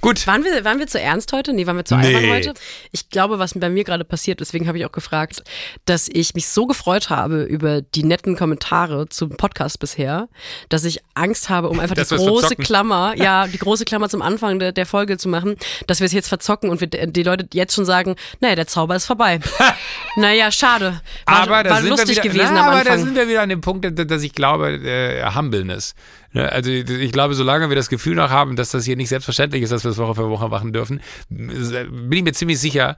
Gut. 0.00 0.26
Waren 0.26 0.44
wir, 0.44 0.64
waren 0.64 0.78
wir 0.78 0.86
zu 0.86 0.98
ernst 1.00 1.32
heute? 1.32 1.52
Nee, 1.52 1.66
waren 1.66 1.76
wir 1.76 1.84
zu 1.84 1.94
Nee. 1.96 2.14
albern 2.14 2.30
heute? 2.30 2.54
Ich 2.90 3.10
glaube, 3.10 3.38
was 3.38 3.52
bei 3.54 3.68
mir 3.68 3.84
gerade 3.84 4.04
passiert, 4.04 4.40
deswegen 4.40 4.66
habe 4.66 4.78
ich 4.78 4.86
auch 4.86 4.92
gefragt, 4.92 5.42
dass 5.84 6.08
ich 6.08 6.34
mich 6.34 6.48
so 6.48 6.66
gefreut 6.66 7.10
habe 7.10 7.42
über 7.42 7.82
die 7.82 8.02
netten 8.02 8.36
Kommentare 8.36 9.08
zum 9.08 9.30
Podcast 9.30 9.78
bisher, 9.78 10.28
dass 10.70 10.84
ich 10.84 11.00
Angst 11.14 11.50
habe, 11.50 11.68
um 11.68 11.78
einfach 11.80 11.94
Dass 12.00 12.08
die 12.08 12.16
große. 12.16 12.56
Klammer, 12.56 13.12
ja, 13.16 13.46
die 13.46 13.58
große 13.58 13.84
Klammer 13.84 14.08
zum 14.08 14.22
Anfang 14.22 14.58
der, 14.58 14.72
der 14.72 14.86
Folge 14.86 15.18
zu 15.18 15.28
machen, 15.28 15.56
dass 15.86 16.00
wir 16.00 16.06
es 16.06 16.12
jetzt 16.12 16.28
verzocken 16.28 16.70
und 16.70 16.80
wir, 16.80 16.86
die 16.88 17.22
Leute 17.22 17.46
jetzt 17.52 17.74
schon 17.74 17.84
sagen, 17.84 18.16
naja, 18.40 18.54
der 18.56 18.66
Zauber 18.66 18.96
ist 18.96 19.06
vorbei. 19.06 19.40
naja, 20.16 20.50
schade. 20.50 21.00
War, 21.26 21.36
aber 21.42 21.62
da 21.62 21.70
war 21.70 21.80
sind 21.80 21.90
lustig 21.90 22.16
wir 22.16 22.24
wieder, 22.24 22.32
gewesen 22.34 22.54
na, 22.54 22.60
am 22.62 22.66
aber 22.68 22.84
da 22.84 22.90
Anfang. 22.92 23.04
sind 23.04 23.14
wir 23.16 23.28
wieder 23.28 23.42
an 23.42 23.48
dem 23.50 23.60
Punkt, 23.60 23.84
dass- 23.84 24.06
dass 24.06 24.22
ich 24.22 24.32
glaube, 24.34 24.70
äh, 24.72 25.24
Humbleness. 25.34 25.94
Ne, 26.32 26.50
Also 26.50 26.70
ich 26.70 27.12
glaube, 27.12 27.34
solange 27.34 27.68
wir 27.68 27.76
das 27.76 27.88
Gefühl 27.88 28.14
noch 28.14 28.30
haben, 28.30 28.56
dass 28.56 28.70
das 28.70 28.84
hier 28.84 28.96
nicht 28.96 29.08
selbstverständlich 29.08 29.62
ist, 29.62 29.70
dass 29.70 29.84
wir 29.84 29.90
das 29.90 29.98
Woche 29.98 30.14
für 30.14 30.30
Woche 30.30 30.48
machen 30.48 30.72
dürfen, 30.72 31.00
bin 31.28 32.12
ich 32.12 32.22
mir 32.22 32.32
ziemlich 32.32 32.60
sicher, 32.60 32.96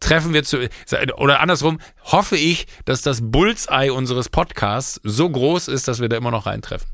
treffen 0.00 0.32
wir 0.32 0.44
zu, 0.44 0.68
oder 1.16 1.40
andersrum, 1.40 1.78
hoffe 2.04 2.36
ich, 2.36 2.66
dass 2.84 3.02
das 3.02 3.20
Bullseye 3.22 3.90
unseres 3.90 4.28
Podcasts 4.28 5.00
so 5.02 5.28
groß 5.28 5.68
ist, 5.68 5.88
dass 5.88 6.00
wir 6.00 6.08
da 6.08 6.16
immer 6.16 6.30
noch 6.30 6.46
reintreffen. 6.46 6.88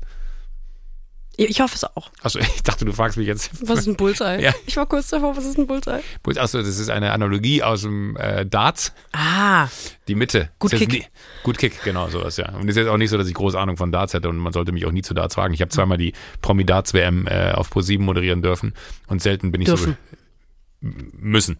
Ich 1.37 1.61
hoffe 1.61 1.75
es 1.75 1.83
auch. 1.83 2.11
Achso, 2.21 2.39
ich 2.55 2.63
dachte, 2.63 2.85
du 2.85 2.93
fragst 2.93 3.17
mich 3.17 3.27
jetzt. 3.27 3.51
Was 3.67 3.79
ist 3.79 3.87
ein 3.87 3.95
Bullseye? 3.95 4.41
Ja. 4.41 4.53
Ich 4.65 4.77
war 4.77 4.85
kurz 4.85 5.09
davor, 5.09 5.35
was 5.35 5.45
ist 5.45 5.57
ein 5.57 5.67
Bullseye? 5.67 6.01
Achso, 6.37 6.59
das 6.59 6.79
ist 6.79 6.89
eine 6.89 7.11
Analogie 7.11 7.63
aus 7.63 7.81
dem 7.81 8.15
äh, 8.17 8.45
Darts. 8.45 8.93
Ah, 9.11 9.67
Die 10.07 10.15
Mitte. 10.15 10.49
Gut 10.59 10.71
Kick. 10.71 10.91
Nie, 10.91 11.05
gut 11.43 11.57
Kick, 11.57 11.83
genau 11.83 12.07
sowas, 12.09 12.37
ja. 12.37 12.49
Und 12.53 12.63
es 12.63 12.75
ist 12.75 12.77
jetzt 12.77 12.89
auch 12.89 12.97
nicht 12.97 13.09
so, 13.09 13.17
dass 13.17 13.27
ich 13.27 13.33
große 13.33 13.59
Ahnung 13.59 13.77
von 13.77 13.91
Darts 13.91 14.13
hätte 14.13 14.29
und 14.29 14.37
man 14.37 14.53
sollte 14.53 14.71
mich 14.71 14.85
auch 14.85 14.91
nie 14.91 15.01
zu 15.01 15.13
Darts 15.13 15.35
fragen. 15.35 15.53
Ich 15.53 15.61
habe 15.61 15.69
zweimal 15.69 15.97
die 15.97 16.13
Promi-Darts-WM 16.41 17.27
äh, 17.27 17.51
auf 17.53 17.71
Pro7 17.71 17.99
moderieren 17.99 18.41
dürfen 18.41 18.73
und 19.07 19.21
selten 19.21 19.51
bin 19.51 19.61
ich 19.61 19.67
Dürfen. 19.67 19.97
so 20.81 20.89
müssen. 21.17 21.57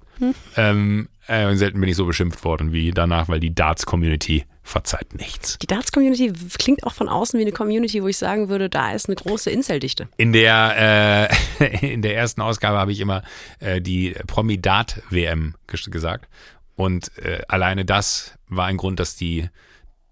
Ähm, 0.57 1.07
äh, 1.27 1.45
und 1.45 1.57
selten 1.57 1.79
bin 1.79 1.89
ich 1.89 1.95
so 1.95 2.05
beschimpft 2.05 2.43
worden 2.43 2.71
wie 2.71 2.91
danach, 2.91 3.29
weil 3.29 3.39
die 3.39 3.53
Darts-Community 3.53 4.45
verzeiht 4.61 5.13
nichts. 5.13 5.57
Die 5.59 5.67
Darts-Community 5.67 6.33
klingt 6.57 6.83
auch 6.85 6.93
von 6.93 7.09
außen 7.09 7.37
wie 7.37 7.43
eine 7.43 7.51
Community, 7.51 8.01
wo 8.01 8.07
ich 8.07 8.17
sagen 8.17 8.49
würde, 8.49 8.69
da 8.69 8.93
ist 8.93 9.07
eine 9.07 9.15
große 9.15 9.49
Inseldichte. 9.49 10.07
In 10.17 10.33
der, 10.33 11.29
äh, 11.59 11.85
in 11.93 12.01
der 12.01 12.15
ersten 12.15 12.41
Ausgabe 12.41 12.77
habe 12.77 12.91
ich 12.91 12.99
immer 12.99 13.23
äh, 13.59 13.81
die 13.81 14.15
Promi-Dart-WM 14.27 15.55
ges 15.67 15.89
gesagt. 15.91 16.29
Und 16.75 17.15
äh, 17.19 17.41
alleine 17.47 17.85
das 17.85 18.37
war 18.47 18.65
ein 18.65 18.77
Grund, 18.77 18.99
dass 18.99 19.15
die 19.15 19.49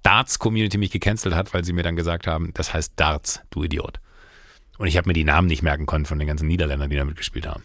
Darts-Community 0.03 0.77
mich 0.77 0.91
gecancelt 0.91 1.35
hat, 1.35 1.53
weil 1.53 1.63
sie 1.63 1.73
mir 1.73 1.83
dann 1.83 1.95
gesagt 1.95 2.27
haben, 2.27 2.51
das 2.53 2.73
heißt 2.73 2.93
Darts, 2.95 3.41
du 3.49 3.63
Idiot. 3.63 3.99
Und 4.77 4.87
ich 4.87 4.97
habe 4.97 5.07
mir 5.07 5.13
die 5.13 5.23
Namen 5.23 5.47
nicht 5.47 5.61
merken 5.61 5.85
können 5.85 6.05
von 6.05 6.17
den 6.19 6.27
ganzen 6.27 6.47
Niederländern, 6.47 6.89
die 6.89 6.95
da 6.95 7.05
mitgespielt 7.05 7.47
haben. 7.47 7.63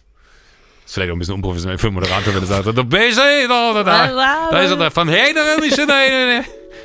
Ist 0.86 0.94
vielleicht 0.94 1.10
auch 1.10 1.16
ein 1.16 1.18
bisschen 1.18 1.34
unprofessionell 1.34 1.78
für 1.78 1.88
einen 1.88 1.94
Moderator, 1.96 2.32
wenn 2.32 2.42
er 2.42 2.46
sagt, 2.46 2.66
da 2.66 2.82
bist 2.82 3.18
du, 3.18 3.48
da, 3.48 3.72
da, 3.74 3.82
da, 3.82 4.48
da 4.52 4.60
ist 4.62 4.70
er, 4.70 4.76
da, 4.76 4.88
von 4.88 5.08
Hederen, 5.08 5.60
da, 5.60 5.84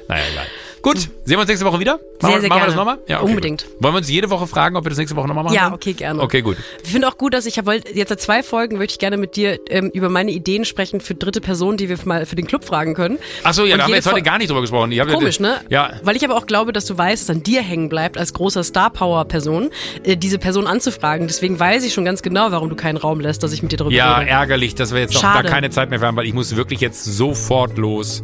Naja, 0.08 0.24
egal. 0.32 0.48
Gut, 0.82 0.98
sehen 0.98 1.12
wir 1.26 1.40
uns 1.40 1.48
nächste 1.48 1.66
Woche 1.66 1.80
wieder? 1.80 1.94
Machen, 1.94 2.02
Sehr, 2.22 2.30
wir- 2.30 2.42
sehr 2.42 2.50
machen 2.50 2.50
wir 2.50 2.50
gerne. 2.50 2.66
das 2.68 2.76
nochmal? 2.76 2.98
Ja, 3.08 3.22
okay, 3.22 3.30
Unbedingt. 3.30 3.66
Gut. 3.66 3.84
Wollen 3.84 3.94
wir 3.94 3.98
uns 4.00 4.10
jede 4.10 4.30
Woche 4.32 4.48
fragen, 4.48 4.76
ob 4.76 4.84
wir 4.86 4.90
das 4.90 4.98
nächste 4.98 5.16
Woche 5.16 5.28
nochmal 5.28 5.44
machen? 5.44 5.54
Ja, 5.56 5.72
okay, 5.74 5.94
gerne. 5.94 6.22
Okay, 6.22 6.42
gut. 6.42 6.58
Ich 6.84 6.90
finde 6.92 7.08
auch 7.08 7.18
gut, 7.18 7.34
dass 7.36 7.46
ich 7.46 7.64
wollte 7.66 7.94
jetzt 7.96 8.10
seit 8.10 8.20
zwei 8.22 8.42
Folgen 8.42 8.78
möchte 8.80 8.94
ich 8.94 9.00
gerne 9.00 9.18
mit 9.18 9.36
dir 9.36 9.60
ähm, 9.70 9.92
über 9.94 10.10
meine 10.10 10.32
Ideen 10.32 10.66
sprechen 10.66 11.00
für 11.00 11.14
dritte 11.14 11.40
Personen, 11.40 11.78
die 11.78 11.88
wir 11.90 11.98
mal 12.06 12.26
für 12.26 12.36
den 12.36 12.48
Club 12.48 12.64
fragen 12.66 12.96
können. 12.96 13.20
Achso, 13.44 13.64
ja, 13.66 13.74
Und 13.74 13.80
da 13.80 13.84
haben 13.84 13.92
wir 13.92 13.96
jetzt 13.98 14.12
heute 14.12 14.24
gar 14.24 14.40
nicht 14.40 14.50
drüber 14.50 14.62
gesprochen. 14.62 14.92
Komisch, 15.12 15.40
ne? 15.40 15.58
Ja. 15.70 15.94
Weil 16.04 16.16
ich 16.16 16.26
aber 16.26 16.36
auch 16.36 16.48
glaube, 16.48 16.74
dass 16.74 16.86
du 16.86 16.98
weißt, 16.98 17.22
dass 17.22 17.36
an 17.36 17.44
dir 17.44 17.62
hängen 17.62 17.88
bleibt, 17.90 18.18
als 18.18 18.34
großer 18.34 18.64
Star-Power-Person, 18.64 19.70
äh, 20.04 20.18
diese 20.18 20.40
Person 20.40 20.66
anzufragen. 20.68 21.28
Deswegen 21.28 21.60
weiß 21.60 21.84
ich 21.84 21.94
schon 21.94 22.06
ganz 22.06 22.22
genau, 22.24 22.52
warum 22.52 22.70
du 22.70 22.76
keinen 22.76 22.98
Raum 22.98 23.20
lässt, 23.20 23.44
dass 23.44 23.54
ich 23.54 23.62
mit 23.62 23.72
dir 23.72 23.78
darüber 23.78 23.96
Ja, 23.96 24.18
rede. 24.18 24.32
ärgerlich, 24.32 24.74
dass 24.76 24.92
wir 24.94 25.00
jetzt 25.00 25.14
noch 25.14 25.22
gar 25.22 25.44
keine 25.44 25.70
Zeit 25.70 25.90
mehr 25.92 26.00
haben, 26.02 26.18
weil 26.18 26.26
ich 26.26 26.34
muss 26.34 26.56
wirklich 26.56 26.82
jetzt 26.82 27.04
sofort 27.06 27.78
los. 27.78 28.24